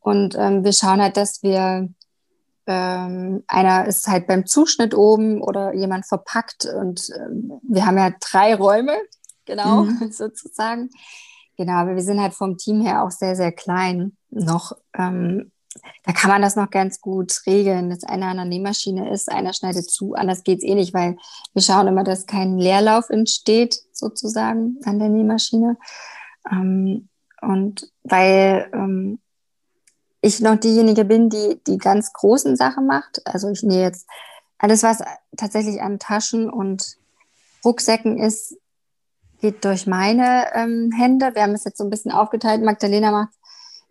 Und 0.00 0.34
ähm, 0.38 0.64
wir 0.64 0.72
schauen 0.72 1.00
halt, 1.00 1.16
dass 1.16 1.42
wir 1.42 1.88
ähm, 2.66 3.44
einer 3.46 3.86
ist 3.86 4.06
halt 4.08 4.26
beim 4.26 4.46
Zuschnitt 4.46 4.94
oben 4.94 5.42
oder 5.42 5.74
jemand 5.74 6.06
verpackt 6.06 6.64
und 6.64 7.10
ähm, 7.14 7.60
wir 7.62 7.84
haben 7.84 7.98
ja 7.98 8.10
drei 8.20 8.54
Räume, 8.54 8.96
genau, 9.44 9.82
mhm. 9.82 10.08
sozusagen. 10.12 10.90
Genau, 11.56 11.74
aber 11.74 11.94
wir 11.94 12.02
sind 12.02 12.20
halt 12.20 12.34
vom 12.34 12.56
Team 12.56 12.80
her 12.80 13.04
auch 13.04 13.10
sehr, 13.10 13.36
sehr 13.36 13.52
klein 13.52 14.16
noch. 14.30 14.72
Ähm, 14.96 15.52
da 16.04 16.12
kann 16.12 16.30
man 16.30 16.42
das 16.42 16.56
noch 16.56 16.70
ganz 16.70 17.00
gut 17.00 17.42
regeln, 17.46 17.90
dass 17.90 18.04
einer 18.04 18.26
an 18.26 18.36
der 18.36 18.46
Nähmaschine 18.46 19.10
ist, 19.10 19.30
einer 19.30 19.52
schneidet 19.52 19.90
zu, 19.90 20.14
anders 20.14 20.44
geht 20.44 20.58
es 20.58 20.64
eh 20.64 20.74
nicht, 20.74 20.94
weil 20.94 21.16
wir 21.52 21.62
schauen 21.62 21.88
immer, 21.88 22.04
dass 22.04 22.26
kein 22.26 22.58
Leerlauf 22.58 23.10
entsteht, 23.10 23.80
sozusagen, 23.92 24.78
an 24.84 24.98
der 24.98 25.08
Nähmaschine. 25.08 25.76
Ähm, 26.50 27.08
und 27.40 27.90
weil 28.02 28.70
ähm, 28.72 29.18
ich 30.20 30.40
noch 30.40 30.56
diejenige 30.56 31.04
bin, 31.04 31.28
die 31.28 31.60
die 31.66 31.78
ganz 31.78 32.12
großen 32.12 32.56
Sachen 32.56 32.86
macht, 32.86 33.20
also 33.26 33.48
ich 33.50 33.62
nähe 33.62 33.82
jetzt 33.82 34.06
alles, 34.58 34.82
was 34.82 35.02
tatsächlich 35.36 35.82
an 35.82 35.98
Taschen 35.98 36.48
und 36.48 36.96
Rucksäcken 37.64 38.18
ist, 38.18 38.56
geht 39.40 39.64
durch 39.64 39.86
meine 39.86 40.46
ähm, 40.54 40.90
Hände. 40.96 41.34
Wir 41.34 41.42
haben 41.42 41.52
es 41.52 41.64
jetzt 41.64 41.76
so 41.76 41.84
ein 41.84 41.90
bisschen 41.90 42.12
aufgeteilt. 42.12 42.62
Magdalena 42.62 43.10
macht 43.10 43.34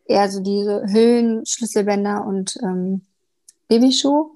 eher 0.05 0.29
so 0.29 0.39
diese 0.39 0.85
Hüllen, 0.87 1.45
Schlüsselbänder 1.45 2.25
und 2.25 2.57
ähm, 2.61 3.01
Babyschuh. 3.67 4.33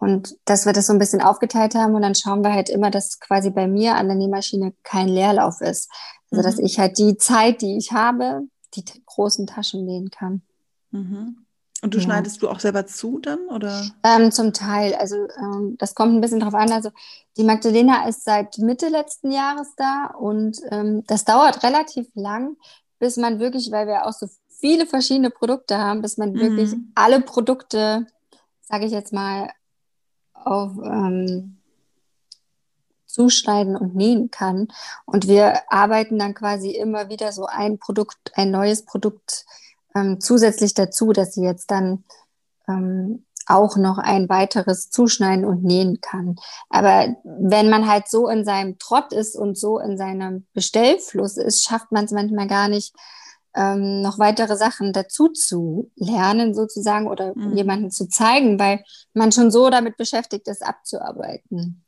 Und 0.00 0.36
dass 0.44 0.64
wir 0.64 0.72
das 0.72 0.86
so 0.86 0.92
ein 0.92 0.98
bisschen 0.98 1.20
aufgeteilt 1.20 1.74
haben 1.74 1.94
und 1.94 2.02
dann 2.02 2.14
schauen 2.14 2.44
wir 2.44 2.52
halt 2.52 2.68
immer, 2.68 2.90
dass 2.90 3.18
quasi 3.18 3.50
bei 3.50 3.66
mir 3.66 3.96
an 3.96 4.06
der 4.06 4.16
Nähmaschine 4.16 4.72
kein 4.84 5.08
Leerlauf 5.08 5.60
ist. 5.60 5.90
Also 6.30 6.42
mhm. 6.42 6.44
dass 6.44 6.58
ich 6.58 6.78
halt 6.78 6.98
die 6.98 7.16
Zeit, 7.16 7.62
die 7.62 7.76
ich 7.76 7.92
habe, 7.92 8.42
die 8.74 8.84
großen 9.06 9.46
Taschen 9.46 9.84
nähen 9.84 10.10
kann. 10.10 10.42
Mhm. 10.92 11.44
Und 11.80 11.94
du 11.94 11.98
ja. 11.98 12.04
schneidest 12.04 12.42
du 12.42 12.48
auch 12.48 12.58
selber 12.58 12.86
zu 12.86 13.18
dann 13.20 13.46
oder? 13.48 13.84
Ähm, 14.02 14.32
zum 14.32 14.52
Teil. 14.52 14.94
Also 14.94 15.28
ähm, 15.38 15.76
das 15.78 15.94
kommt 15.94 16.14
ein 16.14 16.20
bisschen 16.20 16.40
drauf 16.40 16.54
an. 16.54 16.72
Also 16.72 16.90
die 17.36 17.44
Magdalena 17.44 18.08
ist 18.08 18.24
seit 18.24 18.58
Mitte 18.58 18.88
letzten 18.88 19.30
Jahres 19.30 19.74
da 19.76 20.06
und 20.18 20.58
ähm, 20.70 21.04
das 21.06 21.24
dauert 21.24 21.62
relativ 21.62 22.08
lang, 22.14 22.56
bis 22.98 23.16
man 23.16 23.38
wirklich, 23.38 23.70
weil 23.70 23.86
wir 23.86 24.06
auch 24.06 24.12
so 24.12 24.26
viele 24.58 24.86
verschiedene 24.86 25.30
Produkte 25.30 25.78
haben, 25.78 26.02
bis 26.02 26.16
man 26.18 26.32
mhm. 26.32 26.40
wirklich 26.40 26.74
alle 26.94 27.20
Produkte, 27.20 28.06
sage 28.60 28.86
ich 28.86 28.92
jetzt 28.92 29.12
mal, 29.12 29.50
auf 30.34 30.72
ähm, 30.84 31.58
zuschneiden 33.06 33.76
und 33.76 33.96
nähen 33.96 34.30
kann. 34.30 34.68
Und 35.06 35.26
wir 35.26 35.72
arbeiten 35.72 36.18
dann 36.18 36.34
quasi 36.34 36.70
immer 36.70 37.08
wieder 37.08 37.32
so 37.32 37.46
ein 37.46 37.78
Produkt, 37.78 38.18
ein 38.34 38.50
neues 38.50 38.84
Produkt 38.84 39.44
ähm, 39.94 40.20
zusätzlich 40.20 40.74
dazu, 40.74 41.12
dass 41.12 41.34
sie 41.34 41.42
jetzt 41.42 41.70
dann 41.70 42.04
ähm, 42.68 43.24
auch 43.46 43.76
noch 43.76 43.96
ein 43.96 44.28
weiteres 44.28 44.90
zuschneiden 44.90 45.44
und 45.46 45.64
nähen 45.64 46.00
kann. 46.00 46.36
Aber 46.68 47.16
wenn 47.24 47.70
man 47.70 47.88
halt 47.88 48.08
so 48.08 48.28
in 48.28 48.44
seinem 48.44 48.78
Trott 48.78 49.12
ist 49.12 49.36
und 49.36 49.56
so 49.56 49.78
in 49.78 49.96
seinem 49.96 50.46
Bestellfluss 50.52 51.38
ist, 51.38 51.64
schafft 51.64 51.90
man 51.90 52.04
es 52.04 52.10
manchmal 52.10 52.46
gar 52.46 52.68
nicht, 52.68 52.94
ähm, 53.54 54.02
noch 54.02 54.18
weitere 54.18 54.56
Sachen 54.56 54.92
dazu 54.92 55.28
zu 55.28 55.90
lernen 55.96 56.54
sozusagen 56.54 57.06
oder 57.06 57.32
mhm. 57.34 57.56
jemanden 57.56 57.90
zu 57.90 58.08
zeigen, 58.08 58.58
weil 58.58 58.84
man 59.14 59.32
schon 59.32 59.50
so 59.50 59.70
damit 59.70 59.96
beschäftigt 59.96 60.48
ist, 60.48 60.64
abzuarbeiten. 60.64 61.84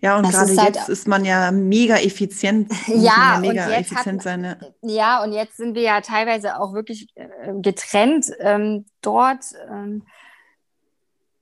Ja, 0.00 0.18
und 0.18 0.26
das 0.26 0.32
gerade 0.34 0.52
ist 0.52 0.60
halt, 0.60 0.76
jetzt 0.76 0.88
ist 0.88 1.08
man 1.08 1.24
ja 1.24 1.50
mega 1.50 1.96
effizient. 1.96 2.70
Ja, 2.88 3.34
ja 3.34 3.38
mega 3.40 3.64
und 3.64 3.70
jetzt 3.70 3.92
effizient 3.92 4.18
hat, 4.18 4.22
sein. 4.22 4.56
Ja, 4.82 5.22
und 5.22 5.32
jetzt 5.32 5.56
sind 5.56 5.74
wir 5.74 5.82
ja 5.82 6.00
teilweise 6.00 6.60
auch 6.60 6.74
wirklich 6.74 7.08
äh, 7.14 7.28
getrennt 7.60 8.30
ähm, 8.40 8.84
dort. 9.00 9.44
Ähm, 9.70 10.02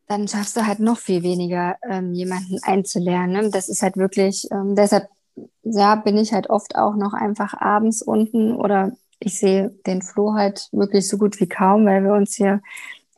dann 0.07 0.27
schaffst 0.27 0.57
du 0.57 0.67
halt 0.67 0.81
noch 0.81 0.99
viel 0.99 1.23
weniger, 1.23 1.77
ähm, 1.89 2.15
jemanden 2.15 2.59
einzulernen. 2.63 3.33
Ne? 3.45 3.51
Das 3.51 3.69
ist 3.69 3.83
halt 3.83 3.97
wirklich, 3.97 4.49
ähm, 4.51 4.75
deshalb 4.75 5.09
ja, 5.63 5.95
bin 5.95 6.17
ich 6.17 6.33
halt 6.33 6.51
oft 6.51 6.77
auch 6.77 6.95
noch 6.95 7.13
einfach 7.13 7.55
abends 7.55 8.03
unten 8.03 8.55
oder 8.55 8.93
ich 9.21 9.39
sehe 9.39 9.71
den 9.87 10.03
Flo 10.03 10.35
halt 10.35 10.69
wirklich 10.73 11.09
so 11.09 11.19
gut 11.19 11.39
wie 11.41 11.49
kaum, 11.49 11.87
weil 11.87 12.03
wir 12.03 12.15
uns 12.15 12.35
hier 12.35 12.63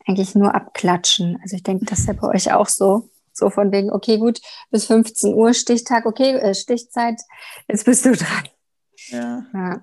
eigentlich 0.07 0.34
nur 0.34 0.55
abklatschen. 0.55 1.38
Also 1.42 1.57
ich 1.57 1.62
denke, 1.62 1.86
das 1.86 2.00
ist 2.00 2.09
ja 2.09 2.14
bei 2.14 2.28
euch 2.28 2.53
auch 2.53 2.68
so. 2.68 3.09
So 3.32 3.48
von 3.48 3.72
wegen, 3.72 3.90
okay, 3.90 4.18
gut, 4.18 4.40
bis 4.70 4.86
15 4.86 5.32
Uhr 5.32 5.55
Stichtag, 5.55 6.05
okay, 6.05 6.34
äh, 6.34 6.55
Stichzeit, 6.55 7.18
jetzt 7.66 7.86
bist 7.86 8.05
du 8.05 8.12
dran. 8.16 8.48
Ja. 9.09 9.46
ja. 9.55 9.82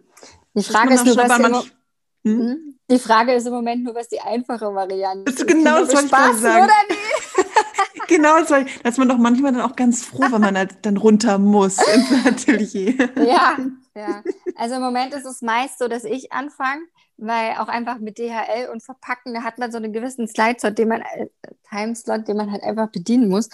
Die 0.53 0.63
Frage 0.63 0.93
ist 0.93 1.05
nur, 1.05 1.17
was 1.17 1.39
im, 1.39 1.55
hm? 2.25 2.47
hm? 2.47 2.79
Die 2.91 2.99
Frage 2.99 3.33
ist 3.33 3.47
im 3.47 3.53
Moment 3.53 3.83
nur, 3.83 3.95
was 3.95 4.07
die 4.09 4.19
einfache 4.19 4.73
Variante 4.73 5.31
ist. 5.31 5.47
Genau 5.47 5.79
das 5.79 5.93
wollte 5.93 6.05
ich 6.05 6.41
sagen. 6.41 6.63
Oder 6.63 6.73
nicht? 6.89 7.08
Genau, 8.09 8.39
das 8.39 8.49
war, 8.49 8.65
ist 8.83 8.97
man 8.97 9.07
doch 9.07 9.17
manchmal 9.17 9.53
dann 9.53 9.61
auch 9.61 9.75
ganz 9.75 10.03
froh, 10.03 10.25
wenn 10.29 10.41
man 10.41 10.57
halt 10.57 10.77
dann 10.81 10.97
runter 10.97 11.37
muss 11.37 11.77
ins 11.95 12.25
Atelier. 12.25 13.09
ja, 13.15 13.57
ja. 13.95 14.23
Also 14.55 14.75
im 14.75 14.81
Moment 14.81 15.13
ist 15.13 15.25
es 15.25 15.41
meist 15.41 15.79
so, 15.79 15.87
dass 15.87 16.03
ich 16.03 16.33
anfange 16.33 16.81
weil 17.21 17.57
auch 17.57 17.67
einfach 17.67 17.99
mit 17.99 18.17
DHL 18.17 18.69
und 18.71 18.81
Verpacken, 18.81 19.33
da 19.33 19.43
hat 19.43 19.57
man 19.57 19.71
so 19.71 19.77
einen 19.77 19.93
gewissen 19.93 20.27
Slide-Slot, 20.27 20.77
den 20.77 20.87
man, 20.87 21.01
äh, 21.01 21.27
Timeslot, 21.69 22.27
den 22.27 22.37
man 22.37 22.51
halt 22.51 22.63
einfach 22.63 22.89
bedienen 22.89 23.29
muss. 23.29 23.49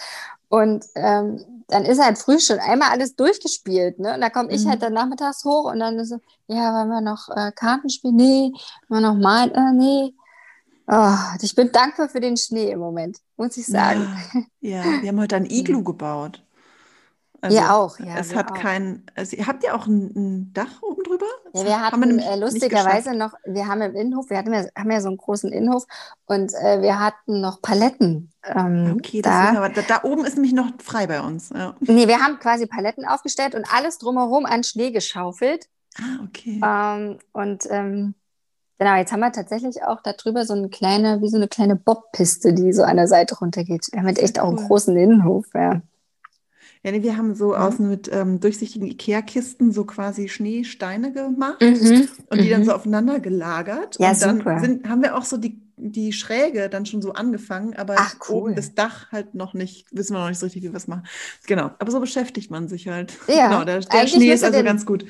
Und 0.48 0.84
ähm, 0.94 1.64
dann 1.68 1.84
ist 1.84 2.00
halt 2.00 2.18
früh 2.18 2.38
schon 2.38 2.60
einmal 2.60 2.90
alles 2.90 3.16
durchgespielt, 3.16 3.98
ne? 3.98 4.14
Und 4.14 4.20
da 4.20 4.30
komme 4.30 4.52
ich 4.52 4.64
mhm. 4.64 4.70
halt 4.70 4.82
dann 4.82 4.92
nachmittags 4.92 5.44
hoch 5.44 5.64
und 5.64 5.80
dann 5.80 5.98
ist 5.98 6.10
so, 6.10 6.20
ja, 6.46 6.72
wollen 6.72 6.88
wir 6.88 7.00
noch 7.00 7.28
äh, 7.34 7.50
Karten 7.52 7.90
spielen? 7.90 8.14
Nee, 8.14 8.52
wollen 8.88 9.02
wir 9.02 9.12
noch 9.12 9.20
malen? 9.20 9.50
Äh, 9.52 9.72
nee. 9.72 10.14
Oh, 10.88 11.16
ich 11.42 11.54
bin 11.54 11.72
dankbar 11.72 12.08
für 12.08 12.20
den 12.20 12.36
Schnee 12.36 12.70
im 12.70 12.78
Moment, 12.78 13.18
muss 13.36 13.56
ich 13.56 13.66
sagen. 13.66 14.06
Ja, 14.60 14.84
ja. 14.84 15.02
wir 15.02 15.08
haben 15.08 15.20
heute 15.20 15.36
ein 15.36 15.46
Iglu 15.50 15.82
gebaut. 15.82 16.42
Also 17.40 17.56
wir 17.56 17.74
auch, 17.74 17.98
ja. 17.98 18.16
Es 18.18 18.34
hat 18.34 18.50
auch. 18.50 18.58
kein, 18.58 19.04
also 19.14 19.36
habt 19.46 19.62
ihr 19.62 19.74
auch 19.74 19.86
ein, 19.86 20.10
ein, 20.16 20.52
Dach 20.52 20.82
oben 20.82 21.02
drüber? 21.02 21.26
Ja, 21.54 21.64
wir 21.64 21.80
hatten 21.80 22.02
haben 22.02 22.18
wir 22.18 22.30
äh, 22.30 22.36
lustigerweise 22.36 23.14
noch, 23.14 23.34
wir 23.44 23.66
haben 23.66 23.82
im 23.82 23.94
Innenhof, 23.94 24.30
wir 24.30 24.38
hatten 24.38 24.52
ja, 24.52 24.64
haben 24.76 24.90
ja 24.90 25.00
so 25.00 25.08
einen 25.08 25.18
großen 25.18 25.52
Innenhof 25.52 25.84
und 26.24 26.52
äh, 26.54 26.80
wir 26.82 26.98
hatten 26.98 27.40
noch 27.40 27.60
Paletten. 27.60 28.32
Ähm, 28.42 28.96
okay, 28.96 29.22
da. 29.22 29.56
Aber, 29.56 29.68
da, 29.68 29.82
da, 29.82 30.04
oben 30.04 30.24
ist 30.24 30.34
nämlich 30.34 30.54
noch 30.54 30.70
frei 30.82 31.06
bei 31.06 31.20
uns. 31.20 31.50
Ja. 31.50 31.74
Nee, 31.80 32.08
wir 32.08 32.20
haben 32.20 32.38
quasi 32.38 32.66
Paletten 32.66 33.04
aufgestellt 33.04 33.54
und 33.54 33.66
alles 33.72 33.98
drumherum 33.98 34.46
an 34.46 34.64
Schnee 34.64 34.90
geschaufelt. 34.90 35.68
Ah, 35.98 36.24
okay. 36.24 36.60
Ähm, 36.64 37.18
und 37.32 37.64
ähm, 37.70 38.14
Genau, 38.78 38.96
jetzt 38.96 39.10
haben 39.10 39.20
wir 39.20 39.32
tatsächlich 39.32 39.82
auch 39.82 40.02
darüber 40.02 40.44
so 40.44 40.52
eine 40.52 40.68
kleine, 40.68 41.22
wie 41.22 41.28
so 41.28 41.36
eine 41.36 41.48
kleine 41.48 41.76
Bobpiste, 41.76 42.52
die 42.52 42.72
so 42.72 42.82
an 42.82 42.96
der 42.96 43.08
Seite 43.08 43.36
runtergeht. 43.38 43.88
Wir 43.90 44.00
haben 44.00 44.06
halt 44.06 44.18
echt 44.18 44.38
auch 44.38 44.48
einen 44.48 44.56
großen 44.56 44.94
Innenhof, 44.96 45.46
ja. 45.54 45.80
Ja, 46.86 46.92
nee, 46.92 47.02
wir 47.02 47.16
haben 47.16 47.34
so 47.34 47.48
mhm. 47.48 47.54
außen 47.54 47.88
mit 47.88 48.08
ähm, 48.12 48.38
durchsichtigen 48.38 48.86
Ikea-Kisten 48.86 49.72
so 49.72 49.84
quasi 49.84 50.28
Schneesteine 50.28 51.12
gemacht 51.12 51.60
mhm. 51.60 52.08
und 52.30 52.40
die 52.40 52.46
mhm. 52.46 52.50
dann 52.50 52.64
so 52.64 52.72
aufeinander 52.72 53.18
gelagert. 53.18 53.96
Ja, 53.98 54.10
und 54.10 54.22
dann 54.22 54.38
super. 54.38 54.60
Sind, 54.60 54.88
haben 54.88 55.02
wir 55.02 55.16
auch 55.16 55.24
so 55.24 55.36
die, 55.36 55.60
die 55.76 56.12
Schräge 56.12 56.68
dann 56.68 56.86
schon 56.86 57.02
so 57.02 57.14
angefangen, 57.14 57.74
aber 57.74 57.96
Ach, 57.98 58.14
cool. 58.28 58.36
oben 58.36 58.54
das 58.54 58.74
Dach 58.74 59.10
halt 59.10 59.34
noch 59.34 59.52
nicht, 59.52 59.86
wissen 59.90 60.14
wir 60.14 60.20
noch 60.20 60.28
nicht 60.28 60.38
so 60.38 60.46
richtig, 60.46 60.62
wie 60.62 60.70
wir 60.70 60.76
es 60.76 60.86
machen. 60.86 61.06
Genau, 61.48 61.72
aber 61.78 61.90
so 61.90 61.98
beschäftigt 61.98 62.52
man 62.52 62.68
sich 62.68 62.86
halt. 62.86 63.14
Ja, 63.26 63.48
genau, 63.48 63.64
der, 63.64 63.80
der 63.80 64.06
Schnee 64.06 64.32
ist 64.32 64.44
also 64.44 64.56
den, 64.56 64.66
ganz 64.66 64.86
gut. 64.86 65.04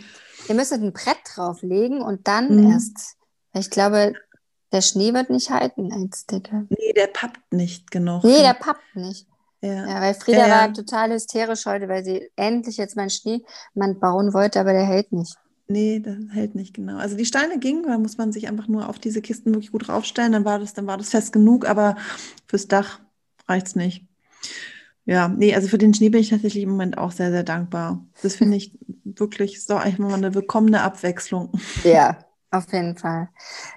Ihr 0.48 0.54
müsstet 0.54 0.80
ein 0.80 0.94
Brett 0.94 1.18
drauflegen 1.34 2.00
und 2.00 2.26
dann 2.26 2.56
mhm. 2.56 2.70
erst, 2.70 3.16
ich 3.58 3.70
glaube, 3.70 4.14
der 4.72 4.82
Schnee 4.82 5.14
wird 5.14 5.30
nicht 5.30 5.50
halten 5.50 5.92
als 5.92 6.26
Decke. 6.26 6.66
Nee, 6.68 6.92
der 6.94 7.06
pappt 7.06 7.52
nicht 7.52 7.90
genug. 7.90 8.24
Nee, 8.24 8.42
der 8.42 8.54
pappt 8.54 8.94
nicht. 8.94 9.26
Ja. 9.62 9.88
ja, 9.88 10.00
weil 10.00 10.14
Frieda 10.14 10.38
ja, 10.38 10.48
ja. 10.48 10.60
war 10.60 10.72
total 10.72 11.12
hysterisch 11.12 11.66
heute, 11.66 11.88
weil 11.88 12.04
sie 12.04 12.30
endlich 12.36 12.76
jetzt 12.76 12.96
meinen 12.96 13.10
Schneemann 13.10 13.98
bauen 13.98 14.34
wollte, 14.34 14.60
aber 14.60 14.72
der 14.72 14.84
hält 14.84 15.12
nicht. 15.12 15.36
Nee, 15.68 15.98
der 15.98 16.18
hält 16.30 16.54
nicht 16.54 16.74
genau. 16.74 16.98
Also 16.98 17.16
die 17.16 17.24
Steine 17.24 17.58
gingen, 17.58 17.84
da 17.84 17.98
muss 17.98 18.18
man 18.18 18.32
sich 18.32 18.48
einfach 18.48 18.68
nur 18.68 18.88
auf 18.88 18.98
diese 18.98 19.22
Kisten 19.22 19.52
wirklich 19.52 19.72
gut 19.72 19.88
draufstellen, 19.88 20.32
dann 20.32 20.44
war 20.44 20.58
das, 20.58 20.74
dann 20.74 20.86
war 20.86 20.98
das 20.98 21.10
fest 21.10 21.32
genug, 21.32 21.68
aber 21.68 21.96
fürs 22.46 22.68
Dach 22.68 23.00
reicht 23.48 23.68
es 23.68 23.76
nicht. 23.76 24.04
Ja, 25.06 25.28
nee, 25.28 25.54
also 25.54 25.68
für 25.68 25.78
den 25.78 25.94
Schnee 25.94 26.08
bin 26.08 26.20
ich 26.20 26.30
tatsächlich 26.30 26.64
im 26.64 26.70
Moment 26.70 26.98
auch 26.98 27.12
sehr, 27.12 27.30
sehr 27.30 27.44
dankbar. 27.44 28.04
Das 28.22 28.36
finde 28.36 28.56
ich 28.58 28.78
wirklich 29.04 29.64
so 29.64 29.76
eigentlich 29.76 29.98
mal 29.98 30.14
eine 30.14 30.34
willkommene 30.34 30.82
Abwechslung. 30.82 31.50
Ja, 31.82 32.18
auf 32.56 32.72
jeden 32.72 32.96
Fall. 32.96 33.28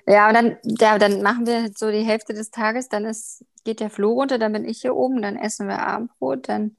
Ja, 0.07 0.27
und 0.27 0.33
dann, 0.33 0.57
ja, 0.63 0.97
dann 0.97 1.21
machen 1.21 1.45
wir 1.45 1.71
so 1.75 1.91
die 1.91 2.03
Hälfte 2.03 2.33
des 2.33 2.51
Tages, 2.51 2.89
dann 2.89 3.05
ist 3.05 3.45
geht 3.63 3.79
der 3.79 3.89
Floh 3.89 4.13
runter, 4.13 4.39
dann 4.39 4.53
bin 4.53 4.65
ich 4.65 4.81
hier 4.81 4.95
oben, 4.95 5.21
dann 5.21 5.35
essen 5.35 5.67
wir 5.67 5.85
Abendbrot, 5.85 6.49
dann 6.49 6.77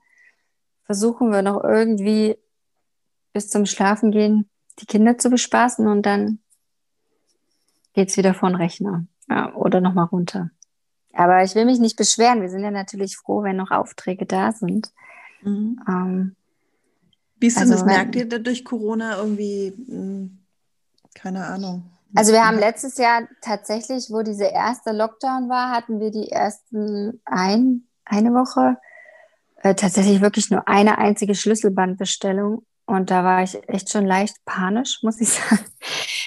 versuchen 0.84 1.30
wir 1.30 1.42
noch 1.42 1.62
irgendwie 1.62 2.36
bis 3.32 3.48
zum 3.48 3.66
Schlafengehen 3.66 4.48
die 4.80 4.86
Kinder 4.86 5.18
zu 5.18 5.30
bespaßen 5.30 5.86
und 5.86 6.06
dann 6.06 6.40
geht 7.92 8.08
es 8.08 8.16
wieder 8.16 8.34
vor 8.34 8.48
den 8.48 8.56
Rechner 8.56 9.06
ja, 9.28 9.54
oder 9.54 9.80
nochmal 9.80 10.06
runter. 10.06 10.50
Aber 11.12 11.42
ich 11.42 11.54
will 11.54 11.64
mich 11.64 11.80
nicht 11.80 11.96
beschweren. 11.96 12.40
Wir 12.40 12.48
sind 12.48 12.62
ja 12.62 12.70
natürlich 12.70 13.16
froh, 13.16 13.42
wenn 13.42 13.56
noch 13.56 13.70
Aufträge 13.70 14.26
da 14.26 14.52
sind. 14.52 14.90
Mhm. 15.42 15.80
Ähm, 15.88 16.36
Wie 17.38 17.48
ist 17.48 17.56
denn 17.56 17.70
also, 17.70 17.74
das? 17.74 17.84
Merkt 17.84 18.16
ihr 18.16 18.26
durch 18.26 18.64
Corona 18.64 19.18
irgendwie, 19.18 19.74
hm, 19.86 20.39
keine 21.14 21.46
Ahnung, 21.46 21.90
also 22.14 22.32
wir 22.32 22.44
haben 22.44 22.58
letztes 22.58 22.98
Jahr 22.98 23.22
tatsächlich, 23.40 24.10
wo 24.10 24.22
diese 24.22 24.46
erste 24.46 24.92
Lockdown 24.92 25.48
war, 25.48 25.70
hatten 25.70 26.00
wir 26.00 26.10
die 26.10 26.30
ersten 26.30 27.20
ein, 27.24 27.86
eine 28.04 28.32
Woche 28.32 28.78
äh, 29.62 29.74
tatsächlich 29.74 30.20
wirklich 30.20 30.50
nur 30.50 30.66
eine 30.66 30.98
einzige 30.98 31.34
Schlüsselbandbestellung. 31.34 32.64
Und 32.86 33.10
da 33.10 33.22
war 33.22 33.42
ich 33.44 33.56
echt 33.68 33.90
schon 33.90 34.06
leicht 34.06 34.36
panisch, 34.44 35.00
muss 35.02 35.20
ich 35.20 35.28
sagen. 35.32 35.64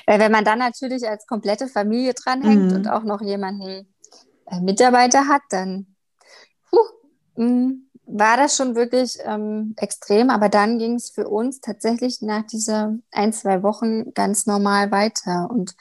Weil 0.06 0.20
wenn 0.20 0.32
man 0.32 0.46
dann 0.46 0.60
natürlich 0.60 1.08
als 1.08 1.28
komplette 1.28 1.68
Familie 1.68 2.14
dranhängt 2.14 2.72
mhm. 2.72 2.78
und 2.78 2.88
auch 2.88 3.04
noch 3.04 3.22
jemanden 3.22 3.94
äh, 4.48 4.62
Mitarbeiter 4.62 5.28
hat, 5.28 5.42
dann 5.50 5.88
puh, 6.70 6.78
mh, 7.36 7.46
mm, 7.46 7.90
war 8.06 8.38
das 8.38 8.58
schon 8.58 8.76
wirklich 8.76 9.18
ähm, 9.24 9.76
extrem, 9.78 10.30
aber 10.30 10.50
dann 10.50 10.78
ging 10.78 10.96
es 10.96 11.10
für 11.10 11.28
uns 11.28 11.62
tatsächlich 11.62 12.22
nach 12.22 12.44
dieser 12.44 12.96
ein, 13.12 13.34
zwei 13.34 13.64
Wochen 13.64 14.14
ganz 14.14 14.46
normal 14.46 14.92
weiter 14.92 15.50
und 15.50 15.76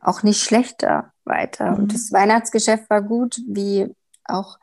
auch 0.00 0.22
nicht 0.22 0.42
schlechter 0.42 1.12
weiter. 1.24 1.72
Mhm. 1.72 1.76
Und 1.78 1.94
das 1.94 2.12
Weihnachtsgeschäft 2.12 2.88
war 2.90 3.02
gut, 3.02 3.40
wie 3.46 3.94
auch, 4.24 4.58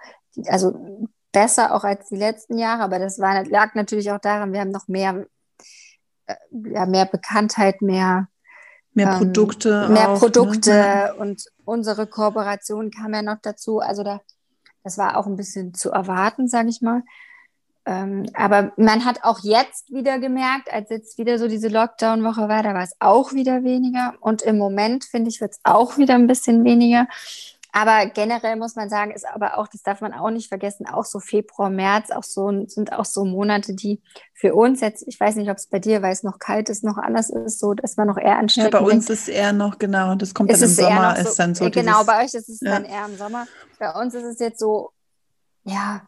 also 0.47 1.07
besser 1.31 1.75
auch 1.75 1.83
als 1.83 2.07
die 2.09 2.17
letzten 2.17 2.57
Jahre, 2.57 2.83
aber 2.83 2.99
das 2.99 3.19
war, 3.19 3.45
lag 3.45 3.75
natürlich 3.75 4.11
auch 4.11 4.19
daran, 4.19 4.53
wir 4.53 4.61
haben 4.61 4.71
noch 4.71 4.87
mehr, 4.87 5.25
äh, 6.27 6.35
ja, 6.51 6.85
mehr 6.85 7.05
Bekanntheit, 7.05 7.81
mehr 7.81 8.27
Mehr 8.93 9.11
ähm, 9.13 9.17
Produkte. 9.19 9.87
Mehr 9.89 10.09
auch, 10.09 10.13
ne? 10.13 10.19
Produkte 10.19 10.71
ne? 10.71 11.15
und 11.17 11.45
unsere 11.63 12.07
Kooperation 12.07 12.91
kam 12.91 13.13
ja 13.13 13.21
noch 13.21 13.37
dazu. 13.41 13.79
Also 13.79 14.03
da 14.03 14.21
das 14.83 14.97
war 14.97 15.17
auch 15.17 15.27
ein 15.27 15.35
bisschen 15.35 15.73
zu 15.73 15.91
erwarten, 15.91 16.47
sage 16.47 16.69
ich 16.69 16.81
mal. 16.81 17.03
Ähm, 17.85 18.27
aber 18.33 18.71
man 18.77 19.05
hat 19.05 19.23
auch 19.23 19.39
jetzt 19.41 19.91
wieder 19.91 20.19
gemerkt, 20.19 20.71
als 20.71 20.89
jetzt 20.89 21.17
wieder 21.17 21.39
so 21.39 21.47
diese 21.47 21.69
Lockdown-Woche 21.69 22.47
war, 22.47 22.61
da 22.61 22.73
war 22.73 22.83
es 22.83 22.95
auch 22.99 23.33
wieder 23.33 23.63
weniger. 23.63 24.13
Und 24.19 24.41
im 24.41 24.57
Moment, 24.57 25.05
finde 25.05 25.29
ich, 25.29 25.41
wird 25.41 25.53
es 25.53 25.59
auch 25.63 25.97
wieder 25.97 26.15
ein 26.15 26.27
bisschen 26.27 26.63
weniger. 26.63 27.07
aber 27.71 28.07
generell 28.07 28.55
muss 28.55 28.75
man 28.75 28.89
sagen, 28.89 29.11
ist 29.11 29.27
aber 29.27 29.57
auch, 29.57 29.67
das 29.67 29.83
darf 29.83 30.01
man 30.01 30.13
auch 30.13 30.31
nicht 30.31 30.49
vergessen, 30.49 30.87
auch 30.87 31.05
so 31.05 31.19
Februar, 31.19 31.69
März, 31.69 32.09
auch 32.11 32.23
so 32.23 32.51
sind 32.67 32.93
auch 32.93 33.05
so 33.05 33.25
Monate, 33.25 33.73
die 33.73 34.01
für 34.33 34.55
uns 34.55 34.81
jetzt, 34.81 35.07
ich 35.07 35.19
weiß 35.19 35.35
nicht, 35.35 35.49
ob 35.51 35.57
es 35.57 35.67
bei 35.67 35.79
dir, 35.79 36.01
weil 36.01 36.11
es 36.11 36.23
noch 36.23 36.39
kalt 36.39 36.69
ist, 36.69 36.83
noch 36.83 36.97
anders 36.97 37.29
ist, 37.29 37.59
so, 37.59 37.73
dass 37.73 37.95
man 37.95 38.07
noch 38.07 38.17
eher 38.17 38.37
anstrengend. 38.37 38.73
Ja, 38.73 38.79
bei 38.79 38.85
uns 38.85 39.09
ist 39.09 39.29
eher 39.29 39.53
noch, 39.53 39.77
genau, 39.77 40.15
das 40.15 40.33
kommt 40.33 40.51
dann 40.51 40.61
im 40.61 40.67
Sommer, 40.67 41.15
so, 41.15 41.29
ist 41.29 41.39
dann 41.39 41.55
so. 41.55 41.69
Genau, 41.69 42.03
bei 42.03 42.23
euch 42.23 42.33
ist 42.33 42.49
es 42.49 42.59
ja. 42.61 42.71
dann 42.71 42.85
eher 42.85 43.05
im 43.05 43.17
Sommer. 43.17 43.47
Bei 43.79 43.91
uns 43.93 44.13
ist 44.13 44.25
es 44.25 44.39
jetzt 44.39 44.59
so, 44.59 44.91
ja, 45.63 46.01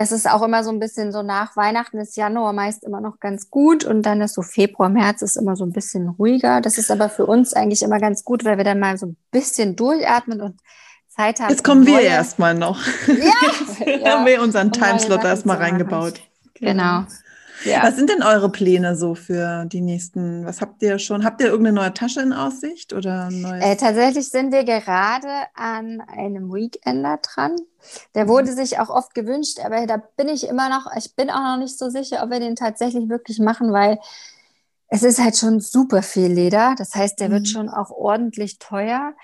es 0.00 0.12
ist 0.12 0.30
auch 0.30 0.42
immer 0.42 0.62
so 0.62 0.70
ein 0.70 0.78
bisschen 0.78 1.10
so 1.10 1.22
nach 1.22 1.56
Weihnachten 1.56 1.98
ist 1.98 2.16
Januar 2.16 2.52
meist 2.52 2.84
immer 2.84 3.00
noch 3.00 3.18
ganz 3.18 3.50
gut 3.50 3.84
und 3.84 4.02
dann 4.02 4.20
ist 4.20 4.34
so 4.34 4.42
Februar, 4.42 4.88
März 4.88 5.22
ist 5.22 5.36
immer 5.36 5.56
so 5.56 5.64
ein 5.64 5.72
bisschen 5.72 6.08
ruhiger. 6.08 6.60
Das 6.60 6.78
ist 6.78 6.92
aber 6.92 7.08
für 7.08 7.26
uns 7.26 7.52
eigentlich 7.52 7.82
immer 7.82 7.98
ganz 7.98 8.22
gut, 8.24 8.44
weil 8.44 8.58
wir 8.58 8.64
dann 8.64 8.78
mal 8.78 8.96
so 8.96 9.06
ein 9.06 9.16
bisschen 9.32 9.74
durchatmen 9.74 10.40
und 10.40 10.60
Zeit 11.08 11.40
haben. 11.40 11.50
Jetzt 11.50 11.64
kommen 11.64 11.84
wir 11.84 12.00
erstmal 12.00 12.54
noch. 12.54 12.80
Ja, 13.08 13.86
ja. 13.86 14.10
haben 14.12 14.24
wir 14.24 14.40
unseren 14.40 14.70
Timeslot 14.70 15.24
erstmal 15.24 15.56
reingebaut. 15.56 16.20
Genau. 16.54 17.04
Ja. 17.64 17.82
Was 17.82 17.96
sind 17.96 18.10
denn 18.10 18.22
eure 18.22 18.50
Pläne 18.50 18.96
so 18.96 19.14
für 19.14 19.64
die 19.66 19.80
nächsten? 19.80 20.44
Was 20.44 20.60
habt 20.60 20.82
ihr 20.82 20.98
schon? 20.98 21.24
Habt 21.24 21.40
ihr 21.40 21.48
irgendeine 21.48 21.80
neue 21.80 21.94
Tasche 21.94 22.20
in 22.20 22.32
Aussicht 22.32 22.92
oder 22.92 23.28
äh, 23.60 23.76
tatsächlich 23.76 24.28
sind 24.28 24.52
wir 24.52 24.64
gerade 24.64 25.28
an 25.54 26.00
einem 26.00 26.52
Weekender 26.52 27.18
dran. 27.18 27.56
Der 28.14 28.24
mhm. 28.24 28.28
wurde 28.28 28.52
sich 28.52 28.78
auch 28.78 28.90
oft 28.90 29.14
gewünscht, 29.14 29.58
aber 29.64 29.86
da 29.86 29.96
bin 30.16 30.28
ich 30.28 30.48
immer 30.48 30.68
noch, 30.68 30.86
ich 30.96 31.14
bin 31.16 31.30
auch 31.30 31.42
noch 31.42 31.58
nicht 31.58 31.78
so 31.78 31.90
sicher, 31.90 32.22
ob 32.22 32.30
wir 32.30 32.40
den 32.40 32.56
tatsächlich 32.56 33.08
wirklich 33.08 33.38
machen, 33.38 33.72
weil 33.72 33.98
es 34.88 35.02
ist 35.02 35.18
halt 35.18 35.36
schon 35.36 35.60
super 35.60 36.02
viel 36.02 36.28
Leder. 36.28 36.74
Das 36.78 36.94
heißt, 36.94 37.20
der 37.20 37.28
mhm. 37.28 37.32
wird 37.32 37.48
schon 37.48 37.68
auch 37.68 37.90
ordentlich 37.90 38.58
teuer. 38.58 39.14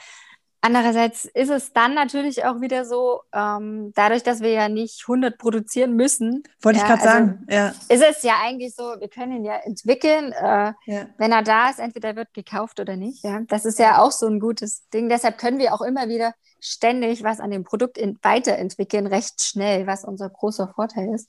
Andererseits 0.66 1.26
ist 1.26 1.50
es 1.50 1.74
dann 1.74 1.92
natürlich 1.92 2.46
auch 2.46 2.62
wieder 2.62 2.86
so, 2.86 3.20
ähm, 3.34 3.92
dadurch, 3.94 4.22
dass 4.22 4.40
wir 4.40 4.48
ja 4.48 4.70
nicht 4.70 5.02
100 5.02 5.36
produzieren 5.36 5.94
müssen. 5.94 6.42
Wollte 6.62 6.78
ja, 6.78 6.84
ich 6.84 6.88
gerade 6.88 7.02
also 7.02 7.12
sagen, 7.12 7.46
ja. 7.50 7.68
Ist 7.90 8.02
es 8.02 8.22
ja 8.22 8.36
eigentlich 8.42 8.74
so, 8.74 8.82
wir 8.98 9.08
können 9.08 9.32
ihn 9.32 9.44
ja 9.44 9.56
entwickeln. 9.56 10.32
Äh, 10.32 10.72
ja. 10.86 11.06
Wenn 11.18 11.32
er 11.32 11.42
da 11.42 11.68
ist, 11.68 11.80
entweder 11.80 12.16
wird 12.16 12.32
gekauft 12.32 12.80
oder 12.80 12.96
nicht. 12.96 13.22
Ja? 13.24 13.42
Das 13.46 13.66
ist 13.66 13.78
ja 13.78 13.98
auch 13.98 14.10
so 14.10 14.26
ein 14.26 14.40
gutes 14.40 14.88
Ding. 14.88 15.10
Deshalb 15.10 15.36
können 15.36 15.58
wir 15.58 15.74
auch 15.74 15.82
immer 15.82 16.08
wieder 16.08 16.32
ständig 16.60 17.22
was 17.22 17.40
an 17.40 17.50
dem 17.50 17.64
Produkt 17.64 17.98
in, 17.98 18.18
weiterentwickeln, 18.22 19.06
recht 19.06 19.42
schnell, 19.42 19.86
was 19.86 20.02
unser 20.02 20.30
großer 20.30 20.72
Vorteil 20.74 21.12
ist. 21.14 21.28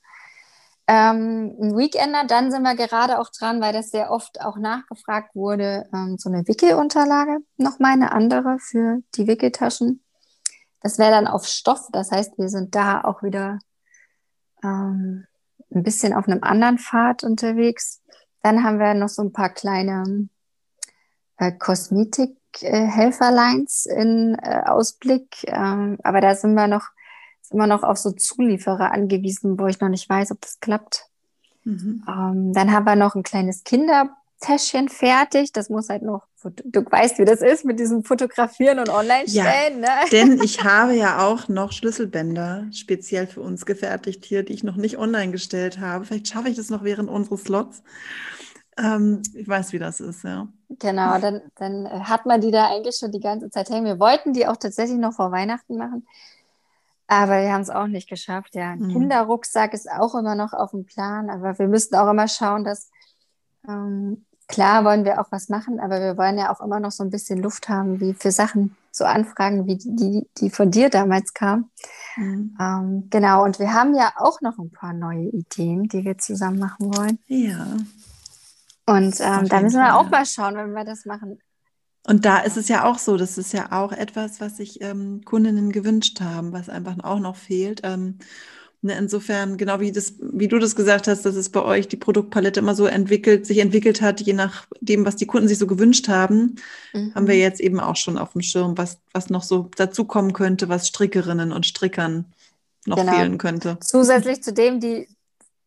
Ähm, 0.88 1.56
ein 1.60 1.76
Weekender, 1.76 2.26
dann 2.26 2.52
sind 2.52 2.62
wir 2.62 2.76
gerade 2.76 3.18
auch 3.20 3.32
dran, 3.32 3.60
weil 3.60 3.74
das 3.74 3.90
sehr 3.90 4.12
oft 4.12 4.40
auch 4.42 4.58
nachgefragt 4.58 5.34
wurde, 5.34 5.90
ähm, 5.92 6.20
so 6.20 6.30
eine 6.30 6.48
Wickelunterlage, 6.48 7.40
nochmal 7.58 7.94
eine 7.94 8.12
andere 8.12 8.60
für 8.60 9.00
die 9.16 9.26
Wickeltaschen. 9.26 10.04
Das 10.82 11.00
wäre 11.00 11.10
dann 11.10 11.26
auf 11.26 11.48
Stoff, 11.48 11.88
das 11.92 12.12
heißt, 12.12 12.38
wir 12.38 12.50
sind 12.50 12.76
da 12.76 13.04
auch 13.04 13.24
wieder 13.24 13.58
ähm, 14.64 15.26
ein 15.74 15.82
bisschen 15.82 16.14
auf 16.14 16.28
einem 16.28 16.44
anderen 16.44 16.78
Pfad 16.78 17.24
unterwegs. 17.24 18.04
Dann 18.44 18.64
haben 18.64 18.78
wir 18.78 18.94
noch 18.94 19.10
so 19.10 19.24
ein 19.24 19.34
paar 19.34 19.50
kleine 19.50 20.30
äh, 21.38 21.52
Kosmetik-Helferlines 21.52 23.88
äh, 23.88 24.02
in 24.02 24.38
äh, 24.40 24.62
Ausblick, 24.68 25.46
ähm, 25.48 25.98
aber 26.04 26.22
da 26.22 26.36
sind 26.36 26.54
wir 26.54 26.68
noch 26.68 26.90
immer 27.52 27.68
noch 27.68 27.84
auf 27.84 27.98
so 27.98 28.12
Zulieferer 28.12 28.92
angewiesen, 28.92 29.60
wo 29.60 29.68
ich 29.68 29.80
noch 29.80 29.90
nicht 29.90 30.10
weiß, 30.10 30.32
ob 30.32 30.42
das 30.42 30.60
klappt. 30.60 31.06
Mhm. 31.64 32.04
Ähm, 32.08 32.54
dann 32.54 32.72
haben 32.72 32.86
wir 32.86 32.96
noch 32.96 33.16
ein 33.16 33.24
kleines 33.24 33.64
Kindertäschchen 33.64 34.88
fertig. 34.90 35.52
Das 35.52 35.70
muss 35.70 35.90
halt 35.90 36.04
noch, 36.04 36.24
du 36.44 36.86
weißt, 36.86 37.20
wie 37.20 37.26
das 37.26 37.42
ist 37.42 37.66
mit 37.66 37.80
diesem 37.80 38.04
Fotografieren 38.04 38.80
und 38.80 38.90
Online-Stellen. 38.90 39.82
Ja, 39.84 40.04
ne? 40.04 40.10
Denn 40.12 40.42
ich 40.42 40.64
habe 40.64 40.96
ja 40.96 41.26
auch 41.26 41.48
noch 41.48 41.72
Schlüsselbänder 41.72 42.68
speziell 42.72 43.28
für 43.28 43.42
uns 43.42 43.66
gefertigt 43.66 44.24
hier, 44.26 44.44
die 44.44 44.54
ich 44.54 44.64
noch 44.64 44.76
nicht 44.76 44.98
online 44.98 45.32
gestellt 45.32 45.80
habe. 45.80 46.06
Vielleicht 46.06 46.28
schaffe 46.28 46.50
ich 46.50 46.56
das 46.56 46.70
noch 46.70 46.84
während 46.84 47.10
unseres 47.10 47.42
Slots. 47.42 47.82
Ähm, 48.78 49.22
ich 49.34 49.48
weiß, 49.48 49.74
wie 49.74 49.80
das 49.80 50.00
ist, 50.00 50.24
ja. 50.24 50.48
Genau, 50.70 51.18
dann, 51.20 51.42
dann 51.56 52.08
hat 52.08 52.26
man 52.26 52.42
die 52.42 52.52
da 52.52 52.68
eigentlich 52.68 52.98
schon 52.98 53.12
die 53.12 53.22
ganze 53.22 53.50
Zeit 53.50 53.70
hängen. 53.70 53.86
Wir 53.86 54.00
wollten 54.00 54.34
die 54.34 54.48
auch 54.48 54.58
tatsächlich 54.58 54.98
noch 54.98 55.14
vor 55.14 55.32
Weihnachten 55.32 55.78
machen. 55.78 56.06
Aber 57.08 57.42
wir 57.42 57.54
haben 57.54 57.62
es 57.62 57.70
auch 57.70 57.88
nicht 57.88 58.10
geschafft. 58.10 58.56
Ja, 58.56 58.72
ein 58.72 58.80
mhm. 58.80 58.90
Kinderrucksack 58.90 59.74
ist 59.74 59.90
auch 59.90 60.16
immer 60.16 60.36
noch 60.36 60.54
auf 60.54 60.72
dem 60.72 60.86
Plan, 60.86 61.30
aber 61.30 61.58
wir 61.60 61.68
müssten 61.68 61.96
auch 61.96 62.10
immer 62.10 62.28
schauen, 62.28 62.64
dass 62.64 62.90
ähm, 63.68 64.26
klar 64.48 64.84
wollen 64.84 65.06
wir 65.06 65.20
auch 65.20 65.32
was 65.32 65.50
machen, 65.50 65.80
aber 65.80 66.00
wir 66.00 66.18
wollen 66.18 66.38
ja 66.38 66.54
auch 66.54 66.62
immer 66.62 66.80
noch 66.80 66.92
so 66.92 67.04
ein 67.04 67.10
bisschen 67.10 67.42
Luft 67.42 67.70
haben, 67.70 68.00
wie 68.00 68.14
für 68.14 68.32
Sachen, 68.32 68.76
so 68.92 69.06
Anfragen, 69.06 69.68
wie 69.68 69.78
die, 69.78 69.96
die, 69.96 70.30
die 70.38 70.50
von 70.50 70.72
dir 70.72 70.90
damals 70.90 71.34
kamen. 71.34 71.70
Mhm. 72.16 72.58
Ähm, 72.60 73.08
genau, 73.10 73.44
und 73.44 73.60
wir 73.60 73.74
haben 73.74 73.94
ja 73.94 74.14
auch 74.18 74.42
noch 74.42 74.58
ein 74.58 74.72
paar 74.72 74.94
neue 74.94 75.30
Ideen, 75.30 75.88
die 75.88 76.04
wir 76.06 76.18
zusammen 76.18 76.60
machen 76.60 76.96
wollen. 76.96 77.20
Ja. 77.28 77.68
Und 78.88 79.20
ähm, 79.20 79.50
da 79.50 79.62
müssen 79.62 79.80
wir 79.80 79.88
Fall. 79.88 79.92
auch 79.92 80.10
mal 80.10 80.26
schauen, 80.26 80.56
wenn 80.56 80.74
wir 80.74 80.86
das 80.86 81.06
machen. 81.06 81.40
Und 82.08 82.26
da 82.26 82.40
ist 82.40 82.58
es 82.58 82.68
ja 82.68 82.86
auch 82.86 83.00
so, 83.00 83.18
das 83.18 83.38
ist 83.38 83.54
ja 83.54 83.72
auch 83.72 83.92
etwas, 83.92 84.40
was 84.40 84.58
sich 84.58 84.82
ähm, 84.82 85.22
Kundinnen 85.26 85.72
gewünscht 85.72 86.22
haben, 86.22 86.54
was 86.54 86.70
einfach 86.70 86.96
auch 87.04 87.20
noch 87.20 87.36
fehlt. 87.36 87.82
Ähm, 87.84 88.20
ne, 88.82 88.96
insofern, 88.98 89.58
genau 89.58 89.80
wie, 89.80 89.92
das, 89.92 90.14
wie 90.20 90.48
du 90.48 90.60
das 90.60 90.76
gesagt 90.76 91.08
hast, 91.08 91.26
dass 91.26 91.36
es 91.36 91.50
bei 91.50 91.64
euch 91.64 91.88
die 91.88 91.98
Produktpalette 91.98 92.60
immer 92.60 92.76
so 92.76 92.86
entwickelt, 92.86 93.48
sich 93.48 93.58
entwickelt 93.58 94.02
hat, 94.02 94.22
je 94.22 94.34
nachdem, 94.34 95.06
was 95.06 95.16
die 95.16 95.26
Kunden 95.26 95.48
sich 95.48 95.58
so 95.58 95.68
gewünscht 95.68 96.08
haben, 96.08 96.56
mhm. 96.94 97.16
haben 97.16 97.28
wir 97.28 97.38
jetzt 97.38 97.60
eben 97.60 97.80
auch 97.80 97.96
schon 97.96 98.20
auf 98.20 98.34
dem 98.34 98.42
Schirm, 98.42 98.78
was, 98.78 99.00
was 99.12 99.30
noch 99.32 99.44
so 99.44 99.70
dazukommen 99.76 100.34
könnte, 100.34 100.70
was 100.70 100.88
Strickerinnen 100.88 101.52
und 101.52 101.66
Strickern 101.66 102.26
noch 102.86 102.98
genau. 102.98 103.14
fehlen 103.14 103.38
könnte. 103.40 103.78
Zusätzlich 103.82 104.44
zu 104.44 104.54
dem, 104.54 104.80
die, 104.80 105.08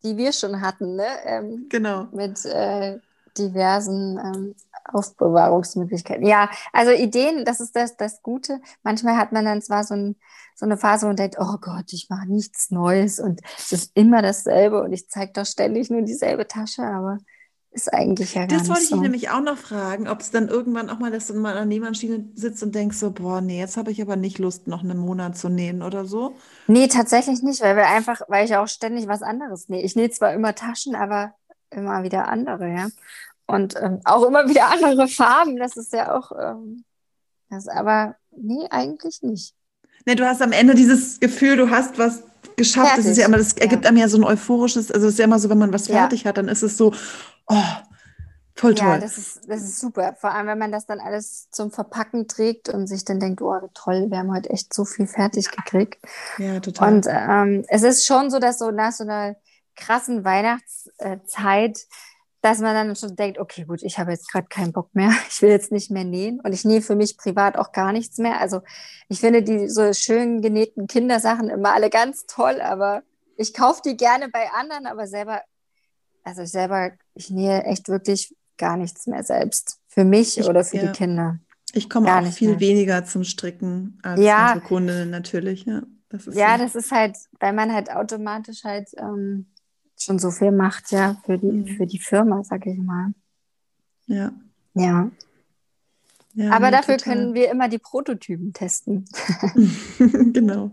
die 0.03 0.15
wir 0.15 0.31
schon 0.31 0.61
hatten, 0.61 0.95
ne? 0.95 1.07
Ähm, 1.25 1.65
genau. 1.67 2.07
Mit 2.13 2.45
äh, 2.45 2.97
diversen 3.37 4.17
ähm, 4.17 4.55
Aufbewahrungsmöglichkeiten. 4.93 6.25
Ja, 6.25 6.49
also 6.73 6.91
Ideen, 6.91 7.45
das 7.45 7.59
ist 7.59 7.75
das, 7.75 7.97
das 7.97 8.21
Gute. 8.21 8.61
Manchmal 8.83 9.17
hat 9.17 9.31
man 9.31 9.45
dann 9.45 9.61
zwar 9.61 9.83
so, 9.83 9.95
ein, 9.95 10.15
so 10.55 10.65
eine 10.65 10.77
Phase 10.77 11.07
und 11.07 11.19
denkt, 11.19 11.37
oh 11.39 11.57
Gott, 11.61 11.91
ich 11.93 12.07
mache 12.09 12.27
nichts 12.27 12.71
Neues 12.71 13.19
und 13.19 13.41
es 13.57 13.71
ist 13.71 13.91
immer 13.95 14.21
dasselbe 14.21 14.81
und 14.81 14.93
ich 14.93 15.09
zeige 15.09 15.33
doch 15.33 15.45
ständig 15.45 15.89
nur 15.89 16.01
dieselbe 16.01 16.47
Tasche, 16.47 16.83
aber 16.83 17.17
ist 17.71 17.93
eigentlich 17.93 18.33
ja 18.33 18.45
gar 18.45 18.57
Das 18.59 18.67
wollte 18.67 18.81
ich 18.81 18.89
so. 18.89 18.95
nämlich 18.95 19.29
auch 19.29 19.41
noch 19.41 19.57
fragen, 19.57 20.07
ob 20.07 20.21
es 20.21 20.31
dann 20.31 20.47
irgendwann 20.47 20.89
auch 20.89 20.99
mal, 20.99 21.11
dass 21.11 21.27
du 21.27 21.35
mal 21.35 21.51
an 21.51 21.55
der 21.57 21.65
Nähmaschine 21.65 22.29
sitzt 22.33 22.63
und 22.63 22.73
denkst 22.73 22.97
so, 22.97 23.11
boah, 23.11 23.41
nee, 23.41 23.59
jetzt 23.59 23.77
habe 23.77 23.91
ich 23.91 24.01
aber 24.01 24.15
nicht 24.15 24.39
Lust, 24.39 24.67
noch 24.67 24.83
einen 24.83 24.97
Monat 24.97 25.37
zu 25.37 25.49
nähen 25.49 25.83
oder 25.83 26.05
so. 26.05 26.35
Nee, 26.67 26.87
tatsächlich 26.87 27.43
nicht, 27.43 27.61
weil 27.61 27.75
wir 27.75 27.87
einfach, 27.87 28.21
weil 28.27 28.45
ich 28.45 28.55
auch 28.55 28.67
ständig 28.67 29.07
was 29.07 29.21
anderes 29.21 29.69
nähe. 29.69 29.83
Ich 29.83 29.95
nähe 29.95 30.09
zwar 30.09 30.33
immer 30.33 30.55
Taschen, 30.55 30.95
aber 30.95 31.33
immer 31.69 32.03
wieder 32.03 32.27
andere, 32.27 32.67
ja. 32.69 32.87
Und 33.49 33.75
ähm, 33.81 33.99
auch 34.05 34.23
immer 34.25 34.47
wieder 34.47 34.67
andere 34.71 35.07
Farben. 35.07 35.57
Das 35.57 35.75
ist 35.75 35.91
ja 35.91 36.15
auch, 36.15 36.31
ähm, 36.39 36.83
das 37.49 37.67
aber 37.67 38.15
nee, 38.31 38.67
eigentlich 38.69 39.21
nicht. 39.23 39.55
Nee, 40.05 40.15
du 40.15 40.25
hast 40.25 40.41
am 40.41 40.51
Ende 40.51 40.75
dieses 40.75 41.19
Gefühl, 41.19 41.57
du 41.57 41.69
hast 41.69 41.97
was 41.97 42.23
geschafft. 42.55 42.89
Fertig. 42.89 43.05
Das 43.05 43.11
ist 43.11 43.17
ja 43.17 43.25
immer, 43.25 43.37
das 43.37 43.53
ergibt 43.53 43.85
ja. 43.85 43.89
einem 43.89 43.97
ja 43.97 44.07
so 44.07 44.17
ein 44.17 44.23
euphorisches, 44.23 44.91
also 44.91 45.07
es 45.07 45.13
ist 45.13 45.19
ja 45.19 45.25
immer 45.25 45.39
so, 45.39 45.49
wenn 45.49 45.57
man 45.57 45.73
was 45.73 45.87
fertig 45.87 46.23
ja. 46.23 46.29
hat, 46.29 46.37
dann 46.37 46.47
ist 46.47 46.61
es 46.61 46.77
so, 46.77 46.93
oh, 47.47 47.63
voll 48.55 48.75
toll. 48.75 48.87
Ja, 48.87 48.97
das 48.99 49.17
ist, 49.17 49.41
das 49.47 49.63
ist 49.63 49.79
super. 49.79 50.15
Vor 50.19 50.31
allem, 50.31 50.45
wenn 50.45 50.59
man 50.59 50.71
das 50.71 50.85
dann 50.85 50.99
alles 50.99 51.49
zum 51.49 51.71
Verpacken 51.71 52.27
trägt 52.27 52.69
und 52.69 52.85
sich 52.85 53.03
dann 53.03 53.19
denkt, 53.19 53.41
oh, 53.41 53.59
toll, 53.73 54.11
wir 54.11 54.19
haben 54.19 54.31
heute 54.31 54.51
echt 54.51 54.73
so 54.75 54.85
viel 54.85 55.07
fertig 55.07 55.49
gekriegt. 55.49 55.97
Ja, 56.37 56.59
total. 56.59 56.93
Und 56.93 57.07
ähm, 57.09 57.65
es 57.67 57.81
ist 57.81 58.05
schon 58.05 58.29
so, 58.29 58.37
dass 58.37 58.59
so 58.59 58.69
nach 58.69 58.91
so 58.91 59.05
einer 59.05 59.35
krassen 59.75 60.23
Weihnachtszeit 60.23 61.79
dass 62.41 62.59
man 62.59 62.73
dann 62.73 62.95
schon 62.95 63.15
denkt, 63.15 63.37
okay, 63.37 63.65
gut, 63.65 63.83
ich 63.83 63.99
habe 63.99 64.11
jetzt 64.11 64.31
gerade 64.31 64.47
keinen 64.47 64.71
Bock 64.71 64.93
mehr, 64.93 65.11
ich 65.29 65.41
will 65.41 65.49
jetzt 65.49 65.71
nicht 65.71 65.91
mehr 65.91 66.03
nähen 66.03 66.39
und 66.39 66.53
ich 66.53 66.65
nähe 66.65 66.81
für 66.81 66.95
mich 66.95 67.17
privat 67.17 67.57
auch 67.57 67.71
gar 67.71 67.91
nichts 67.91 68.17
mehr. 68.17 68.39
Also 68.39 68.61
ich 69.07 69.19
finde 69.19 69.43
die 69.43 69.69
so 69.69 69.93
schön 69.93 70.41
genähten 70.41 70.87
Kindersachen 70.87 71.49
immer 71.49 71.73
alle 71.73 71.89
ganz 71.89 72.25
toll, 72.25 72.61
aber 72.61 73.03
ich 73.35 73.53
kaufe 73.53 73.81
die 73.83 73.97
gerne 73.97 74.29
bei 74.29 74.51
anderen, 74.51 74.85
aber 74.85 75.07
selber, 75.07 75.41
also 76.23 76.41
ich 76.41 76.51
selber, 76.51 76.91
ich 77.13 77.29
nähe 77.29 77.63
echt 77.63 77.87
wirklich 77.89 78.35
gar 78.57 78.77
nichts 78.77 79.07
mehr 79.07 79.23
selbst 79.23 79.79
für 79.87 80.03
mich 80.03 80.37
ich, 80.37 80.47
oder 80.47 80.63
für 80.63 80.77
ja. 80.77 80.85
die 80.87 80.91
Kinder. 80.91 81.39
Ich 81.73 81.89
komme 81.89 82.07
gar 82.07 82.21
auch 82.21 82.31
viel 82.31 82.51
mehr. 82.51 82.59
weniger 82.59 83.05
zum 83.05 83.23
Stricken 83.23 83.99
als 84.01 84.19
ja. 84.19 84.53
unsere 84.53 84.67
Kundinnen 84.67 85.09
natürlich, 85.09 85.65
ja. 85.65 85.83
Das 86.09 86.25
ja, 86.25 86.57
so. 86.57 86.63
das 86.63 86.75
ist 86.75 86.91
halt, 86.91 87.17
weil 87.39 87.53
man 87.53 87.71
halt 87.71 87.91
automatisch 87.91 88.63
halt 88.63 88.89
ähm, 88.97 89.45
schon 89.99 90.19
so 90.19 90.31
viel 90.31 90.51
macht, 90.51 90.91
ja, 90.91 91.17
für 91.25 91.37
die, 91.37 91.51
mhm. 91.51 91.67
für 91.67 91.85
die 91.85 91.99
Firma, 91.99 92.43
sag 92.43 92.65
ich 92.65 92.77
mal. 92.77 93.13
Ja. 94.07 94.31
Ja. 94.73 95.11
ja 96.33 96.51
Aber 96.51 96.71
dafür 96.71 96.97
total. 96.97 97.13
können 97.13 97.33
wir 97.33 97.51
immer 97.51 97.69
die 97.69 97.79
Prototypen 97.79 98.53
testen. 98.53 99.05
genau. 100.33 100.71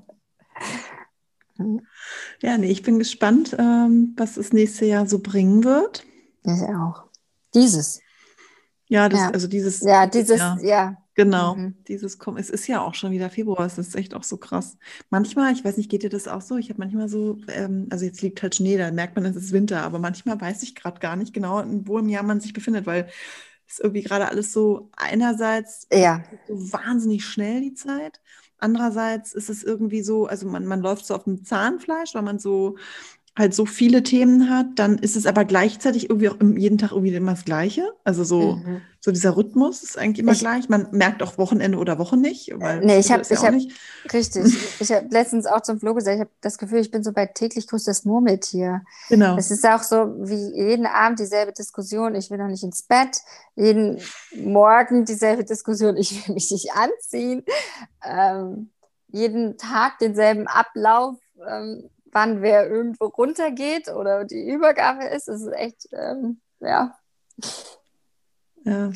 Ja, 2.40 2.58
nee, 2.58 2.70
ich 2.70 2.82
bin 2.82 2.98
gespannt, 2.98 3.56
ähm, 3.58 4.14
was 4.16 4.34
das 4.34 4.52
nächste 4.52 4.84
Jahr 4.84 5.06
so 5.06 5.18
bringen 5.18 5.64
wird. 5.64 6.04
Ich 6.44 6.62
auch. 6.62 7.04
Dieses. 7.54 8.00
Ja, 8.88 9.08
das, 9.08 9.20
ja. 9.20 9.30
also 9.30 9.48
dieses. 9.48 9.80
Ja, 9.80 10.06
dieses, 10.06 10.38
ja. 10.38 10.58
ja. 10.62 10.96
Genau, 11.16 11.56
mhm. 11.56 11.74
dieses 11.88 12.18
Kommen. 12.18 12.36
Es 12.36 12.50
ist 12.50 12.66
ja 12.66 12.82
auch 12.82 12.94
schon 12.94 13.10
wieder 13.10 13.30
Februar, 13.30 13.64
es 13.64 13.78
ist 13.78 13.96
echt 13.96 14.12
auch 14.12 14.22
so 14.22 14.36
krass. 14.36 14.76
Manchmal, 15.08 15.54
ich 15.54 15.64
weiß 15.64 15.78
nicht, 15.78 15.90
geht 15.90 16.02
dir 16.02 16.10
das 16.10 16.28
auch 16.28 16.42
so? 16.42 16.58
Ich 16.58 16.68
habe 16.68 16.78
manchmal 16.78 17.08
so, 17.08 17.38
ähm, 17.48 17.86
also 17.90 18.04
jetzt 18.04 18.20
liegt 18.20 18.42
halt 18.42 18.54
Schnee, 18.54 18.76
da 18.76 18.90
merkt 18.92 19.16
man, 19.16 19.24
es 19.24 19.34
ist 19.34 19.52
Winter, 19.52 19.82
aber 19.82 19.98
manchmal 19.98 20.38
weiß 20.38 20.62
ich 20.62 20.74
gerade 20.74 21.00
gar 21.00 21.16
nicht 21.16 21.32
genau, 21.32 21.64
wo 21.84 21.98
im 21.98 22.10
Jahr 22.10 22.22
man 22.22 22.40
sich 22.40 22.52
befindet, 22.52 22.84
weil 22.84 23.08
es 23.66 23.78
irgendwie 23.78 24.02
gerade 24.02 24.28
alles 24.28 24.52
so 24.52 24.90
einerseits 24.94 25.88
ja. 25.90 26.22
so 26.46 26.72
wahnsinnig 26.72 27.24
schnell 27.24 27.62
die 27.62 27.74
Zeit. 27.74 28.20
Andererseits 28.58 29.32
ist 29.32 29.48
es 29.48 29.62
irgendwie 29.62 30.02
so, 30.02 30.26
also 30.26 30.46
man, 30.46 30.66
man 30.66 30.80
läuft 30.80 31.06
so 31.06 31.14
auf 31.14 31.24
dem 31.24 31.44
Zahnfleisch, 31.44 32.14
weil 32.14 32.22
man 32.22 32.38
so 32.38 32.76
halt 33.36 33.54
so 33.54 33.66
viele 33.66 34.02
Themen 34.02 34.48
hat, 34.48 34.66
dann 34.76 34.96
ist 34.96 35.14
es 35.14 35.26
aber 35.26 35.44
gleichzeitig 35.44 36.08
irgendwie 36.08 36.30
auch 36.30 36.36
jeden 36.40 36.78
Tag 36.78 36.92
irgendwie 36.92 37.14
immer 37.14 37.32
das 37.32 37.44
Gleiche. 37.44 37.92
Also 38.02 38.24
so, 38.24 38.52
mhm. 38.56 38.80
so 38.98 39.10
dieser 39.10 39.36
Rhythmus 39.36 39.82
ist 39.82 39.98
eigentlich 39.98 40.20
immer 40.20 40.32
ich, 40.32 40.38
gleich. 40.38 40.70
Man 40.70 40.88
merkt 40.92 41.22
auch 41.22 41.36
Wochenende 41.36 41.76
oder 41.76 41.98
Woche 41.98 42.16
nicht. 42.16 42.50
Weil 42.56 42.80
nee, 42.80 42.98
ich 42.98 43.12
habe 43.12 43.24
ja 43.28 43.42
hab, 43.42 43.54
richtig. 44.12 44.44
ich 44.80 44.90
habe 44.90 45.08
letztens 45.10 45.44
auch 45.44 45.60
zum 45.60 45.78
Flo 45.78 45.92
gesagt, 45.92 46.14
ich 46.14 46.20
habe 46.20 46.30
das 46.40 46.56
Gefühl, 46.56 46.78
ich 46.80 46.90
bin 46.90 47.04
so 47.04 47.12
bei 47.12 47.26
täglich 47.26 47.66
grüßt 47.66 47.86
das 47.86 48.06
Murmeltier. 48.06 48.82
Genau. 49.10 49.36
Es 49.36 49.50
ist 49.50 49.66
auch 49.66 49.82
so 49.82 50.14
wie 50.20 50.56
jeden 50.56 50.86
Abend 50.86 51.18
dieselbe 51.18 51.52
Diskussion. 51.52 52.14
Ich 52.14 52.30
will 52.30 52.38
noch 52.38 52.48
nicht 52.48 52.64
ins 52.64 52.84
Bett. 52.84 53.18
Jeden 53.54 54.00
Morgen 54.34 55.04
dieselbe 55.04 55.44
Diskussion. 55.44 55.98
Ich 55.98 56.26
will 56.26 56.34
mich 56.34 56.50
nicht 56.50 56.70
anziehen. 56.72 57.44
Ähm, 58.02 58.70
jeden 59.08 59.58
Tag 59.58 59.98
denselben 59.98 60.46
Ablauf. 60.46 61.16
Ähm, 61.46 61.90
wann 62.16 62.40
wer 62.40 62.66
irgendwo 62.66 63.04
runtergeht 63.04 63.88
oder 63.88 64.24
die 64.24 64.48
Übergabe 64.48 65.04
ist. 65.04 65.28
Es 65.28 65.42
ist 65.42 65.52
echt, 65.52 65.86
ähm, 65.92 66.40
ja. 66.60 66.96
Ja. 68.64 68.90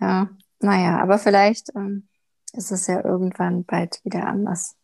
Ja, 0.00 0.28
naja, 0.58 0.98
aber 0.98 1.18
vielleicht 1.20 1.70
ähm, 1.76 2.08
ist 2.54 2.72
es 2.72 2.88
ja 2.88 3.04
irgendwann 3.04 3.64
bald 3.64 4.04
wieder 4.04 4.26
anders. 4.26 4.74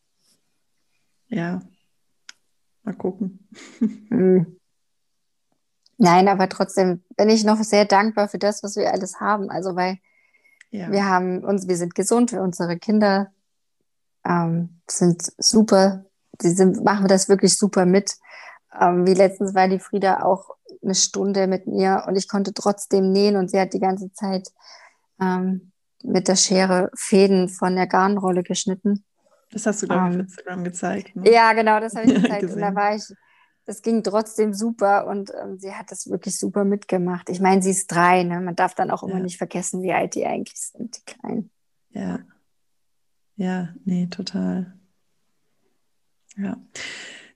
Ja, 1.26 1.60
mal 2.84 2.94
gucken. 2.94 3.48
Hm. 4.10 4.58
Nein, 5.98 6.28
aber 6.28 6.48
trotzdem 6.48 7.02
bin 7.16 7.28
ich 7.28 7.44
noch 7.44 7.62
sehr 7.62 7.84
dankbar 7.84 8.28
für 8.28 8.38
das, 8.38 8.62
was 8.62 8.76
wir 8.76 8.92
alles 8.92 9.20
haben. 9.20 9.50
Also, 9.50 9.74
weil 9.76 9.98
ja. 10.70 10.90
wir 10.90 11.04
haben 11.06 11.44
uns, 11.44 11.66
wir 11.68 11.76
sind 11.76 11.94
gesund, 11.94 12.32
unsere 12.32 12.78
Kinder 12.78 13.32
ähm, 14.24 14.80
sind 14.88 15.32
super 15.38 16.04
sie 16.40 16.50
sind, 16.50 16.84
machen 16.84 17.08
das 17.08 17.28
wirklich 17.28 17.56
super 17.56 17.86
mit. 17.86 18.16
Ähm, 18.78 19.06
wie 19.06 19.14
letztens 19.14 19.54
war 19.54 19.68
die 19.68 19.78
Frieda 19.78 20.22
auch 20.22 20.50
eine 20.82 20.94
Stunde 20.94 21.46
mit 21.46 21.66
mir 21.66 22.04
und 22.06 22.16
ich 22.16 22.28
konnte 22.28 22.54
trotzdem 22.54 23.12
nähen 23.12 23.36
und 23.36 23.50
sie 23.50 23.60
hat 23.60 23.74
die 23.74 23.80
ganze 23.80 24.12
Zeit 24.12 24.48
ähm, 25.20 25.72
mit 26.02 26.28
der 26.28 26.36
Schere 26.36 26.90
Fäden 26.94 27.48
von 27.48 27.76
der 27.76 27.86
Garnrolle 27.86 28.42
geschnitten. 28.42 29.04
Das 29.50 29.66
hast 29.66 29.82
du, 29.82 29.86
glaube 29.86 30.02
ich, 30.02 30.08
auf 30.08 30.14
ähm, 30.14 30.20
Instagram 30.20 30.64
gezeigt. 30.64 31.16
Ne? 31.16 31.30
Ja, 31.30 31.52
genau, 31.52 31.78
das 31.78 31.94
habe 31.94 32.06
ich 32.06 32.14
gezeigt. 32.22 32.44
und 32.44 32.60
da 32.60 32.74
war 32.74 32.96
ich, 32.96 33.04
das 33.66 33.82
ging 33.82 34.02
trotzdem 34.02 34.54
super 34.54 35.06
und 35.06 35.30
ähm, 35.40 35.58
sie 35.58 35.72
hat 35.72 35.90
das 35.90 36.10
wirklich 36.10 36.38
super 36.38 36.64
mitgemacht. 36.64 37.28
Ich 37.28 37.40
meine, 37.40 37.62
sie 37.62 37.70
ist 37.70 37.88
drei, 37.88 38.24
ne? 38.24 38.40
man 38.40 38.56
darf 38.56 38.74
dann 38.74 38.90
auch 38.90 39.02
immer 39.02 39.18
ja. 39.18 39.20
nicht 39.20 39.38
vergessen, 39.38 39.82
wie 39.82 39.92
alt 39.92 40.14
die 40.14 40.26
eigentlich 40.26 40.60
sind, 40.60 40.96
die 40.96 41.14
Kleinen. 41.14 41.50
Ja. 41.90 42.20
Ja, 43.36 43.68
nee, 43.84 44.06
total. 44.06 44.74
Ja. 46.36 46.56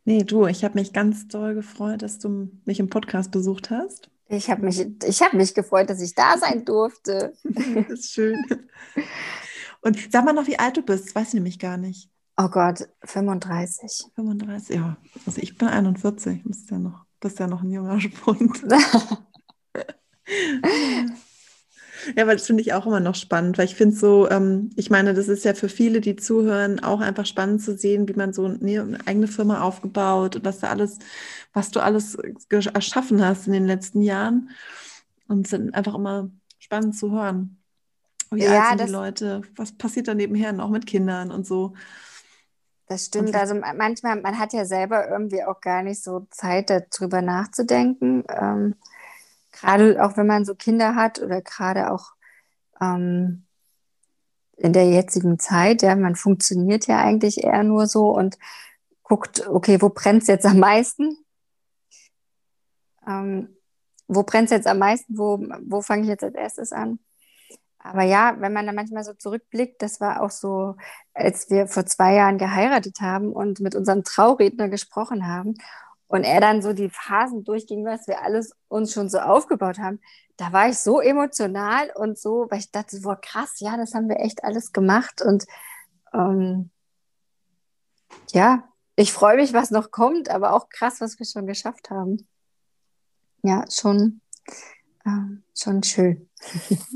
Nee, 0.04 0.22
du, 0.24 0.46
ich 0.46 0.64
habe 0.64 0.78
mich 0.78 0.92
ganz 0.92 1.26
doll 1.28 1.54
gefreut, 1.54 2.02
dass 2.02 2.18
du 2.18 2.50
mich 2.64 2.78
im 2.78 2.88
Podcast 2.88 3.30
besucht 3.30 3.70
hast. 3.70 4.08
Ich 4.28 4.50
habe 4.50 4.64
mich, 4.64 4.78
hab 4.80 5.32
mich 5.34 5.54
gefreut, 5.54 5.90
dass 5.90 6.00
ich 6.00 6.14
da 6.14 6.38
sein 6.38 6.64
durfte. 6.64 7.34
das 7.44 7.90
ist 7.90 8.12
schön. 8.12 8.36
Und 9.80 9.98
sag 10.10 10.24
mal 10.24 10.32
noch, 10.32 10.46
wie 10.46 10.58
alt 10.58 10.76
du 10.76 10.82
bist. 10.82 11.06
Das 11.06 11.14
weiß 11.14 11.28
ich 11.28 11.34
nämlich 11.34 11.58
gar 11.58 11.76
nicht. 11.76 12.10
Oh 12.36 12.48
Gott, 12.48 12.88
35. 13.04 14.10
35, 14.14 14.76
ja. 14.76 14.96
Also 15.24 15.40
ich 15.40 15.56
bin 15.56 15.68
41. 15.68 16.42
Du 16.42 16.48
bist 16.48 16.70
ja 16.70 16.78
noch, 16.78 17.04
bist 17.20 17.38
ja 17.38 17.46
noch 17.46 17.62
ein 17.62 17.70
junger 17.70 18.00
Spund. 18.00 18.62
Ja, 22.14 22.22
aber 22.22 22.32
das 22.32 22.46
finde 22.46 22.62
ich 22.62 22.72
auch 22.72 22.86
immer 22.86 23.00
noch 23.00 23.14
spannend, 23.14 23.58
weil 23.58 23.64
ich 23.64 23.74
finde 23.74 23.96
so, 23.96 24.28
ähm, 24.30 24.70
ich 24.76 24.90
meine, 24.90 25.14
das 25.14 25.28
ist 25.28 25.44
ja 25.44 25.54
für 25.54 25.68
viele, 25.68 26.00
die 26.00 26.16
zuhören, 26.16 26.82
auch 26.82 27.00
einfach 27.00 27.26
spannend 27.26 27.62
zu 27.62 27.76
sehen, 27.76 28.08
wie 28.08 28.14
man 28.14 28.32
so 28.32 28.44
eine, 28.44 28.80
eine 28.80 28.98
eigene 29.06 29.28
Firma 29.28 29.62
aufgebaut 29.62 30.36
und 30.36 30.44
was 30.44 30.58
da 30.60 30.68
alles, 30.68 30.98
was 31.52 31.70
du 31.70 31.80
alles 31.80 32.16
erschaffen 32.50 33.24
hast 33.24 33.46
in 33.46 33.52
den 33.52 33.66
letzten 33.66 34.02
Jahren. 34.02 34.50
Und 35.28 35.46
es 35.46 35.52
ist 35.52 35.74
einfach 35.74 35.94
immer 35.94 36.30
spannend 36.58 36.96
zu 36.96 37.10
hören. 37.10 37.58
Wie 38.30 38.44
ja, 38.44 38.68
alt 38.68 38.78
sind 38.78 38.88
die 38.88 38.92
Leute? 38.92 39.42
Was 39.56 39.72
passiert 39.72 40.08
da 40.08 40.14
nebenher 40.14 40.52
noch 40.52 40.70
mit 40.70 40.86
Kindern 40.86 41.30
und 41.30 41.46
so? 41.46 41.74
Das 42.88 43.06
stimmt. 43.06 43.34
Also 43.34 43.54
manchmal, 43.54 44.20
man 44.20 44.38
hat 44.38 44.52
ja 44.52 44.64
selber 44.64 45.08
irgendwie 45.08 45.42
auch 45.44 45.60
gar 45.60 45.82
nicht 45.82 46.02
so 46.02 46.26
Zeit, 46.30 46.70
darüber 46.70 47.20
nachzudenken. 47.20 48.22
Ähm, 48.28 48.76
gerade 49.56 50.04
auch 50.04 50.16
wenn 50.16 50.26
man 50.26 50.44
so 50.44 50.54
Kinder 50.54 50.94
hat 50.94 51.20
oder 51.20 51.42
gerade 51.42 51.90
auch 51.90 52.12
ähm, 52.80 53.46
in 54.56 54.72
der 54.72 54.88
jetzigen 54.88 55.38
Zeit, 55.38 55.82
ja, 55.82 55.94
man 55.96 56.16
funktioniert 56.16 56.86
ja 56.86 56.98
eigentlich 56.98 57.44
eher 57.44 57.62
nur 57.62 57.86
so 57.86 58.10
und 58.10 58.38
guckt, 59.02 59.46
okay, 59.46 59.80
wo 59.80 59.90
brennt 59.90 60.22
es 60.22 60.28
jetzt 60.28 60.46
am 60.46 60.58
meisten? 60.58 61.16
Ähm, 63.06 63.56
wo 64.08 64.22
brennt 64.22 64.46
es 64.46 64.50
jetzt 64.52 64.66
am 64.66 64.78
meisten? 64.78 65.18
Wo, 65.18 65.38
wo 65.66 65.82
fange 65.82 66.02
ich 66.02 66.08
jetzt 66.08 66.24
als 66.24 66.34
erstes 66.34 66.72
an? 66.72 66.98
Aber 67.78 68.02
ja, 68.02 68.36
wenn 68.40 68.52
man 68.52 68.66
da 68.66 68.72
manchmal 68.72 69.04
so 69.04 69.12
zurückblickt, 69.12 69.80
das 69.80 70.00
war 70.00 70.22
auch 70.22 70.30
so, 70.30 70.74
als 71.14 71.50
wir 71.50 71.68
vor 71.68 71.86
zwei 71.86 72.14
Jahren 72.14 72.38
geheiratet 72.38 73.00
haben 73.00 73.32
und 73.32 73.60
mit 73.60 73.76
unserem 73.76 74.02
Trauredner 74.02 74.68
gesprochen 74.68 75.28
haben 75.28 75.54
und 76.08 76.24
er 76.24 76.40
dann 76.40 76.62
so 76.62 76.72
die 76.72 76.90
Phasen 76.90 77.44
durchging, 77.44 77.84
was 77.84 78.06
wir 78.06 78.22
alles 78.22 78.52
uns 78.68 78.92
schon 78.92 79.08
so 79.08 79.18
aufgebaut 79.18 79.78
haben, 79.78 80.00
da 80.36 80.52
war 80.52 80.68
ich 80.68 80.78
so 80.78 81.00
emotional 81.00 81.90
und 81.94 82.18
so, 82.18 82.46
weil 82.50 82.60
ich 82.60 82.70
dachte, 82.70 83.00
boah, 83.00 83.20
krass, 83.20 83.58
ja, 83.58 83.76
das 83.76 83.94
haben 83.94 84.08
wir 84.08 84.20
echt 84.20 84.44
alles 84.44 84.72
gemacht 84.72 85.22
und 85.22 85.46
ähm, 86.12 86.70
ja, 88.32 88.68
ich 88.96 89.12
freue 89.12 89.36
mich, 89.36 89.52
was 89.52 89.70
noch 89.70 89.90
kommt, 89.90 90.30
aber 90.30 90.54
auch 90.54 90.68
krass, 90.68 91.00
was 91.00 91.18
wir 91.18 91.26
schon 91.26 91.46
geschafft 91.46 91.90
haben. 91.90 92.26
Ja, 93.42 93.64
schon, 93.70 94.20
äh, 95.04 95.10
schon 95.54 95.82
schön. 95.82 96.28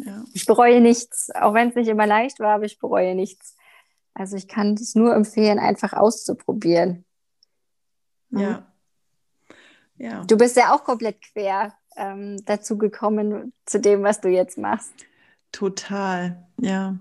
Ja. 0.04 0.24
Ich 0.32 0.46
bereue 0.46 0.80
nichts, 0.80 1.30
auch 1.34 1.54
wenn 1.54 1.70
es 1.70 1.74
nicht 1.74 1.88
immer 1.88 2.06
leicht 2.06 2.38
war, 2.40 2.54
aber 2.54 2.64
ich 2.64 2.78
bereue 2.78 3.14
nichts. 3.14 3.56
Also 4.14 4.36
ich 4.36 4.48
kann 4.48 4.74
es 4.74 4.94
nur 4.94 5.14
empfehlen, 5.14 5.58
einfach 5.58 5.92
auszuprobieren. 5.92 7.04
Ja, 8.30 8.40
ja. 8.40 8.69
Du 10.26 10.36
bist 10.36 10.56
ja 10.56 10.74
auch 10.74 10.84
komplett 10.84 11.20
quer 11.22 11.74
ähm, 11.96 12.42
dazu 12.46 12.78
gekommen 12.78 13.52
zu 13.66 13.80
dem, 13.80 14.02
was 14.02 14.20
du 14.20 14.28
jetzt 14.28 14.58
machst. 14.58 14.92
Total, 15.52 16.46
ja. 16.58 16.96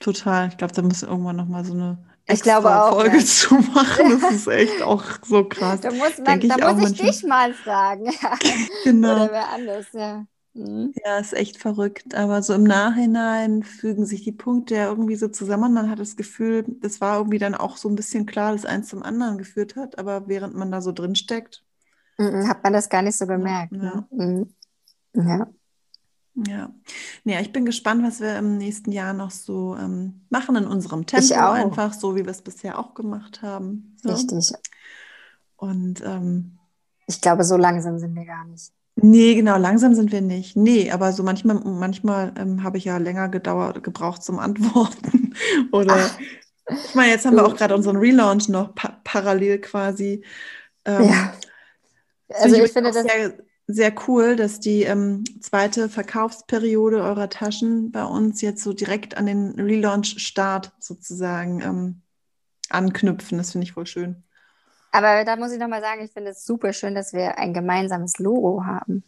Total. 0.00 0.48
Ich 0.48 0.56
glaube, 0.56 0.74
da 0.74 0.82
muss 0.82 1.02
irgendwann 1.02 1.36
nochmal 1.36 1.64
so 1.64 1.72
eine 1.72 1.98
ich 2.26 2.42
glaube 2.42 2.74
auch, 2.74 2.94
Folge 2.94 3.18
ja. 3.18 3.24
zu 3.24 3.54
machen. 3.54 4.20
Das 4.20 4.32
ist 4.32 4.46
echt 4.48 4.82
auch 4.82 5.04
so 5.22 5.44
krass. 5.44 5.80
Da 5.80 5.90
muss, 5.90 6.18
man, 6.18 6.40
da 6.40 6.56
ich 6.56 6.76
muss 6.76 6.90
ich 6.90 7.00
dich 7.00 7.24
mal 7.24 7.52
fragen. 7.52 8.10
genau. 8.84 9.14
Oder 9.14 9.32
wer 9.32 9.48
anders, 9.50 9.86
ja. 9.92 10.26
Mhm. 10.54 10.94
Ja, 11.04 11.18
ist 11.18 11.34
echt 11.34 11.58
verrückt. 11.58 12.14
Aber 12.14 12.42
so 12.42 12.54
im 12.54 12.62
Nachhinein 12.62 13.62
fügen 13.62 14.06
sich 14.06 14.22
die 14.22 14.32
Punkte 14.32 14.76
ja 14.76 14.88
irgendwie 14.88 15.16
so 15.16 15.28
zusammen. 15.28 15.74
Man 15.74 15.90
hat 15.90 15.98
das 15.98 16.16
Gefühl, 16.16 16.64
das 16.80 17.00
war 17.00 17.18
irgendwie 17.18 17.38
dann 17.38 17.54
auch 17.54 17.76
so 17.76 17.88
ein 17.88 17.96
bisschen 17.96 18.24
klar, 18.24 18.52
dass 18.52 18.64
eins 18.64 18.88
zum 18.88 19.02
anderen 19.02 19.36
geführt 19.36 19.76
hat. 19.76 19.98
Aber 19.98 20.26
während 20.26 20.54
man 20.54 20.70
da 20.70 20.80
so 20.80 20.92
drin 20.92 21.16
steckt, 21.16 21.63
hat 22.18 22.62
man 22.62 22.72
das 22.72 22.88
gar 22.88 23.02
nicht 23.02 23.16
so 23.16 23.26
gemerkt. 23.26 23.72
Ja. 23.72 24.06
Ne? 24.10 24.46
Mhm. 25.12 25.28
ja. 25.28 25.46
Ja. 26.36 26.68
ja, 27.22 27.40
ich 27.40 27.52
bin 27.52 27.64
gespannt, 27.64 28.02
was 28.02 28.20
wir 28.20 28.38
im 28.38 28.58
nächsten 28.58 28.90
Jahr 28.90 29.12
noch 29.12 29.30
so 29.30 29.76
ähm, 29.76 30.26
machen 30.30 30.56
in 30.56 30.66
unserem 30.66 31.06
Tempo. 31.06 31.24
Ich 31.24 31.36
auch. 31.36 31.52
Einfach 31.52 31.92
so, 31.92 32.16
wie 32.16 32.24
wir 32.24 32.32
es 32.32 32.42
bisher 32.42 32.78
auch 32.78 32.94
gemacht 32.94 33.40
haben. 33.42 33.96
So. 34.02 34.10
Richtig. 34.10 34.52
Und 35.56 36.02
ähm, 36.04 36.58
ich 37.06 37.20
glaube, 37.20 37.44
so 37.44 37.56
langsam 37.56 38.00
sind 38.00 38.16
wir 38.16 38.24
gar 38.24 38.44
nicht. 38.46 38.72
Nee, 38.96 39.34
genau, 39.34 39.58
langsam 39.58 39.94
sind 39.94 40.12
wir 40.12 40.20
nicht. 40.20 40.56
Nee, 40.56 40.90
aber 40.90 41.12
so 41.12 41.22
manchmal, 41.22 41.56
manchmal 41.56 42.32
ähm, 42.36 42.62
habe 42.62 42.78
ich 42.78 42.84
ja 42.84 42.96
länger 42.96 43.28
gedauert, 43.28 43.82
gebraucht 43.82 44.22
zum 44.22 44.38
Antworten. 44.38 45.34
Oder 45.72 45.96
Ach, 45.96 46.18
ich 46.66 46.94
meine, 46.94 47.12
jetzt 47.12 47.26
haben 47.26 47.36
wir 47.36 47.46
auch 47.46 47.56
gerade 47.56 47.74
unseren 47.74 47.96
Relaunch 47.96 48.48
noch 48.48 48.74
pa 48.74 48.98
parallel 49.04 49.60
quasi. 49.60 50.24
Ähm, 50.84 51.04
ja. 51.04 51.32
Also 52.28 52.56
ich, 52.56 52.62
ich 52.62 52.72
finde 52.72 52.90
das 52.90 53.02
sehr, 53.02 53.34
sehr 53.66 53.94
cool, 54.06 54.36
dass 54.36 54.60
die 54.60 54.82
ähm, 54.82 55.24
zweite 55.40 55.88
Verkaufsperiode 55.88 57.02
eurer 57.02 57.28
Taschen 57.28 57.90
bei 57.92 58.04
uns 58.04 58.40
jetzt 58.40 58.62
so 58.62 58.72
direkt 58.72 59.16
an 59.16 59.26
den 59.26 59.58
Relaunch-Start 59.58 60.72
sozusagen 60.78 61.60
ähm, 61.62 62.02
anknüpfen. 62.68 63.38
Das 63.38 63.52
finde 63.52 63.66
ich 63.66 63.72
voll 63.72 63.86
schön. 63.86 64.24
Aber 64.92 65.24
da 65.24 65.36
muss 65.36 65.52
ich 65.52 65.58
nochmal 65.58 65.80
sagen, 65.80 66.04
ich 66.04 66.12
finde 66.12 66.30
es 66.30 66.44
super 66.44 66.72
schön, 66.72 66.94
dass 66.94 67.12
wir 67.12 67.38
ein 67.38 67.52
gemeinsames 67.52 68.18
Logo 68.18 68.64
haben. 68.64 69.02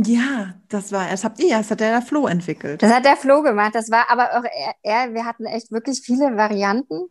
Ja, 0.00 0.54
das 0.68 0.92
war, 0.92 1.08
das 1.10 1.24
habt 1.24 1.40
ihr, 1.40 1.58
das 1.58 1.70
hat 1.72 1.80
der 1.80 2.00
Flo 2.02 2.28
entwickelt. 2.28 2.82
Das 2.82 2.92
hat 2.92 3.04
der 3.04 3.16
Flo 3.16 3.42
gemacht. 3.42 3.74
Das 3.74 3.90
war 3.90 4.08
aber 4.10 4.38
auch 4.38 4.44
er, 4.44 4.74
er, 4.82 5.14
wir 5.14 5.24
hatten 5.24 5.44
echt 5.44 5.72
wirklich 5.72 6.02
viele 6.04 6.36
Varianten. 6.36 7.08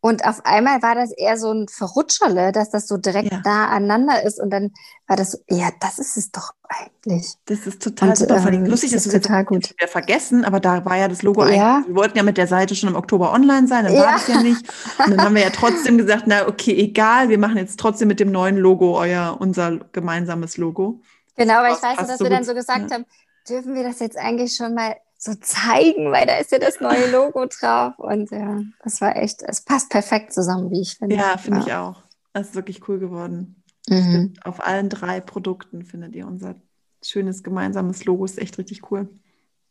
Und 0.00 0.24
auf 0.24 0.46
einmal 0.46 0.80
war 0.80 0.94
das 0.94 1.10
eher 1.10 1.36
so 1.36 1.50
ein 1.50 1.66
Verrutscherle, 1.68 2.52
dass 2.52 2.70
das 2.70 2.86
so 2.86 2.96
direkt 2.96 3.32
ja. 3.32 3.40
nah 3.44 3.68
aneinander 3.70 4.22
ist. 4.22 4.40
Und 4.40 4.50
dann 4.50 4.70
war 5.08 5.16
das 5.16 5.32
so, 5.32 5.38
ja, 5.48 5.70
das 5.80 5.98
ist 5.98 6.16
es 6.16 6.30
doch 6.30 6.52
eigentlich. 6.68 7.34
Das 7.46 7.66
ist 7.66 7.82
total 7.82 8.10
und, 8.10 8.18
super. 8.18 8.46
Ähm, 8.46 8.66
lustig, 8.66 8.92
dass 8.92 9.10
wir 9.10 9.20
total 9.20 9.44
gut. 9.44 9.70
wieder 9.70 9.88
vergessen, 9.88 10.44
aber 10.44 10.60
da 10.60 10.84
war 10.84 10.96
ja 10.96 11.08
das 11.08 11.22
Logo 11.22 11.44
ja. 11.44 11.76
eigentlich. 11.76 11.88
Wir 11.88 11.96
wollten 11.96 12.16
ja 12.16 12.22
mit 12.22 12.36
der 12.36 12.46
Seite 12.46 12.76
schon 12.76 12.90
im 12.90 12.94
Oktober 12.94 13.32
online 13.32 13.66
sein, 13.66 13.84
dann 13.84 13.94
ja. 13.94 14.02
war 14.02 14.12
das 14.12 14.28
ja 14.28 14.40
nicht. 14.40 14.64
Und 15.04 15.10
dann 15.10 15.24
haben 15.24 15.34
wir 15.34 15.42
ja 15.42 15.50
trotzdem 15.50 15.98
gesagt, 15.98 16.24
na 16.26 16.46
okay, 16.46 16.76
egal, 16.76 17.30
wir 17.30 17.38
machen 17.38 17.56
jetzt 17.56 17.80
trotzdem 17.80 18.06
mit 18.06 18.20
dem 18.20 18.30
neuen 18.30 18.56
Logo 18.58 18.96
euer, 18.96 19.36
unser 19.40 19.78
gemeinsames 19.90 20.56
Logo. 20.56 21.00
Genau, 21.38 21.54
weil 21.62 21.72
ich 21.72 21.82
weiß, 21.82 22.06
dass 22.06 22.18
so 22.18 22.24
wir 22.24 22.30
dann 22.30 22.44
so 22.44 22.52
gesagt 22.52 22.90
ja. 22.90 22.96
haben, 22.96 23.06
dürfen 23.48 23.74
wir 23.74 23.82
das 23.82 24.00
jetzt 24.00 24.18
eigentlich 24.18 24.54
schon 24.54 24.74
mal 24.74 24.96
so 25.16 25.34
zeigen, 25.34 26.12
weil 26.12 26.26
da 26.26 26.36
ist 26.36 26.52
ja 26.52 26.58
das 26.58 26.80
neue 26.80 27.10
Logo 27.12 27.46
drauf. 27.46 27.98
Und 27.98 28.30
ja, 28.30 28.60
das 28.82 29.00
war 29.00 29.16
echt, 29.16 29.42
es 29.42 29.62
passt 29.62 29.88
perfekt 29.90 30.32
zusammen, 30.32 30.70
wie 30.70 30.80
ich 30.80 30.96
finde. 30.96 31.16
Ja, 31.16 31.36
finde 31.38 31.60
ja. 31.60 31.66
ich 31.66 31.72
auch. 31.72 32.02
Es 32.32 32.48
ist 32.48 32.54
wirklich 32.54 32.86
cool 32.88 32.98
geworden. 32.98 33.62
Mhm. 33.88 34.34
Auf 34.44 34.64
allen 34.64 34.88
drei 34.88 35.20
Produkten 35.20 35.84
findet 35.84 36.14
ihr 36.14 36.26
unser 36.26 36.56
schönes 37.02 37.42
gemeinsames 37.42 38.04
Logo. 38.04 38.24
Ist 38.24 38.38
echt 38.38 38.58
richtig 38.58 38.90
cool. 38.90 39.08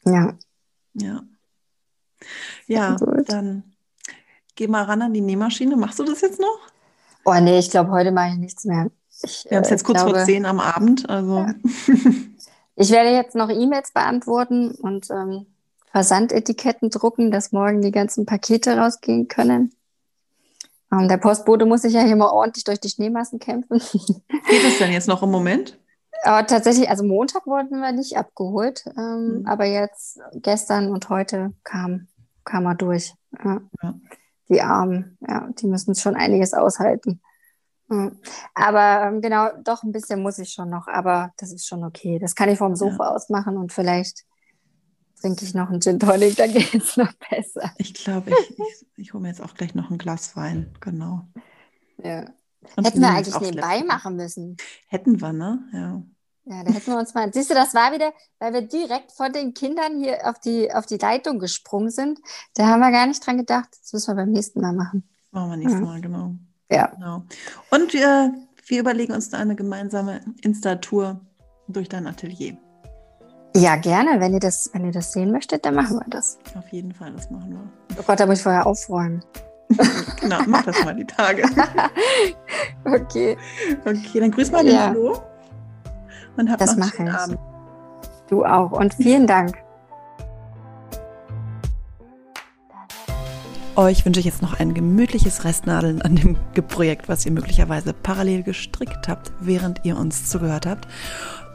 Ja. 0.06 0.38
Ja. 0.94 1.24
Ja, 2.66 2.98
dann 3.28 3.76
geh 4.56 4.68
mal 4.68 4.84
ran 4.84 5.04
an 5.04 5.14
die 5.14 5.22
Nähmaschine. 5.22 5.76
Machst 5.76 6.00
du 6.00 6.04
das 6.04 6.22
jetzt 6.22 6.40
noch? 6.40 6.60
Oh 7.24 7.40
nee, 7.40 7.60
ich 7.60 7.70
glaube, 7.70 7.92
heute 7.92 8.12
mache 8.12 8.32
ich 8.32 8.38
nichts 8.38 8.66
mehr. 8.66 8.90
Ich, 9.24 9.46
Wir 9.50 9.58
haben 9.58 9.64
es 9.64 9.70
jetzt 9.70 9.84
kurz 9.84 10.00
glaube, 10.00 10.18
vor 10.18 10.26
zehn 10.26 10.46
am 10.46 10.60
Abend. 10.60 11.10
Also. 11.10 11.40
Ja. 11.40 11.54
Ich 12.80 12.92
werde 12.92 13.10
jetzt 13.10 13.34
noch 13.34 13.50
E-Mails 13.50 13.92
beantworten 13.92 14.70
und 14.70 15.10
ähm, 15.10 15.48
Versandetiketten 15.92 16.92
drucken, 16.92 17.32
dass 17.32 17.52
morgen 17.52 17.82
die 17.82 17.90
ganzen 17.90 18.28
Pakete 18.28 18.78
rausgehen 18.78 19.28
können. 19.28 19.74
Ähm, 20.92 21.08
der 21.08 21.18
Postbote 21.18 21.66
muss 21.66 21.82
sich 21.82 21.94
ja 21.94 22.04
hier 22.04 22.16
mal 22.16 22.30
ordentlich 22.30 22.66
durch 22.66 22.80
die 22.80 22.90
Schneemassen 22.90 23.40
kämpfen. 23.40 23.80
Geht 24.48 24.64
es 24.64 24.78
denn 24.78 24.92
jetzt 24.92 25.08
noch 25.08 25.24
im 25.24 25.32
Moment? 25.32 25.80
Aber 26.24 26.46
tatsächlich, 26.46 26.88
also 26.88 27.04
Montag 27.04 27.48
wurden 27.48 27.80
wir 27.80 27.92
nicht 27.92 28.16
abgeholt, 28.16 28.86
ähm, 28.96 29.40
mhm. 29.40 29.48
aber 29.48 29.66
jetzt 29.66 30.20
gestern 30.36 30.92
und 30.92 31.10
heute 31.10 31.54
kam, 31.64 32.08
kam 32.44 32.68
er 32.68 32.76
durch. 32.76 33.14
Ja. 33.44 33.62
Ja. 33.82 33.96
Die 34.50 34.62
Armen, 34.62 35.18
ja, 35.28 35.50
die 35.60 35.68
müssen 35.68 35.96
schon 35.96 36.16
einiges 36.16 36.54
aushalten. 36.54 37.22
Hm. 37.90 38.18
Aber 38.54 39.04
ähm, 39.08 39.22
genau, 39.22 39.50
doch 39.64 39.84
ein 39.84 39.92
bisschen 39.92 40.22
muss 40.22 40.40
ich 40.40 40.52
schon 40.52 40.70
noch, 40.70 40.88
aber 40.88 41.32
das 41.38 41.52
ist 41.52 41.68
schon 41.68 41.84
okay. 41.84 42.20
Das 42.20 42.36
kann 42.36 42.50
ich 42.50 42.58
vom 42.58 42.76
Sofa 42.76 43.06
ja. 43.06 43.12
aus 43.12 43.30
machen 43.30 43.58
und 43.58 43.72
vielleicht 43.72 44.26
trinke 45.20 45.46
ich 45.46 45.54
noch 45.54 45.70
einen 45.70 45.82
Gin 45.82 46.00
Tonic, 46.00 46.36
dann 46.38 46.52
geht 46.52 46.74
es 46.74 46.98
noch 46.98 47.14
besser. 47.30 47.72
Ich 47.78 47.94
glaube, 47.94 48.32
ich, 48.32 48.60
ich, 48.60 48.88
ich 48.98 49.14
hole 49.14 49.22
mir 49.22 49.30
jetzt 49.30 49.42
auch 49.42 49.54
gleich 49.54 49.74
noch 49.76 49.90
ein 49.90 49.98
Glas 49.98 50.36
Wein, 50.36 50.74
genau. 50.80 51.28
Ja. 52.04 52.26
Und 52.76 52.86
hätten 52.86 53.00
wir 53.00 53.10
eigentlich 53.10 53.40
nebenbei 53.40 53.84
machen 53.84 54.16
müssen. 54.18 54.58
Hätten 54.88 55.22
wir, 55.22 55.32
ne? 55.32 55.64
Ja. 55.72 56.04
Ja, 56.50 56.64
da 56.64 56.72
hätten 56.72 56.92
wir 56.92 56.98
uns 56.98 57.14
mal. 57.14 57.32
Siehst 57.34 57.50
du, 57.50 57.54
das 57.54 57.74
war 57.74 57.92
wieder, 57.92 58.14
weil 58.40 58.54
wir 58.54 58.62
direkt 58.62 59.12
von 59.12 59.34
den 59.34 59.54
Kindern 59.54 60.00
hier 60.00 60.30
auf 60.30 60.40
die, 60.40 60.74
auf 60.74 60.86
die 60.86 60.98
Leitung 60.98 61.40
gesprungen 61.40 61.90
sind. 61.90 62.20
Da 62.56 62.68
haben 62.68 62.80
wir 62.80 62.92
gar 62.92 63.06
nicht 63.06 63.26
dran 63.26 63.38
gedacht. 63.38 63.68
Das 63.82 63.92
müssen 63.92 64.16
wir 64.16 64.24
beim 64.24 64.32
nächsten 64.32 64.62
Mal 64.62 64.72
machen. 64.72 65.10
Machen 65.32 65.50
wir 65.50 65.58
nächstes 65.58 65.82
ja. 65.82 65.86
Mal, 65.86 66.00
genau. 66.00 66.36
Ja. 66.72 66.88
Genau. 66.88 67.24
Und 67.72 67.94
wir, 67.94 68.34
wir 68.66 68.80
überlegen 68.80 69.14
uns 69.14 69.30
da 69.30 69.38
eine 69.38 69.56
gemeinsame 69.56 70.22
Insta-Tour 70.42 71.22
durch 71.68 71.90
dein 71.90 72.08
Atelier. 72.08 72.58
Ja, 73.56 73.76
gerne. 73.76 74.20
Wenn 74.20 74.34
ihr, 74.34 74.40
das, 74.40 74.70
wenn 74.74 74.86
ihr 74.86 74.92
das 74.92 75.12
sehen 75.12 75.32
möchtet, 75.32 75.66
dann 75.66 75.76
machen 75.76 75.98
wir 75.98 76.06
das. 76.10 76.38
Auf 76.58 76.68
jeden 76.70 76.94
Fall, 76.94 77.12
das 77.14 77.30
machen 77.32 77.52
wir. 77.52 77.98
Oh 78.00 78.04
Gott, 78.06 78.20
da 78.20 78.26
muss 78.26 78.38
ich 78.38 78.44
vorher 78.44 78.68
aufräumen. 78.68 79.24
genau, 80.22 80.40
mach 80.48 80.64
das 80.64 80.84
mal 80.86 80.96
die 80.96 81.06
Tage. 81.06 81.44
okay. 82.86 83.38
Okay, 83.86 84.20
dann 84.20 84.32
grüß 84.32 84.52
mal 84.52 84.64
den 84.64 84.76
ja. 84.76 84.92
Flo. 84.92 85.22
Und 86.38 86.52
hab 86.52 86.60
das 86.60 86.76
noch 86.78 86.84
einen 87.00 87.10
schönen. 87.10 87.16
Abend. 87.16 87.40
Du 88.30 88.46
auch. 88.46 88.72
Und 88.72 88.94
vielen 88.94 89.26
Dank. 89.26 89.58
Euch 93.78 94.06
wünsche 94.06 94.20
ich 94.20 94.26
jetzt 94.26 94.42
noch 94.42 94.60
ein 94.60 94.74
gemütliches 94.74 95.44
Restnadeln 95.44 96.02
an 96.02 96.16
dem 96.16 96.36
Projekt, 96.68 97.10
was 97.10 97.28
ihr 97.28 97.32
möglicherweise 97.32 97.94
parallel 97.94 98.42
gestrickt 98.42 99.08
habt, 99.08 99.32
während 99.40 99.82
ihr 99.86 99.98
uns 99.98 100.28
zugehört 100.28 100.66
habt. 100.66 100.88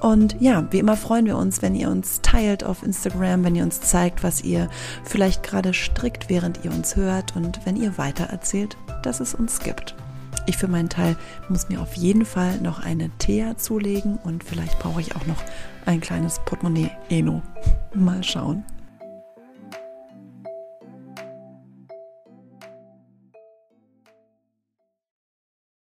Und 0.00 0.36
ja, 0.38 0.64
wie 0.70 0.78
immer 0.78 0.96
freuen 0.96 1.26
wir 1.26 1.36
uns, 1.36 1.62
wenn 1.62 1.74
ihr 1.74 1.90
uns 1.90 2.20
teilt 2.22 2.62
auf 2.62 2.84
Instagram, 2.84 3.42
wenn 3.42 3.56
ihr 3.56 3.64
uns 3.64 3.80
zeigt, 3.80 4.22
was 4.22 4.44
ihr 4.44 4.70
vielleicht 5.02 5.42
gerade 5.42 5.74
strickt, 5.74 6.30
während 6.30 6.64
ihr 6.64 6.70
uns 6.70 6.94
hört 6.94 7.34
und 7.34 7.58
wenn 7.64 7.74
ihr 7.74 7.98
weiter 7.98 8.26
erzählt, 8.26 8.76
dass 9.02 9.18
es 9.18 9.34
uns 9.34 9.58
gibt. 9.58 9.96
Ich 10.46 10.56
für 10.56 10.68
meinen 10.68 10.88
Teil 10.88 11.16
muss 11.48 11.68
mir 11.68 11.80
auf 11.80 11.94
jeden 11.94 12.24
Fall 12.24 12.58
noch 12.58 12.84
eine 12.84 13.10
Thea 13.18 13.58
zulegen 13.58 14.18
und 14.22 14.44
vielleicht 14.44 14.78
brauche 14.78 15.00
ich 15.00 15.16
auch 15.16 15.26
noch 15.26 15.42
ein 15.86 16.00
kleines 16.00 16.38
Portemonnaie 16.44 16.92
Eno. 17.08 17.42
Mal 17.94 18.22
schauen. 18.22 18.62